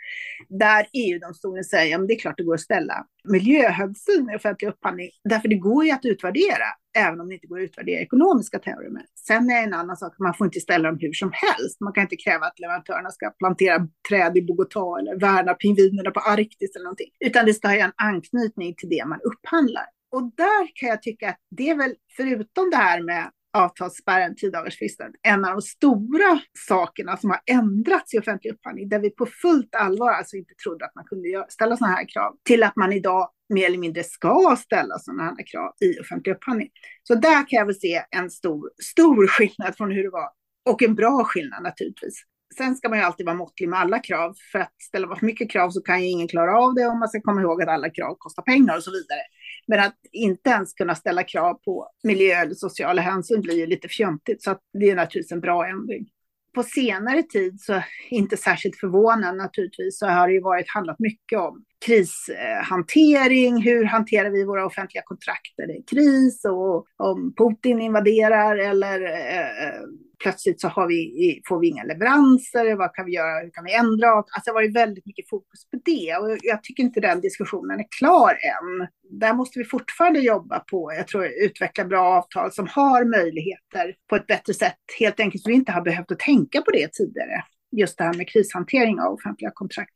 Där 0.49 0.88
EU-domstolen 0.93 1.64
säger 1.64 1.99
att 1.99 2.08
det 2.08 2.14
är 2.14 2.20
klart 2.20 2.38
det 2.38 2.43
går 2.43 2.53
att 2.53 2.62
ställa 2.62 3.05
miljöhänsyn 3.24 4.30
i 4.34 4.36
offentlig 4.36 4.68
upphandling. 4.68 5.10
Därför 5.24 5.47
det 5.47 5.55
går 5.55 5.86
ju 5.86 5.91
att 5.91 6.05
utvärdera, 6.05 6.68
även 6.97 7.22
om 7.22 7.28
det 7.28 7.34
inte 7.34 7.47
går 7.47 7.60
att 7.60 7.64
utvärdera 7.64 7.99
ekonomiska 7.99 8.60
teorier. 8.60 9.05
Sen 9.28 9.49
är 9.49 9.55
det 9.55 9.68
en 9.68 9.74
annan 9.74 9.97
sak, 9.97 10.16
man 10.20 10.34
får 10.34 10.47
inte 10.47 10.60
ställa 10.60 10.89
dem 10.89 10.97
hur 11.01 11.14
som 11.14 11.32
helst. 11.34 11.82
Man 11.82 11.93
kan 11.93 12.01
inte 12.01 12.16
kräva 12.16 12.45
att 12.45 12.60
leverantörerna 12.60 13.12
ska 13.12 13.30
plantera 13.30 13.88
träd 14.10 14.38
i 14.38 14.41
Bogotá 14.41 14.99
eller 14.99 15.20
värna 15.20 15.53
pingvinerna 15.53 16.12
på 16.12 16.20
Arktis 16.20 16.76
eller 16.76 16.84
någonting. 16.84 17.12
Utan 17.20 17.45
det 17.45 17.53
ska 17.53 17.68
ha 17.68 17.76
en 17.76 17.91
anknytning 17.95 18.76
till 18.78 18.89
det 18.89 19.05
man 19.05 19.20
upphandlar. 19.24 19.86
Och 20.18 20.32
där 20.38 20.76
kan 20.76 20.89
jag 20.89 21.01
tycka 21.01 21.30
att 21.30 21.39
det 21.57 21.70
är 21.70 21.76
väl, 21.76 21.95
förutom 22.18 22.70
det 22.70 22.78
här 22.78 23.01
med 23.01 23.32
avtalsspärren, 23.57 24.36
tiodagarsfristen, 24.36 25.11
en 25.28 25.45
av 25.45 25.51
de 25.51 25.61
stora 25.61 26.39
sakerna 26.68 27.18
som 27.18 27.30
har 27.30 27.39
ändrats 27.45 28.13
i 28.13 28.20
offentlig 28.20 28.51
upphandling, 28.51 28.89
där 28.89 28.99
vi 28.99 29.09
på 29.09 29.26
fullt 29.26 29.76
allvar 29.76 30.11
alltså 30.11 30.36
inte 30.36 30.53
trodde 30.63 30.86
att 30.86 30.95
man 30.95 31.05
kunde 31.05 31.45
ställa 31.49 31.78
sådana 31.78 31.95
här 31.95 32.09
krav, 32.13 32.36
till 32.47 32.63
att 32.63 32.76
man 32.76 32.93
idag 32.93 33.30
mer 33.53 33.65
eller 33.65 33.78
mindre 33.78 34.03
ska 34.03 34.55
ställa 34.59 34.99
sådana 34.99 35.24
här 35.24 35.47
krav 35.51 35.74
i 35.80 35.99
offentlig 35.99 36.34
upphandling. 36.34 36.70
Så 37.03 37.15
där 37.15 37.47
kan 37.47 37.57
jag 37.57 37.65
väl 37.65 37.76
se 37.76 38.03
en 38.11 38.30
stor, 38.30 38.72
stor 38.84 39.28
skillnad 39.28 39.78
från 39.78 39.91
hur 39.91 40.03
det 40.03 40.09
var, 40.09 40.30
och 40.70 40.84
en 40.84 40.95
bra 40.95 41.24
skillnad 41.24 41.63
naturligtvis. 41.63 42.24
Sen 42.57 42.76
ska 42.76 42.89
man 42.89 42.97
ju 42.97 43.03
alltid 43.05 43.26
vara 43.26 43.36
måttlig 43.36 43.70
med 43.70 43.80
alla 43.80 43.99
krav, 43.99 44.36
för 44.51 44.59
att 44.59 44.82
ställa 44.82 45.15
för 45.15 45.26
mycket 45.26 45.51
krav 45.51 45.70
så 45.70 45.82
kan 45.82 46.01
ju 46.01 46.07
ingen 46.07 46.28
klara 46.28 46.59
av 46.59 46.74
det, 46.76 46.88
och 46.88 46.97
man 46.97 47.09
ska 47.09 47.22
komma 47.22 47.41
ihåg 47.41 47.61
att 47.61 47.70
alla 47.70 47.89
krav 47.89 48.15
kostar 48.20 48.43
pengar 48.43 48.78
och 48.78 48.84
så 48.84 48.91
vidare. 48.91 49.22
Men 49.68 49.80
att 49.80 49.95
inte 50.11 50.49
ens 50.49 50.74
kunna 50.74 50.95
ställa 50.95 51.24
krav 51.24 51.53
på 51.53 51.88
miljö 52.03 52.36
eller 52.36 52.53
sociala 52.53 53.01
hänsyn 53.01 53.41
blir 53.41 53.55
ju 53.55 53.65
lite 53.65 53.88
fjöntigt, 53.88 54.43
så 54.43 54.57
det 54.74 54.89
är 54.89 54.95
naturligtvis 54.95 55.32
en 55.32 55.41
bra 55.41 55.68
ändring. 55.68 56.09
På 56.55 56.63
senare 56.63 57.24
tid, 57.24 57.61
så 57.61 57.82
inte 58.09 58.38
särskilt 58.38 58.76
förvånande 58.76 59.43
naturligtvis, 59.43 59.99
så 59.99 60.05
har 60.07 60.28
det 60.28 60.34
ju 60.34 60.41
varit, 60.41 60.65
handlat 60.70 60.99
mycket 60.99 61.39
om 61.39 61.63
krishantering, 61.86 63.61
hur 63.61 63.84
hanterar 63.84 64.30
vi 64.30 64.45
våra 64.45 64.65
offentliga 64.65 65.03
kontrakt 65.05 65.53
när 65.57 65.68
det 65.68 65.74
är 65.74 65.84
kris? 65.88 66.45
Och 66.45 66.86
om 66.97 67.34
Putin 67.38 67.82
invaderar 67.82 68.57
eller 68.57 69.01
eh, 69.01 69.68
eh 69.68 69.82
plötsligt 70.24 70.61
så 70.61 70.68
har 70.68 70.88
vi, 70.88 71.41
får 71.47 71.59
vi 71.59 71.68
inga 71.68 71.84
leveranser, 71.84 72.76
vad 72.76 72.95
kan 72.95 73.05
vi 73.05 73.11
göra, 73.11 73.43
hur 73.43 73.51
kan 73.51 73.63
vi 73.63 73.74
ändra? 73.74 74.07
Alltså 74.07 74.41
det 74.45 74.49
har 74.49 74.53
varit 74.53 74.76
väldigt 74.76 75.05
mycket 75.05 75.30
fokus 75.30 75.70
på 75.72 75.80
det 75.86 76.15
och 76.15 76.38
jag 76.41 76.63
tycker 76.63 76.84
inte 76.84 76.99
den 76.99 77.22
diskussionen 77.22 77.80
är 77.80 77.86
klar 77.99 78.32
än. 78.32 78.88
Där 79.20 79.34
måste 79.34 79.59
vi 79.59 79.65
fortfarande 79.65 80.20
jobba 80.20 80.59
på, 80.59 80.93
jag 80.93 81.07
tror, 81.07 81.26
utveckla 81.26 81.86
bra 81.86 82.03
avtal 82.18 82.51
som 82.51 82.68
har 82.68 83.05
möjligheter 83.05 83.95
på 84.09 84.15
ett 84.15 84.28
bättre 84.28 84.53
sätt, 84.53 84.78
helt 84.99 85.20
enkelt 85.20 85.43
för 85.43 85.49
vi 85.49 85.55
inte 85.55 85.72
har 85.72 85.82
behövt 85.82 86.11
att 86.11 86.20
tänka 86.20 86.61
på 86.61 86.72
det 86.72 86.93
tidigare. 86.93 87.43
Just 87.72 87.97
det 87.97 88.03
här 88.03 88.13
med 88.13 88.30
krishantering 88.30 88.99
av 88.99 89.13
offentliga 89.13 89.51
kontrakt. 89.53 89.93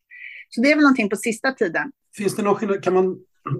Så 0.49 0.61
det 0.61 0.72
är 0.72 0.76
väl 0.76 0.84
någonting 0.84 1.09
på 1.09 1.15
sista 1.15 1.51
tiden. 1.51 1.91
Finns 2.17 2.36
det 2.36 2.43
någon 2.43 2.55
skillnad, 2.55 2.84
kan 2.84 2.93
man, 2.93 3.17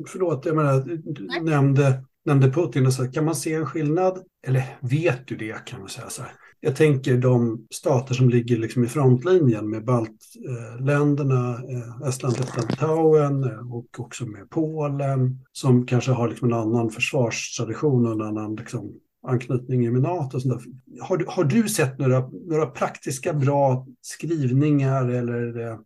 förlåt, 0.08 0.46
jag 0.46 0.56
menar, 0.56 0.82
du 0.86 1.28
Nej. 1.28 1.42
nämnde 1.42 2.04
nämnde 2.26 2.52
Putin 2.52 2.86
och 2.86 2.94
så 2.94 3.12
kan 3.12 3.26
man 3.26 3.36
se 3.36 3.54
en 3.54 3.66
skillnad? 3.66 4.24
Eller 4.48 4.64
vet 4.82 5.28
du 5.28 5.36
det 5.36 5.66
kan 5.66 5.80
man 5.80 5.90
säga 5.90 6.10
så 6.10 6.22
här. 6.22 6.32
Jag 6.64 6.76
tänker 6.76 7.18
de 7.18 7.68
stater 7.70 8.14
som 8.14 8.30
ligger 8.30 8.58
liksom 8.58 8.84
i 8.84 8.88
frontlinjen 8.88 9.70
med 9.70 9.86
baltländerna, 9.86 11.54
eh, 11.54 12.08
Estland, 12.08 12.40
Lettland, 12.40 12.70
Litauen 12.70 13.44
eh, 13.44 13.74
och 13.74 14.00
också 14.00 14.26
med 14.26 14.50
Polen 14.50 15.46
som 15.52 15.86
kanske 15.86 16.12
har 16.12 16.28
liksom 16.28 16.48
en 16.48 16.60
annan 16.60 16.90
försvarstradition 16.90 18.06
och 18.06 18.12
en 18.12 18.22
annan 18.22 18.56
liksom 18.56 18.94
anknytning 19.28 19.94
med 19.94 20.02
NATO. 20.02 20.38
Och 20.38 20.42
sånt 20.42 20.62
har, 21.02 21.18
du, 21.18 21.26
har 21.28 21.44
du 21.44 21.70
sett 21.70 22.00
några, 22.00 22.30
några 22.48 22.66
praktiska 22.66 23.34
bra 23.34 23.88
skrivningar 24.02 25.10
eller 25.10 25.60
eh, 25.60 25.78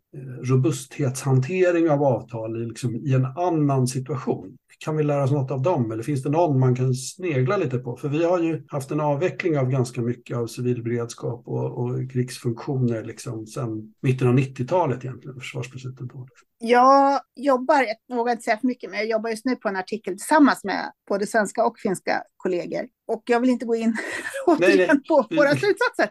robusthetshantering 0.42 1.90
av 1.90 2.02
avtal 2.02 2.62
i, 2.62 2.66
liksom, 2.66 2.96
i 2.96 3.14
en 3.14 3.24
annan 3.24 3.86
situation? 3.86 4.56
Kan 4.78 4.96
vi 4.96 5.02
lära 5.02 5.24
oss 5.24 5.30
något 5.30 5.50
av 5.50 5.62
dem 5.62 5.92
eller 5.92 6.02
finns 6.02 6.22
det 6.22 6.28
någon 6.28 6.60
man 6.60 6.76
kan 6.76 6.94
snegla 6.94 7.56
lite 7.56 7.78
på? 7.78 7.96
För 7.96 8.08
vi 8.08 8.24
har 8.24 8.40
ju 8.40 8.64
haft 8.68 8.90
en 8.90 9.00
avveckling 9.00 9.58
av 9.58 9.70
ganska 9.70 10.02
mycket 10.02 10.36
av 10.36 10.46
civil 10.46 10.82
beredskap 10.82 11.42
och, 11.48 11.78
och 11.78 12.10
krigsfunktioner 12.12 13.04
liksom 13.04 13.46
sedan 13.46 13.94
mitten 14.00 14.28
av 14.28 14.34
90-talet 14.34 15.04
egentligen, 15.04 15.40
försvarsbeslutet 15.40 16.08
då. 16.08 16.28
Jag 16.58 17.20
jobbar, 17.36 17.86
jag 18.06 18.16
vågar 18.16 18.32
inte 18.32 18.44
säga 18.44 18.58
för 18.58 18.66
mycket, 18.66 18.90
men 18.90 18.98
jag 18.98 19.08
jobbar 19.08 19.30
just 19.30 19.44
nu 19.44 19.56
på 19.56 19.68
en 19.68 19.76
artikel 19.76 20.14
tillsammans 20.14 20.64
med 20.64 20.92
både 21.08 21.26
svenska 21.26 21.64
och 21.64 21.78
finska 21.78 22.22
kollegor. 22.36 22.86
Och 23.06 23.22
jag 23.26 23.40
vill 23.40 23.50
inte 23.50 23.66
gå 23.66 23.76
in 23.76 23.96
återigen 24.46 25.02
på 25.08 25.26
våra 25.30 25.50
slutsatser. 25.50 26.10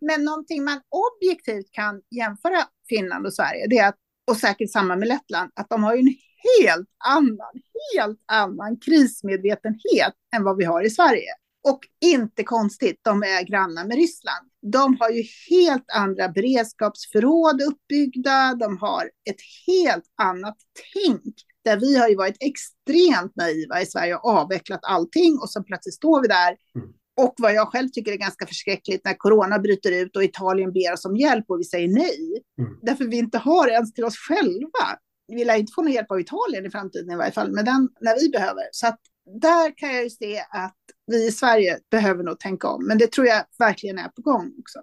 Men 0.00 0.24
någonting 0.24 0.64
man 0.64 0.80
objektivt 0.90 1.72
kan 1.72 2.00
jämföra 2.10 2.58
Finland 2.88 3.26
och 3.26 3.34
Sverige, 3.34 3.66
det 3.70 3.78
är 3.78 3.88
att, 3.88 3.98
och 4.30 4.36
säkert 4.36 4.70
samma 4.70 4.96
med 4.96 5.08
Lettland, 5.08 5.50
att 5.54 5.68
de 5.68 5.84
har 5.84 5.94
ju 5.94 6.00
en 6.00 6.14
helt 6.60 6.88
annan, 7.04 7.54
helt 7.94 8.20
annan 8.26 8.76
krismedvetenhet 8.80 10.14
än 10.36 10.44
vad 10.44 10.56
vi 10.56 10.64
har 10.64 10.82
i 10.82 10.90
Sverige. 10.90 11.30
Och 11.68 11.80
inte 12.00 12.42
konstigt, 12.42 13.00
de 13.02 13.22
är 13.22 13.42
grannar 13.42 13.84
med 13.84 13.96
Ryssland. 13.96 14.50
De 14.72 14.96
har 15.00 15.10
ju 15.10 15.24
helt 15.50 15.84
andra 15.94 16.28
beredskapsförråd 16.28 17.62
uppbyggda, 17.62 18.54
de 18.54 18.78
har 18.78 19.10
ett 19.30 19.40
helt 19.66 20.04
annat 20.22 20.56
tänk. 20.94 21.34
Där 21.64 21.80
vi 21.80 21.98
har 21.98 22.08
ju 22.08 22.16
varit 22.16 22.36
extremt 22.40 23.36
naiva 23.36 23.82
i 23.82 23.86
Sverige 23.86 24.14
och 24.14 24.24
avvecklat 24.24 24.80
allting 24.82 25.38
och 25.42 25.50
så 25.50 25.62
plötsligt 25.62 25.94
står 25.94 26.22
vi 26.22 26.28
där. 26.28 26.56
Mm. 26.74 26.88
Och 27.16 27.34
vad 27.38 27.54
jag 27.54 27.68
själv 27.68 27.88
tycker 27.88 28.12
är 28.12 28.16
ganska 28.16 28.46
förskräckligt 28.46 29.04
när 29.04 29.14
corona 29.14 29.58
bryter 29.58 29.92
ut 29.92 30.16
och 30.16 30.24
Italien 30.24 30.72
ber 30.72 30.92
oss 30.92 31.04
om 31.04 31.16
hjälp 31.16 31.44
och 31.48 31.60
vi 31.60 31.64
säger 31.64 31.88
nej. 31.88 32.42
Mm. 32.58 32.78
Därför 32.82 33.04
vi 33.04 33.16
inte 33.16 33.38
har 33.38 33.68
ens 33.68 33.92
till 33.92 34.04
oss 34.04 34.16
själva 34.16 34.98
vi 35.28 35.44
lär 35.44 35.56
inte 35.56 35.72
få 35.72 35.82
någon 35.82 35.92
hjälp 35.92 36.10
av 36.10 36.20
Italien 36.20 36.66
i 36.66 36.70
framtiden 36.70 37.10
i 37.10 37.16
varje 37.16 37.32
fall, 37.32 37.52
men 37.52 37.64
den 37.64 37.88
när 38.00 38.20
vi 38.20 38.30
behöver. 38.30 38.62
Så 38.72 38.86
att 38.86 39.00
där 39.40 39.78
kan 39.78 39.94
jag 39.94 40.04
ju 40.04 40.10
se 40.10 40.38
att 40.38 40.76
vi 41.06 41.26
i 41.26 41.30
Sverige 41.30 41.78
behöver 41.90 42.24
nog 42.24 42.38
tänka 42.38 42.68
om, 42.68 42.86
men 42.86 42.98
det 42.98 43.12
tror 43.12 43.26
jag 43.26 43.44
verkligen 43.58 43.98
är 43.98 44.08
på 44.08 44.22
gång 44.22 44.52
också. 44.58 44.78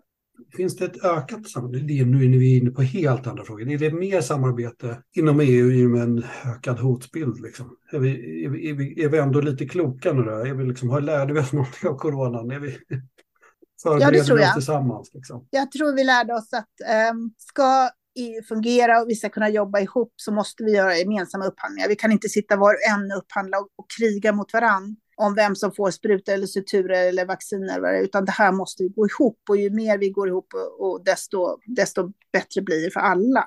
finns 0.58 0.78
det 0.78 0.86
ett 0.86 1.04
ökat 1.06 1.50
samarbete? 1.50 2.06
Nu 2.06 2.26
är 2.26 2.40
vi 2.40 2.58
inne 2.58 2.72
på 2.72 2.82
helt 2.82 3.28
andra 3.28 3.46
frågor. 3.46 3.72
Är 3.72 3.78
det 3.78 3.94
mer 3.94 4.22
samarbete 4.22 5.04
inom 5.16 5.40
EU 5.40 5.72
i 5.72 5.86
och 5.86 5.90
med 5.90 6.02
en 6.02 6.24
ökad 6.46 6.80
hotbild? 6.80 7.42
Liksom? 7.42 7.78
Är, 7.92 8.00
vi, 8.00 8.46
är, 8.46 8.50
vi, 8.50 8.70
är, 8.70 8.74
vi, 8.74 9.08
vi 9.08 9.18
ändå 9.18 9.42
lite 9.42 9.66
kloka 9.66 10.14
nu 10.14 10.24
då? 10.24 10.32
Är 10.32 10.54
vi 10.54 10.66
liksom, 10.66 10.90
har, 10.90 11.02
lärde 11.02 11.34
vi 11.34 11.40
oss 11.40 11.54
någonting 11.54 11.90
av 11.90 11.98
coronan? 11.98 12.52
Är 12.52 12.60
vi, 12.60 12.78
ja, 13.84 14.12
det 14.12 14.24
tror 14.24 14.40
jag. 14.40 14.54
tillsammans? 14.54 15.12
Liksom? 15.14 15.48
Jag 15.50 15.72
tror 15.72 15.96
vi 15.96 16.04
lärde 16.04 16.34
oss 16.34 16.54
att 16.54 17.12
um, 17.12 17.34
ska 17.38 17.90
fungera 18.48 19.02
och 19.02 19.10
vi 19.10 19.16
ska 19.16 19.30
kunna 19.30 19.50
jobba 19.50 19.80
ihop 19.80 20.14
så 20.16 20.32
måste 20.32 20.64
vi 20.64 20.72
göra 20.72 20.98
gemensamma 20.98 21.46
upphandlingar. 21.46 21.88
Vi 21.88 21.96
kan 21.96 22.12
inte 22.12 22.30
sitta 22.30 22.56
var 22.56 22.74
och 22.74 22.92
en 22.92 23.12
upphandla 23.12 23.58
och, 23.60 23.68
och 23.76 23.86
kriga 24.00 24.34
mot 24.34 24.54
varandra 24.54 24.96
om 25.16 25.36
vem 25.36 25.56
som 25.56 25.72
får 25.72 25.92
sprutor 25.92 26.34
eller 26.34 26.48
suturer 26.48 27.08
eller 27.08 27.26
vacciner, 27.26 28.04
utan 28.04 28.26
det 28.26 28.32
här 28.32 28.52
måste 28.52 28.84
vi 28.84 28.90
gå 28.90 29.08
ihop 29.08 29.40
och 29.50 29.58
ju 29.58 29.70
mer 29.70 29.98
vi 29.98 30.10
går 30.10 30.28
ihop 30.28 30.48
och, 30.54 30.88
och 30.88 31.04
desto, 31.06 31.60
desto 31.66 32.12
bättre 32.34 32.62
blir 32.62 32.86
det 32.86 32.92
för 32.92 33.00
alla. 33.00 33.46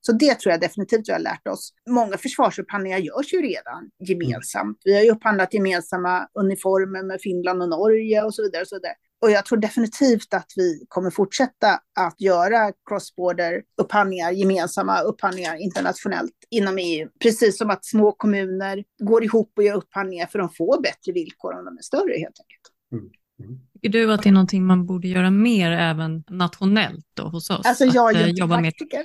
Så 0.00 0.12
det 0.12 0.34
tror 0.34 0.50
jag 0.50 0.60
definitivt 0.60 1.08
vi 1.08 1.12
har 1.12 1.20
lärt 1.20 1.48
oss. 1.48 1.72
Många 1.90 2.18
försvarsupphandlingar 2.18 2.98
görs 2.98 3.32
ju 3.34 3.42
redan 3.42 3.90
gemensamt. 3.98 4.78
Vi 4.84 4.94
har 4.94 5.02
ju 5.02 5.10
upphandlat 5.10 5.54
gemensamma 5.54 6.28
uniformer 6.34 7.02
med 7.02 7.20
Finland 7.20 7.62
och 7.62 7.68
Norge 7.68 8.22
och 8.22 8.34
så 8.34 8.42
vidare. 8.42 8.62
Och 8.62 8.68
så 8.68 8.76
vidare. 8.76 8.94
Och 9.22 9.30
jag 9.30 9.46
tror 9.46 9.58
definitivt 9.58 10.34
att 10.34 10.52
vi 10.56 10.84
kommer 10.88 11.10
fortsätta 11.10 11.80
att 12.00 12.20
göra 12.20 12.72
cross-border 12.90 13.62
upphandlingar, 13.82 14.30
gemensamma 14.30 15.00
upphandlingar 15.00 15.56
internationellt 15.56 16.34
inom 16.50 16.78
EU. 16.78 17.08
Precis 17.22 17.58
som 17.58 17.70
att 17.70 17.84
små 17.84 18.12
kommuner 18.12 18.84
går 18.98 19.24
ihop 19.24 19.52
och 19.56 19.62
gör 19.62 19.74
upphandlingar 19.74 20.26
för 20.26 20.38
att 20.38 20.56
få 20.56 20.80
bättre 20.82 21.12
villkor 21.12 21.58
om 21.58 21.64
de 21.64 21.78
är 21.78 21.82
större 21.82 22.18
helt 22.18 22.40
enkelt. 22.40 22.72
Mm. 22.92 23.10
Mm. 23.38 23.60
Tycker 23.74 23.88
du 23.88 24.12
att 24.12 24.22
det 24.22 24.28
är 24.28 24.32
någonting 24.32 24.66
man 24.66 24.86
borde 24.86 25.08
göra 25.08 25.30
mer 25.30 25.70
även 25.70 26.24
nationellt 26.30 27.06
då 27.14 27.22
hos 27.22 27.50
oss? 27.50 27.66
Alltså 27.66 27.84
jag 27.84 28.16
är 28.16 28.24
ju 28.24 28.30
inte 28.30 28.46
praktiker. 28.46 29.04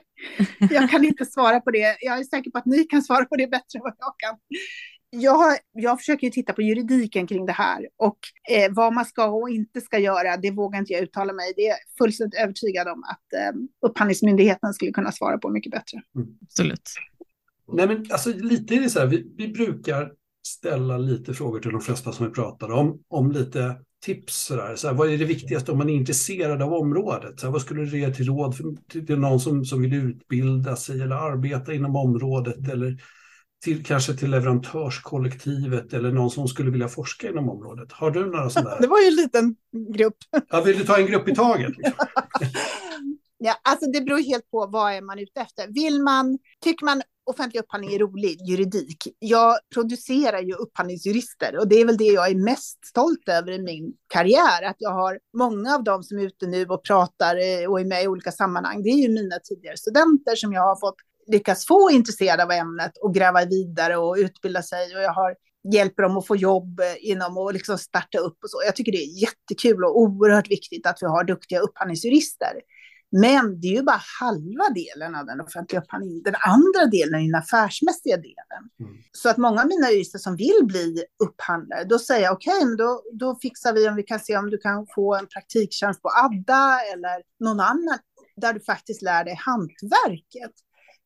Jag 0.59 0.89
kan 0.89 1.05
inte 1.05 1.25
svara 1.25 1.59
på 1.59 1.71
det. 1.71 1.97
Jag 2.01 2.19
är 2.19 2.23
säker 2.23 2.51
på 2.51 2.57
att 2.57 2.65
ni 2.65 2.83
kan 2.83 3.01
svara 3.01 3.25
på 3.25 3.35
det 3.35 3.47
bättre 3.47 3.77
än 3.77 3.81
vad 3.81 3.93
jag 3.99 4.13
kan 4.17 4.37
jag, 5.11 5.57
jag 5.73 5.99
försöker 5.99 6.27
ju 6.27 6.31
titta 6.31 6.53
på 6.53 6.61
juridiken 6.61 7.27
kring 7.27 7.45
det 7.45 7.51
här 7.51 7.87
och 7.97 8.17
eh, 8.51 8.71
vad 8.73 8.93
man 8.93 9.05
ska 9.05 9.25
och 9.25 9.49
inte 9.49 9.81
ska 9.81 9.99
göra, 9.99 10.37
det 10.37 10.51
vågar 10.51 10.79
inte 10.79 10.93
jag 10.93 11.01
uttala 11.01 11.33
mig. 11.33 11.53
Det 11.55 11.67
är 11.67 11.75
fullständigt 11.97 12.39
övertygad 12.39 12.87
om 12.87 13.03
att 13.03 13.33
eh, 13.33 13.87
Upphandlingsmyndigheten 13.89 14.73
skulle 14.73 14.91
kunna 14.91 15.11
svara 15.11 15.37
på 15.37 15.49
mycket 15.49 15.71
bättre. 15.71 16.01
Mm. 16.15 16.27
Absolut. 16.41 16.89
Nej, 17.73 17.87
men 17.87 18.05
alltså 18.11 18.29
lite 18.29 18.75
är 18.75 18.81
det 18.81 18.89
så 18.89 18.99
här, 18.99 19.07
vi, 19.07 19.33
vi 19.37 19.47
brukar 19.47 20.11
ställa 20.47 20.97
lite 20.97 21.33
frågor 21.33 21.59
till 21.59 21.71
de 21.71 21.81
flesta 21.81 22.11
som 22.11 22.25
vi 22.25 22.31
pratar 22.31 22.71
om, 22.71 23.03
om 23.07 23.31
lite 23.31 23.75
tips. 24.05 24.45
Så 24.45 24.55
där. 24.55 24.75
Så 24.75 24.87
här, 24.87 24.95
vad 24.95 25.13
är 25.13 25.17
det 25.17 25.25
viktigaste 25.25 25.71
om 25.71 25.77
man 25.77 25.89
är 25.89 25.93
intresserad 25.93 26.61
av 26.61 26.73
området? 26.73 27.39
Så 27.39 27.45
här, 27.45 27.51
vad 27.51 27.61
skulle 27.61 27.85
du 27.85 27.99
ge 27.99 28.13
till 28.13 28.25
råd 28.25 28.57
för, 28.57 28.63
till, 28.89 29.07
till 29.07 29.19
någon 29.19 29.39
som, 29.39 29.65
som 29.65 29.81
vill 29.81 29.93
utbilda 29.93 30.75
sig 30.75 31.01
eller 31.01 31.15
arbeta 31.15 31.73
inom 31.73 31.95
området 31.95 32.69
eller 32.69 32.97
till, 33.61 33.85
kanske 33.85 34.13
till 34.13 34.31
leverantörskollektivet 34.31 35.93
eller 35.93 36.11
någon 36.11 36.31
som 36.31 36.47
skulle 36.47 36.71
vilja 36.71 36.87
forska 36.87 37.29
inom 37.29 37.49
området. 37.49 37.91
Har 37.91 38.11
du 38.11 38.25
några 38.25 38.49
sådana? 38.49 38.75
Det 38.79 38.87
var 38.87 38.99
ju 38.99 39.07
en 39.07 39.15
liten 39.15 39.55
grupp. 39.93 40.17
Ja, 40.49 40.61
vill 40.61 40.77
du 40.77 40.83
ta 40.83 40.97
en 40.97 41.05
grupp 41.05 41.27
i 41.27 41.35
taget? 41.35 41.77
Liksom? 41.77 41.93
ja, 43.37 43.55
alltså 43.61 43.91
det 43.91 44.01
beror 44.01 44.19
helt 44.19 44.51
på 44.51 44.67
vad 44.67 44.93
är 44.93 45.01
man 45.01 45.19
ute 45.19 45.41
efter. 45.41 45.67
Vill 45.67 46.01
man, 46.01 46.37
tycker 46.63 46.85
man 46.85 47.01
offentlig 47.23 47.59
upphandling 47.61 47.93
är 47.93 47.99
rolig, 47.99 48.41
juridik. 48.41 49.07
Jag 49.19 49.57
producerar 49.73 50.41
ju 50.41 50.53
upphandlingsjurister 50.53 51.57
och 51.57 51.67
det 51.67 51.75
är 51.75 51.85
väl 51.85 51.97
det 51.97 52.03
jag 52.05 52.29
är 52.29 52.35
mest 52.35 52.85
stolt 52.85 53.29
över 53.29 53.51
i 53.51 53.59
min 53.59 53.93
karriär. 54.13 54.63
Att 54.63 54.75
jag 54.79 54.91
har 54.91 55.19
många 55.37 55.75
av 55.75 55.83
dem 55.83 56.03
som 56.03 56.19
är 56.19 56.23
ute 56.23 56.47
nu 56.47 56.65
och 56.65 56.83
pratar 56.83 57.35
eh, 57.35 57.69
och 57.69 57.79
är 57.79 57.85
med 57.85 58.03
i 58.03 58.07
olika 58.07 58.31
sammanhang. 58.31 58.83
Det 58.83 58.89
är 58.89 58.97
ju 58.97 59.09
mina 59.09 59.39
tidigare 59.39 59.77
studenter 59.77 60.35
som 60.35 60.53
jag 60.53 60.61
har 60.61 60.79
fått 60.79 60.95
lyckas 61.31 61.65
få 61.65 61.89
intresserade 61.91 62.43
av 62.43 62.51
ämnet 62.51 62.97
och 63.01 63.13
gräva 63.13 63.45
vidare 63.45 63.97
och 63.97 64.15
utbilda 64.17 64.61
sig. 64.61 64.95
Och 64.95 65.01
jag 65.01 65.13
har 65.13 65.35
hjälper 65.73 66.03
dem 66.03 66.17
att 66.17 66.27
få 66.27 66.35
jobb 66.35 66.79
eh, 66.79 67.11
inom 67.11 67.37
och 67.37 67.53
liksom 67.53 67.77
starta 67.77 68.17
upp 68.17 68.37
och 68.43 68.49
så. 68.49 68.61
Jag 68.65 68.75
tycker 68.75 68.91
det 68.91 68.97
är 68.97 69.21
jättekul 69.21 69.83
och 69.83 69.99
oerhört 69.99 70.51
viktigt 70.51 70.85
att 70.85 70.97
vi 71.01 71.05
har 71.05 71.23
duktiga 71.23 71.59
upphandlingsjurister. 71.59 72.53
Men 73.21 73.61
det 73.61 73.67
är 73.67 73.75
ju 73.75 73.83
bara 73.83 74.01
halva 74.19 74.69
delen 74.75 75.15
av 75.15 75.25
den 75.25 75.41
offentliga 75.41 75.81
upphandlingen. 75.81 76.23
Den 76.23 76.35
andra 76.35 76.85
delen 76.91 77.21
är 77.21 77.25
den 77.25 77.35
affärsmässiga 77.35 78.17
delen. 78.17 78.63
Mm. 78.79 78.93
Så 79.11 79.29
att 79.29 79.37
många 79.37 79.61
av 79.61 79.67
mina 79.67 79.91
jurister 79.91 80.19
som 80.19 80.35
vill 80.35 80.59
bli 80.63 81.03
upphandlare, 81.23 81.83
då 81.83 81.99
säger 81.99 82.23
jag 82.23 82.33
okej, 82.33 82.63
okay, 82.63 82.75
då, 82.75 83.01
då 83.13 83.35
fixar 83.41 83.73
vi 83.73 83.89
om 83.89 83.95
vi 83.95 84.03
kan 84.03 84.19
se 84.19 84.37
om 84.37 84.49
du 84.49 84.57
kan 84.57 84.87
få 84.95 85.15
en 85.15 85.27
praktiktjänst 85.27 86.01
på 86.01 86.09
Adda 86.09 86.79
eller 86.93 87.23
någon 87.39 87.59
annan 87.59 87.99
där 88.35 88.53
du 88.53 88.59
faktiskt 88.59 89.01
lär 89.01 89.23
dig 89.23 89.35
hantverket. 89.39 90.53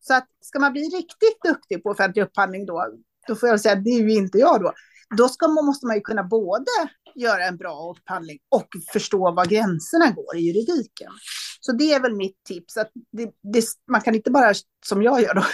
Så 0.07 0.13
att 0.13 0.27
ska 0.41 0.59
man 0.59 0.71
bli 0.71 0.81
riktigt 0.81 1.41
duktig 1.43 1.83
på 1.83 1.89
offentlig 1.89 2.23
upphandling 2.23 2.65
då, 2.65 2.85
då 3.27 3.35
får 3.35 3.49
jag 3.49 3.61
säga 3.61 3.73
att 3.77 3.83
det 3.83 3.89
är 3.89 4.01
ju 4.01 4.13
inte 4.13 4.37
jag 4.37 4.61
då. 4.61 4.73
Då 5.17 5.29
ska 5.29 5.47
man, 5.47 5.65
måste 5.65 5.85
man 5.85 5.95
ju 5.95 6.01
kunna 6.01 6.23
både 6.23 6.65
göra 7.15 7.45
en 7.45 7.57
bra 7.57 7.95
upphandling 7.97 8.39
och 8.49 8.67
förstå 8.93 9.31
var 9.31 9.45
gränserna 9.45 10.11
går 10.11 10.35
i 10.35 10.39
juridiken. 10.39 11.11
Så 11.59 11.71
det 11.71 11.93
är 11.93 11.99
väl 11.99 12.15
mitt 12.15 12.43
tips. 12.43 12.77
Att 12.77 12.91
det, 13.11 13.31
det, 13.53 13.65
man 13.91 14.01
kan 14.01 14.15
inte 14.15 14.31
bara, 14.31 14.53
som 14.85 15.03
jag 15.03 15.21
gör 15.21 15.33
då, 15.33 15.45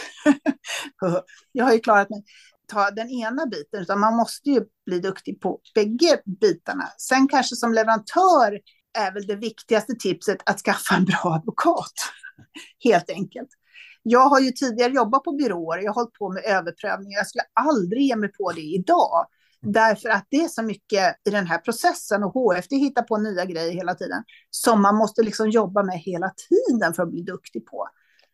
jag 1.52 1.66
har 1.66 1.74
ju 1.74 1.80
klarat 1.80 2.10
mig, 2.10 2.24
ta 2.68 2.91
den 2.91 3.10
ena 3.10 3.45
biten, 3.45 3.82
utan 3.82 3.99
man 3.99 4.16
måste 4.16 4.49
ju 4.49 4.62
bli 4.86 4.99
duktig 4.99 5.41
på 5.41 5.60
bägge 5.76 6.22
bitarna. 6.41 6.88
Sen 6.97 7.28
kanske 7.28 7.56
som 7.56 7.74
leverantör 7.74 8.60
är 8.97 9.14
väl 9.14 9.28
det 9.28 9.36
viktigaste 9.36 9.93
tipset 9.99 10.38
att 10.45 10.62
skaffa 10.62 10.95
en 10.95 11.06
bra 11.06 11.34
advokat, 11.36 11.93
helt 12.84 13.10
enkelt. 13.10 13.49
Jag 14.04 14.30
har 14.30 14.39
ju 14.39 14.52
tidigare 14.52 14.93
jobbat 14.93 15.24
på 15.24 15.32
byråer, 15.32 15.78
jag 15.78 15.93
har 15.93 15.95
hållit 15.95 16.14
på 16.14 16.30
med 16.30 16.43
överprövningar. 16.45 17.18
Jag 17.20 17.28
skulle 17.28 17.43
aldrig 17.54 18.02
ge 18.02 18.16
mig 18.16 18.32
på 18.32 18.52
det 18.52 18.62
idag. 18.62 19.28
Därför 19.62 20.10
att 20.10 20.28
det 20.30 20.43
är 20.43 20.47
så 20.47 20.64
mycket 20.64 21.16
i 21.28 21.30
den 21.30 21.47
här 21.47 21.58
processen 21.58 22.24
och 22.24 22.34
HFD 22.34 22.76
hittar 22.76 23.02
på 23.02 23.18
nya 23.18 23.45
grejer 23.45 23.74
hela 23.74 23.95
tiden 23.95 24.24
som 24.49 24.82
man 24.82 24.95
måste 24.95 25.24
liksom 25.24 25.49
jobba 25.49 25.84
med 25.84 25.99
hela 25.99 26.32
tiden 26.49 26.93
för 26.93 27.04
att 27.04 27.10
bli 27.10 27.22
duktig 27.22 27.66
på. 27.66 27.88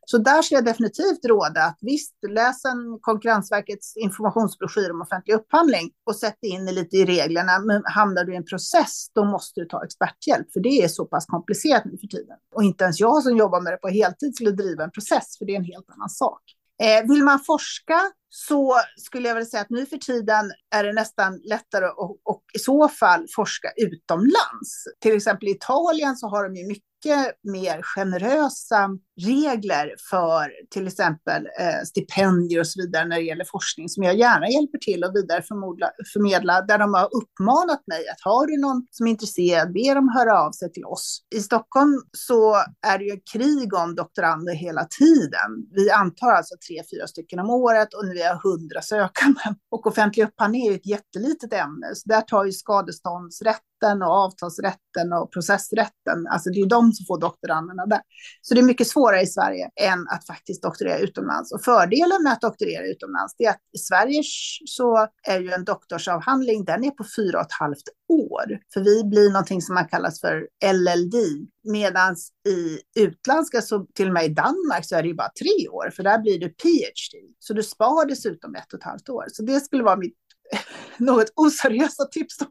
Så 0.09 0.17
där 0.17 0.41
skulle 0.41 0.57
jag 0.57 0.65
definitivt 0.65 1.25
råda 1.25 1.63
att 1.63 1.77
visst, 1.81 2.13
läs 2.29 2.65
en 2.65 2.99
Konkurrensverkets 3.01 3.97
informationsbroschyr 3.97 4.91
om 4.91 5.01
offentlig 5.01 5.33
upphandling 5.33 5.91
och 6.05 6.15
sätt 6.15 6.37
in 6.41 6.65
det 6.65 6.71
lite 6.71 6.97
i 6.97 7.05
reglerna. 7.05 7.59
Men 7.59 7.81
hamnar 7.85 8.23
du 8.23 8.33
i 8.33 8.35
en 8.35 8.45
process, 8.45 9.07
då 9.13 9.25
måste 9.25 9.61
du 9.61 9.65
ta 9.65 9.85
experthjälp, 9.85 10.51
för 10.53 10.59
det 10.59 10.83
är 10.83 10.87
så 10.87 11.05
pass 11.05 11.25
komplicerat 11.25 11.85
nu 11.85 11.97
för 11.97 12.07
tiden. 12.07 12.37
Och 12.55 12.63
inte 12.63 12.83
ens 12.83 12.99
jag 12.99 13.23
som 13.23 13.37
jobbar 13.37 13.61
med 13.61 13.73
det 13.73 13.77
på 13.77 13.87
heltid 13.87 14.35
skulle 14.35 14.51
driva 14.51 14.83
en 14.83 14.91
process, 14.91 15.37
för 15.37 15.45
det 15.45 15.51
är 15.51 15.57
en 15.57 15.63
helt 15.63 15.89
annan 15.89 16.09
sak. 16.09 16.41
Eh, 16.83 17.09
vill 17.09 17.23
man 17.23 17.39
forska 17.39 18.01
så 18.29 18.75
skulle 18.97 19.27
jag 19.27 19.35
väl 19.35 19.45
säga 19.45 19.61
att 19.61 19.69
nu 19.69 19.85
för 19.85 19.97
tiden 19.97 20.51
är 20.75 20.83
det 20.83 20.93
nästan 20.93 21.39
lättare 21.43 21.85
att 21.85 21.97
och 22.23 22.43
i 22.53 22.59
så 22.59 22.89
fall 22.89 23.27
forska 23.35 23.71
utomlands. 23.77 24.85
Till 24.99 25.15
exempel 25.15 25.47
i 25.47 25.51
Italien 25.51 26.15
så 26.15 26.27
har 26.27 26.43
de 26.43 26.55
ju 26.55 26.67
mycket 26.67 27.35
mer 27.43 27.81
generösa 27.81 28.89
regler 29.21 29.95
för 30.09 30.51
till 30.69 30.87
exempel 30.87 31.47
eh, 31.59 31.83
stipendier 31.85 32.59
och 32.59 32.67
så 32.67 32.81
vidare 32.81 33.05
när 33.05 33.15
det 33.15 33.21
gäller 33.21 33.45
forskning 33.45 33.89
som 33.89 34.03
jag 34.03 34.15
gärna 34.15 34.49
hjälper 34.49 34.77
till 34.77 35.03
att 35.03 35.15
vidareförmedla 35.15 36.61
där 36.61 36.77
de 36.77 36.93
har 36.93 37.09
uppmanat 37.15 37.83
mig 37.87 38.09
att 38.09 38.21
har 38.21 38.47
du 38.47 38.61
någon 38.61 38.87
som 38.91 39.07
är 39.07 39.11
intresserad, 39.11 39.73
be 39.73 39.93
dem 39.93 40.09
höra 40.09 40.41
av 40.41 40.51
sig 40.51 40.71
till 40.71 40.85
oss. 40.85 41.23
I 41.35 41.39
Stockholm 41.39 42.01
så 42.11 42.55
är 42.87 42.97
det 42.97 43.05
ju 43.05 43.19
krig 43.33 43.73
om 43.73 43.95
doktorander 43.95 44.53
hela 44.53 44.85
tiden. 44.99 45.49
Vi 45.71 45.91
antar 45.91 46.31
alltså 46.31 46.55
tre, 46.67 46.83
fyra 46.91 47.07
stycken 47.07 47.39
om 47.39 47.49
året 47.49 47.93
och 47.93 48.05
nu 48.05 48.16
vi 48.17 48.49
hundra 48.49 48.81
sökande. 48.81 49.41
Och 49.71 49.87
offentlig 49.87 50.23
upphandling 50.23 50.65
är 50.65 50.71
ju 50.71 50.75
ett 50.75 50.85
jättelitet 50.85 51.53
ämne, 51.53 51.95
så 51.95 52.09
där 52.09 52.21
tar 52.21 52.45
ju 52.45 52.51
skadeståndsrätt 52.51 53.61
rätten 53.77 54.01
och 54.01 54.11
avtalsrätten 54.11 55.13
och 55.13 55.31
processrätten. 55.31 56.27
Alltså 56.29 56.49
det 56.49 56.59
är 56.59 56.65
de 56.65 56.91
som 56.91 57.05
får 57.05 57.19
doktoranderna 57.19 57.85
där. 57.85 58.01
Så 58.41 58.53
det 58.53 58.59
är 58.59 58.63
mycket 58.63 58.87
svårare 58.87 59.21
i 59.21 59.27
Sverige 59.27 59.69
än 59.81 60.07
att 60.07 60.27
faktiskt 60.27 60.63
doktorera 60.63 60.97
utomlands. 60.97 61.53
Och 61.53 61.63
fördelen 61.63 62.23
med 62.23 62.33
att 62.33 62.41
doktorera 62.41 62.85
utomlands 62.85 63.35
är 63.37 63.49
att 63.49 63.61
i 63.73 63.77
Sverige 63.77 64.21
så 64.65 65.07
är 65.27 65.39
ju 65.39 65.51
en 65.51 65.63
doktorsavhandling, 65.63 66.65
den 66.65 66.83
är 66.83 66.91
på 66.91 67.05
fyra 67.15 67.39
och 67.39 67.45
ett 67.45 67.59
halvt 67.59 67.87
år. 68.09 68.59
För 68.73 68.81
vi 68.81 69.03
blir 69.03 69.29
någonting 69.29 69.61
som 69.61 69.75
man 69.75 69.87
kallas 69.87 70.21
för 70.21 70.47
LLD. 70.73 71.15
Medan 71.63 72.15
i 72.47 72.79
utländska, 72.99 73.61
så 73.61 73.85
till 73.95 74.07
och 74.07 74.13
med 74.13 74.25
i 74.25 74.33
Danmark, 74.33 74.85
så 74.85 74.95
är 74.95 75.01
det 75.01 75.07
ju 75.07 75.13
bara 75.13 75.31
tre 75.39 75.67
år, 75.69 75.91
för 75.95 76.03
där 76.03 76.19
blir 76.19 76.39
du 76.39 76.49
PhD. 76.49 77.17
Så 77.39 77.53
du 77.53 77.63
spar 77.63 78.05
dessutom 78.07 78.55
ett 78.55 78.73
och 78.73 78.79
ett 78.79 78.85
halvt 78.85 79.09
år. 79.09 79.25
Så 79.31 79.43
det 79.43 79.59
skulle 79.59 79.83
vara 79.83 79.95
mitt 79.95 80.26
något 80.97 81.31
oseriösa 81.35 82.05
tips. 82.05 82.37
Då. 82.37 82.45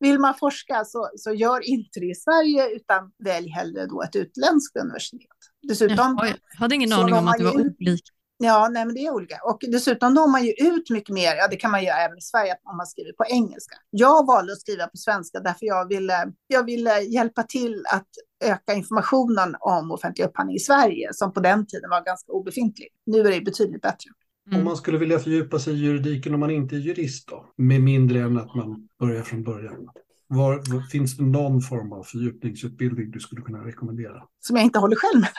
Vill 0.00 0.18
man 0.18 0.34
forska 0.34 0.84
så, 0.84 1.10
så 1.16 1.32
gör 1.32 1.68
inte 1.68 2.00
det 2.00 2.06
i 2.06 2.14
Sverige 2.14 2.70
utan 2.76 3.12
välj 3.24 3.48
hellre 3.48 3.86
då 3.86 4.02
ett 4.02 4.16
utländskt 4.16 4.76
universitet. 4.76 5.30
Dessutom, 5.62 6.18
jag 6.20 6.60
hade 6.60 6.74
ingen 6.74 6.92
aning 6.92 7.14
om 7.14 7.28
att 7.28 7.38
det 7.38 7.44
var 7.44 7.60
olika. 7.60 8.12
Ja, 8.42 8.68
nej, 8.70 8.86
men 8.86 8.94
det 8.94 9.06
är 9.06 9.10
olika. 9.10 9.38
Och 9.44 9.58
dessutom 9.68 10.14
når 10.14 10.28
man 10.28 10.44
ju 10.44 10.52
ut 10.52 10.90
mycket 10.90 11.14
mer, 11.14 11.34
ja 11.36 11.48
det 11.48 11.56
kan 11.56 11.70
man 11.70 11.84
göra 11.84 11.96
även 11.96 12.18
i 12.18 12.20
Sverige, 12.20 12.56
om 12.64 12.76
man 12.76 12.86
skriver 12.86 13.12
på 13.12 13.24
engelska. 13.24 13.76
Jag 13.90 14.26
valde 14.26 14.52
att 14.52 14.60
skriva 14.60 14.86
på 14.86 14.96
svenska 14.96 15.40
därför 15.40 15.66
jag 15.66 15.88
ville, 15.88 16.32
jag 16.46 16.64
ville 16.64 17.00
hjälpa 17.00 17.42
till 17.42 17.84
att 17.92 18.08
öka 18.44 18.74
informationen 18.74 19.56
om 19.60 19.92
offentlig 19.92 20.24
upphandling 20.24 20.56
i 20.56 20.60
Sverige, 20.60 21.08
som 21.12 21.32
på 21.32 21.40
den 21.40 21.66
tiden 21.66 21.90
var 21.90 22.04
ganska 22.04 22.32
obefintlig. 22.32 22.88
Nu 23.06 23.20
är 23.20 23.30
det 23.30 23.40
betydligt 23.40 23.82
bättre. 23.82 24.10
Mm. 24.50 24.60
Om 24.60 24.64
man 24.64 24.76
skulle 24.76 24.98
vilja 24.98 25.18
fördjupa 25.18 25.58
sig 25.58 25.74
i 25.74 25.76
juridiken 25.76 26.34
om 26.34 26.40
man 26.40 26.50
inte 26.50 26.76
är 26.76 26.80
jurist 26.80 27.28
då, 27.28 27.52
med 27.56 27.80
mindre 27.80 28.20
än 28.20 28.36
att 28.36 28.54
man 28.54 28.88
börjar 28.98 29.22
från 29.22 29.42
början. 29.42 29.88
Var, 30.32 30.88
finns 30.90 31.16
det 31.16 31.24
någon 31.24 31.60
form 31.60 31.92
av 31.92 32.02
fördjupningsutbildning 32.02 33.10
du 33.10 33.20
skulle 33.20 33.42
kunna 33.42 33.58
rekommendera? 33.58 34.22
Som 34.40 34.56
jag 34.56 34.64
inte 34.64 34.78
håller 34.78 34.96
själv 34.96 35.20
med. 35.20 35.30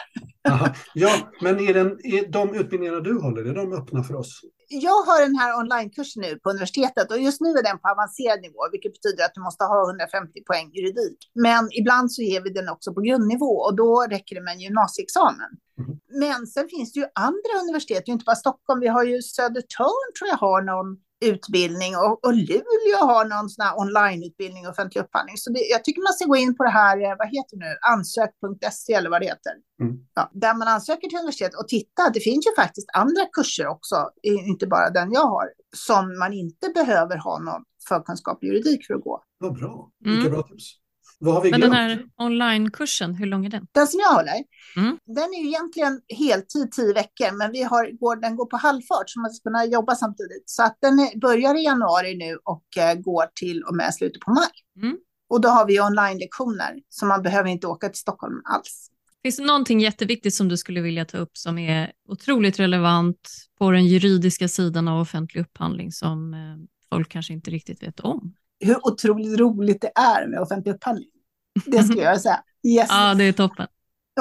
Aha. 0.53 0.73
Ja, 0.93 1.11
men 1.41 1.59
är, 1.59 1.73
den, 1.73 1.87
är 2.03 2.31
de 2.31 2.55
utbildningarna 2.55 2.99
du 2.99 3.19
håller, 3.19 3.45
är 3.45 3.55
de 3.55 3.73
öppna 3.73 4.03
för 4.03 4.15
oss? 4.15 4.41
Jag 4.67 4.99
har 5.07 5.21
den 5.27 5.35
här 5.35 5.59
onlinekursen 5.59 6.21
nu 6.21 6.39
på 6.43 6.49
universitetet 6.49 7.11
och 7.11 7.19
just 7.19 7.41
nu 7.41 7.49
är 7.49 7.63
den 7.63 7.79
på 7.79 7.87
avancerad 7.89 8.41
nivå, 8.41 8.59
vilket 8.71 8.93
betyder 8.93 9.25
att 9.25 9.35
du 9.35 9.41
måste 9.41 9.63
ha 9.63 9.89
150 9.89 10.43
poäng 10.49 10.67
juridik. 10.73 11.19
Men 11.45 11.63
ibland 11.79 12.11
så 12.11 12.21
ger 12.21 12.41
vi 12.41 12.49
den 12.49 12.69
också 12.69 12.93
på 12.93 13.01
grundnivå 13.01 13.53
och 13.65 13.75
då 13.75 13.91
räcker 14.09 14.35
det 14.35 14.41
med 14.41 14.53
en 14.53 14.61
gymnasieexamen. 14.65 15.51
Mm. 15.79 15.91
Men 16.23 16.47
sen 16.47 16.67
finns 16.73 16.93
det 16.93 16.99
ju 16.99 17.05
andra 17.29 17.53
universitet, 17.63 18.03
inte 18.07 18.25
bara 18.25 18.35
Stockholm. 18.45 18.79
Vi 18.79 18.87
har 18.87 19.03
ju 19.03 19.21
Södertörn 19.21 20.09
tror 20.17 20.27
jag 20.33 20.37
har 20.47 20.61
någon 20.61 20.89
utbildning 21.21 21.95
och, 21.95 22.25
och 22.25 22.33
Luleå 22.33 23.01
har 23.11 23.25
någon 23.25 23.49
sån 23.49 23.65
här 23.65 23.79
onlineutbildning 23.79 24.65
och 24.65 24.71
offentlig 24.71 25.01
upphandling. 25.01 25.37
Så 25.37 25.51
det, 25.51 25.59
jag 25.59 25.83
tycker 25.83 26.01
man 26.01 26.13
ska 26.13 26.25
gå 26.25 26.35
in 26.35 26.57
på 26.57 26.63
det 26.63 26.69
här, 26.69 26.97
eh, 27.05 27.15
vad 27.17 27.27
heter 27.27 27.57
det 27.57 27.65
nu, 27.65 27.73
ansök.se 27.93 28.93
eller 28.93 29.09
vad 29.09 29.21
det 29.21 29.25
heter. 29.25 29.53
Mm. 29.81 29.95
Ja, 30.13 30.31
där 30.33 30.53
man 30.53 30.67
ansöker 30.67 31.07
till 31.07 31.17
universitet 31.17 31.55
och 31.55 31.67
titta, 31.67 32.09
det 32.13 32.19
finns 32.19 32.45
ju 32.47 32.63
faktiskt 32.63 32.89
andra 32.93 33.25
kurser 33.33 33.67
också, 33.67 34.09
inte 34.23 34.67
bara 34.67 34.89
den 34.89 35.11
jag 35.11 35.27
har, 35.35 35.47
som 35.75 36.19
man 36.19 36.33
inte 36.33 36.69
behöver 36.69 37.17
ha 37.17 37.39
någon 37.39 37.63
förkunskap 37.87 38.43
i 38.43 38.47
juridik 38.47 38.87
för 38.87 38.93
att 38.93 39.03
gå. 39.03 39.23
Vad 39.37 39.53
bra, 39.53 39.91
vilka 39.99 40.27
mm. 40.27 40.31
bra 40.31 40.43
tips. 40.43 40.80
Vad 41.23 41.33
har 41.33 41.41
vi 41.41 41.51
Men 41.51 41.59
glömt? 41.59 41.73
den 41.73 41.81
här 41.81 42.03
onlinekursen, 42.17 43.15
hur 43.15 43.25
lång 43.25 43.45
är 43.45 43.49
den? 43.49 43.67
Den 43.71 43.87
som 43.87 43.99
jag 43.99 44.13
håller, 44.13 44.43
mm. 44.77 44.97
den 45.05 45.23
är 45.23 45.41
ju 45.41 45.47
egentligen 45.47 46.01
heltid, 46.07 46.71
tio 46.71 46.93
veckor, 46.93 47.37
men 47.37 47.51
vi 47.51 47.63
har, 47.63 47.99
går, 47.99 48.15
den 48.15 48.35
går 48.35 48.45
på 48.45 48.57
halvfart 48.57 49.09
så 49.09 49.19
man 49.19 49.31
ska 49.31 49.49
kunna 49.49 49.65
jobba 49.65 49.95
samtidigt. 49.95 50.43
Så 50.45 50.63
att 50.63 50.77
den 50.81 50.99
är, 50.99 51.19
börjar 51.19 51.55
i 51.55 51.63
januari 51.63 52.17
nu 52.17 52.37
och 52.43 52.77
eh, 52.77 52.95
går 52.95 53.25
till 53.35 53.63
och 53.63 53.75
med 53.75 53.93
slutet 53.93 54.21
på 54.21 54.31
maj. 54.31 54.83
Mm. 54.83 54.97
Och 55.29 55.41
då 55.41 55.49
har 55.49 55.65
vi 55.65 55.81
online-lektioner, 55.81 56.73
så 56.89 57.05
man 57.05 57.21
behöver 57.21 57.49
inte 57.49 57.67
åka 57.67 57.89
till 57.89 57.99
Stockholm 57.99 58.41
alls. 58.43 58.87
Finns 59.23 59.37
det 59.37 59.43
någonting 59.43 59.79
jätteviktigt 59.79 60.33
som 60.33 60.47
du 60.47 60.57
skulle 60.57 60.81
vilja 60.81 61.05
ta 61.05 61.17
upp 61.17 61.37
som 61.37 61.57
är 61.57 61.91
otroligt 62.07 62.59
relevant 62.59 63.29
på 63.57 63.71
den 63.71 63.87
juridiska 63.87 64.47
sidan 64.47 64.87
av 64.87 65.01
offentlig 65.01 65.41
upphandling 65.41 65.91
som 65.91 66.33
eh, 66.33 66.39
folk 66.89 67.09
kanske 67.09 67.33
inte 67.33 67.51
riktigt 67.51 67.83
vet 67.83 67.99
om? 67.99 68.35
Hur 68.61 68.87
otroligt 68.87 69.39
roligt 69.39 69.81
det 69.81 69.91
är 69.95 70.27
med 70.27 70.39
offentlig 70.39 70.73
upphandling. 70.73 71.09
Det 71.65 71.83
skulle 71.83 72.01
jag 72.01 72.21
säga. 72.21 72.43
Yes. 72.67 72.87
Ja, 72.89 73.13
det 73.13 73.23
är 73.23 73.31
toppen. 73.33 73.67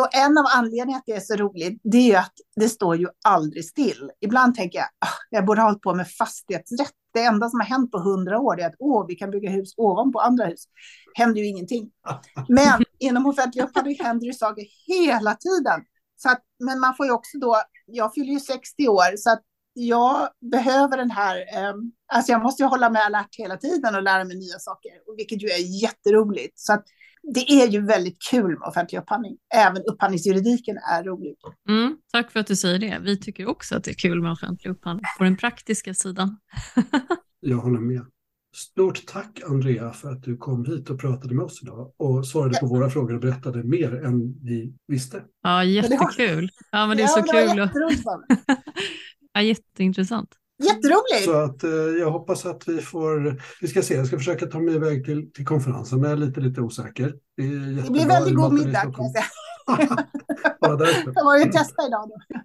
Och 0.01 0.15
en 0.15 0.39
av 0.39 0.45
anledningarna 0.57 0.97
att 0.99 1.07
det 1.07 1.13
är 1.13 1.21
så 1.21 1.37
roligt, 1.37 1.81
det 1.83 1.99
är 1.99 2.07
ju 2.07 2.15
att 2.15 2.33
det 2.57 2.69
står 2.69 2.97
ju 2.97 3.09
aldrig 3.25 3.65
still. 3.65 4.11
Ibland 4.21 4.55
tänker 4.55 4.79
jag, 4.79 4.87
ah, 4.87 5.19
jag 5.31 5.47
borde 5.47 5.61
ha 5.61 5.69
hållit 5.69 5.83
på 5.83 5.95
med 5.95 6.09
fastighetsrätt. 6.09 6.93
Det 7.13 7.23
enda 7.23 7.49
som 7.49 7.61
har 7.61 7.67
hänt 7.67 7.91
på 7.91 7.99
hundra 7.99 8.39
år 8.39 8.61
är 8.61 8.67
att 8.67 8.75
åh, 8.79 9.07
vi 9.09 9.15
kan 9.15 9.31
bygga 9.31 9.51
hus 9.51 9.75
ovanpå 9.77 10.21
andra 10.21 10.47
hus. 10.47 10.65
händer 11.15 11.41
ju 11.41 11.47
ingenting. 11.47 11.91
Men 12.49 12.83
inom 12.99 13.27
offentlig 13.27 13.63
upphandling 13.63 13.99
händer 14.01 14.27
det 14.27 14.35
saker 14.35 14.65
hela 14.89 15.35
tiden. 15.35 15.81
Så 16.17 16.31
att, 16.31 16.43
men 16.65 16.81
man 16.81 16.97
får 16.97 17.07
ju 17.07 17.13
också 17.13 17.39
då, 17.39 17.57
jag 17.87 18.15
fyller 18.15 18.33
ju 18.33 18.41
60 18.41 18.89
år, 18.89 19.17
så 19.17 19.31
att 19.33 19.43
jag 19.73 20.29
behöver 20.51 20.97
den 20.97 21.11
här, 21.11 21.37
eh, 21.37 21.75
alltså 22.11 22.33
jag 22.33 22.43
måste 22.43 22.63
ju 22.63 22.69
hålla 22.69 22.91
mig 22.91 23.03
alert 23.03 23.37
hela 23.39 23.57
tiden 23.57 23.95
och 23.95 24.03
lära 24.03 24.25
mig 24.25 24.37
nya 24.37 24.59
saker, 24.59 24.91
vilket 25.17 25.43
ju 25.43 25.49
är 25.49 25.83
jätteroligt. 25.83 26.59
Så 26.59 26.73
att 26.73 26.85
det 27.23 27.51
är 27.51 27.69
ju 27.69 27.87
väldigt 27.87 28.17
kul 28.31 28.59
med 28.59 28.69
offentlig 28.69 28.99
upphandling. 28.99 29.37
Även 29.55 29.83
upphandlingsjuridiken 29.83 30.77
är 30.77 31.05
rolig. 31.05 31.37
Mm, 31.69 31.97
tack 32.13 32.31
för 32.31 32.41
att 32.41 32.47
du 32.47 32.57
säger 32.57 32.79
det. 32.79 32.99
Vi 33.03 33.17
tycker 33.17 33.49
också 33.49 33.77
att 33.77 33.85
det 33.85 33.91
är 33.91 33.95
kul 33.95 34.23
med 34.23 34.33
offentlig 34.33 34.71
upphandling 34.71 35.05
på 35.19 35.25
den 35.25 35.37
praktiska 35.37 35.95
sidan. 35.95 36.39
jag 37.41 37.57
håller 37.57 37.81
med. 37.81 38.07
Stort 38.57 39.07
tack 39.07 39.41
Andrea 39.47 39.93
för 39.93 40.11
att 40.11 40.23
du 40.23 40.37
kom 40.37 40.65
hit 40.65 40.91
och 40.91 41.01
pratade 41.01 41.35
med 41.35 41.45
oss 41.45 41.63
idag 41.63 41.93
och 41.97 42.27
svarade 42.27 42.55
ja. 42.55 42.61
på 42.61 42.67
våra 42.67 42.91
frågor 42.91 43.15
och 43.15 43.21
berättade 43.21 43.65
mer 43.65 44.05
än 44.05 44.45
vi 44.45 44.75
visste. 44.87 45.23
Ja, 45.43 45.65
jättekul. 45.65 46.51
Ja, 46.73 46.87
men 46.87 46.97
det 46.97 47.03
är 47.03 47.07
så 47.07 47.23
kul. 47.23 47.69
Ja, 49.33 49.43
jätteintressant. 49.43 50.40
Jätteroligt! 50.61 51.25
Så 51.25 51.33
att 51.33 51.65
eh, 51.65 51.71
jag 51.71 52.11
hoppas 52.11 52.47
att 52.47 52.69
vi 52.69 52.81
får, 52.81 53.41
vi 53.61 53.69
ska 53.69 53.83
se, 53.83 53.95
jag 53.95 54.07
ska 54.07 54.19
försöka 54.19 54.47
ta 54.47 54.61
mig 54.61 54.75
iväg 54.75 55.05
till, 55.05 55.33
till 55.33 55.47
konferensen, 55.47 56.01
men 56.01 56.11
jag 56.11 56.19
är 56.19 56.27
lite, 56.27 56.41
lite 56.41 56.61
osäker. 56.61 57.15
Det, 57.37 57.43
det 57.83 57.91
blir 57.91 58.07
väldigt 58.07 58.35
god 58.35 58.53
middag 58.53 58.81
kan 58.81 59.05
jag 59.05 59.13
säga. 59.13 59.25
Bara 60.61 60.77
därför. 60.77 61.13
Jag 61.15 61.25
var 61.25 61.39
ju 61.39 61.45
testa 61.45 61.87
idag 61.87 62.09
då. 62.09 62.41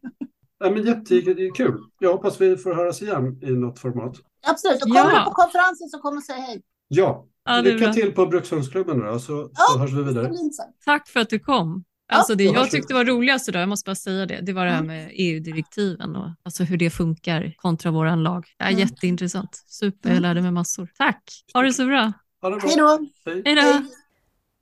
Ja, 0.60 0.70
men 0.70 0.84
jättekul. 0.84 1.82
Jag 2.00 2.12
hoppas 2.12 2.42
vi 2.42 2.58
får 2.58 2.74
höras 2.74 3.02
igen 3.02 3.40
i 3.44 3.52
något 3.52 3.80
format. 3.80 4.16
Absolut, 4.48 4.76
och 4.76 4.88
kommer 4.88 5.14
ja. 5.14 5.20
du 5.20 5.26
på 5.26 5.32
konferensen 5.32 5.90
så 5.90 6.00
kom 6.00 6.18
och 6.18 6.24
säg 6.24 6.42
hej. 6.42 6.62
Ja, 6.88 7.26
ja 7.46 7.62
lycka 7.62 7.94
till 7.94 8.12
på 8.12 8.26
Brukshundsklubben 8.26 9.00
då, 9.00 9.20
så, 9.20 9.50
ja, 9.54 9.66
så 9.74 9.80
hörs 9.80 9.92
vi 9.92 10.04
vidare. 10.04 10.32
Tack 10.86 11.08
för 11.08 11.20
att 11.20 11.30
du 11.30 11.40
kom. 11.40 11.84
Alltså 12.08 12.36
det 12.36 12.44
jag 12.44 12.72
tyckte 12.72 12.94
var 12.94 13.06
roligast 13.06 13.50
idag, 13.50 13.62
jag 13.62 13.70
måste 13.70 13.90
bara 13.90 13.96
säga 13.96 14.26
det, 14.26 14.42
det 14.42 14.54
var 14.54 14.66
det 14.66 14.72
här 14.72 14.80
mm. 14.80 14.96
med 14.96 15.12
EU-direktiven 15.14 16.16
och 16.16 16.30
alltså 16.44 16.64
hur 16.64 16.78
det 16.78 16.90
funkar 16.90 17.54
kontra 17.58 17.92
vår 17.92 18.16
lag. 18.16 18.46
Det 18.58 18.64
är 18.64 18.70
mm. 18.70 18.80
jätteintressant. 18.80 19.64
Super, 19.68 20.10
jag 20.10 20.18
mm. 20.18 20.24
lärde 20.24 20.42
mig 20.42 20.52
massor. 20.52 20.90
Tack, 20.98 21.24
ha 21.54 21.62
det 21.62 21.74
så 21.74 21.86
bra. 21.86 22.14
Ha 22.42 22.50
det 22.50 22.58
bra. 22.58 22.68
Hej 22.68 22.78
då. 22.78 23.08
Hej 23.46 23.56
då. 23.56 23.84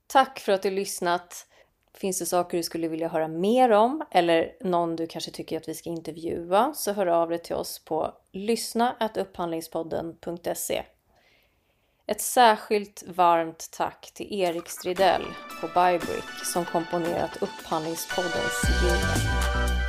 Tack 0.08 0.40
för 0.40 0.52
att 0.52 0.62
du 0.62 0.72
lyssnat. 0.72 1.48
Finns 1.98 2.20
det 2.20 2.26
saker 2.26 2.58
du 2.58 2.64
skulle 2.64 2.88
vilja 2.88 3.08
höra 3.08 3.28
mer 3.28 3.72
om 3.72 4.04
eller 4.12 4.52
någon 4.64 4.96
du 4.96 5.08
kanske 5.08 5.32
tycker 5.32 5.58
att 5.58 5.70
vi 5.70 5.74
ska 5.74 5.90
intervjua 5.90 6.74
så 6.74 6.94
hör 6.94 7.08
av 7.08 7.30
dig 7.30 7.40
till 7.40 7.56
oss 7.56 7.86
på 7.86 8.14
lyssna.upphandlingspodden.se 8.32 10.84
ett 12.08 12.22
särskilt 12.22 13.04
varmt 13.08 13.70
tack 13.72 14.12
till 14.14 14.34
Erik 14.34 14.70
Stridell 14.70 15.26
på 15.62 15.68
Bybrick 15.68 16.46
som 16.46 16.66
komponerat 16.66 17.38
Upphandlingspoddens 17.42 18.64
jingel. 18.84 19.83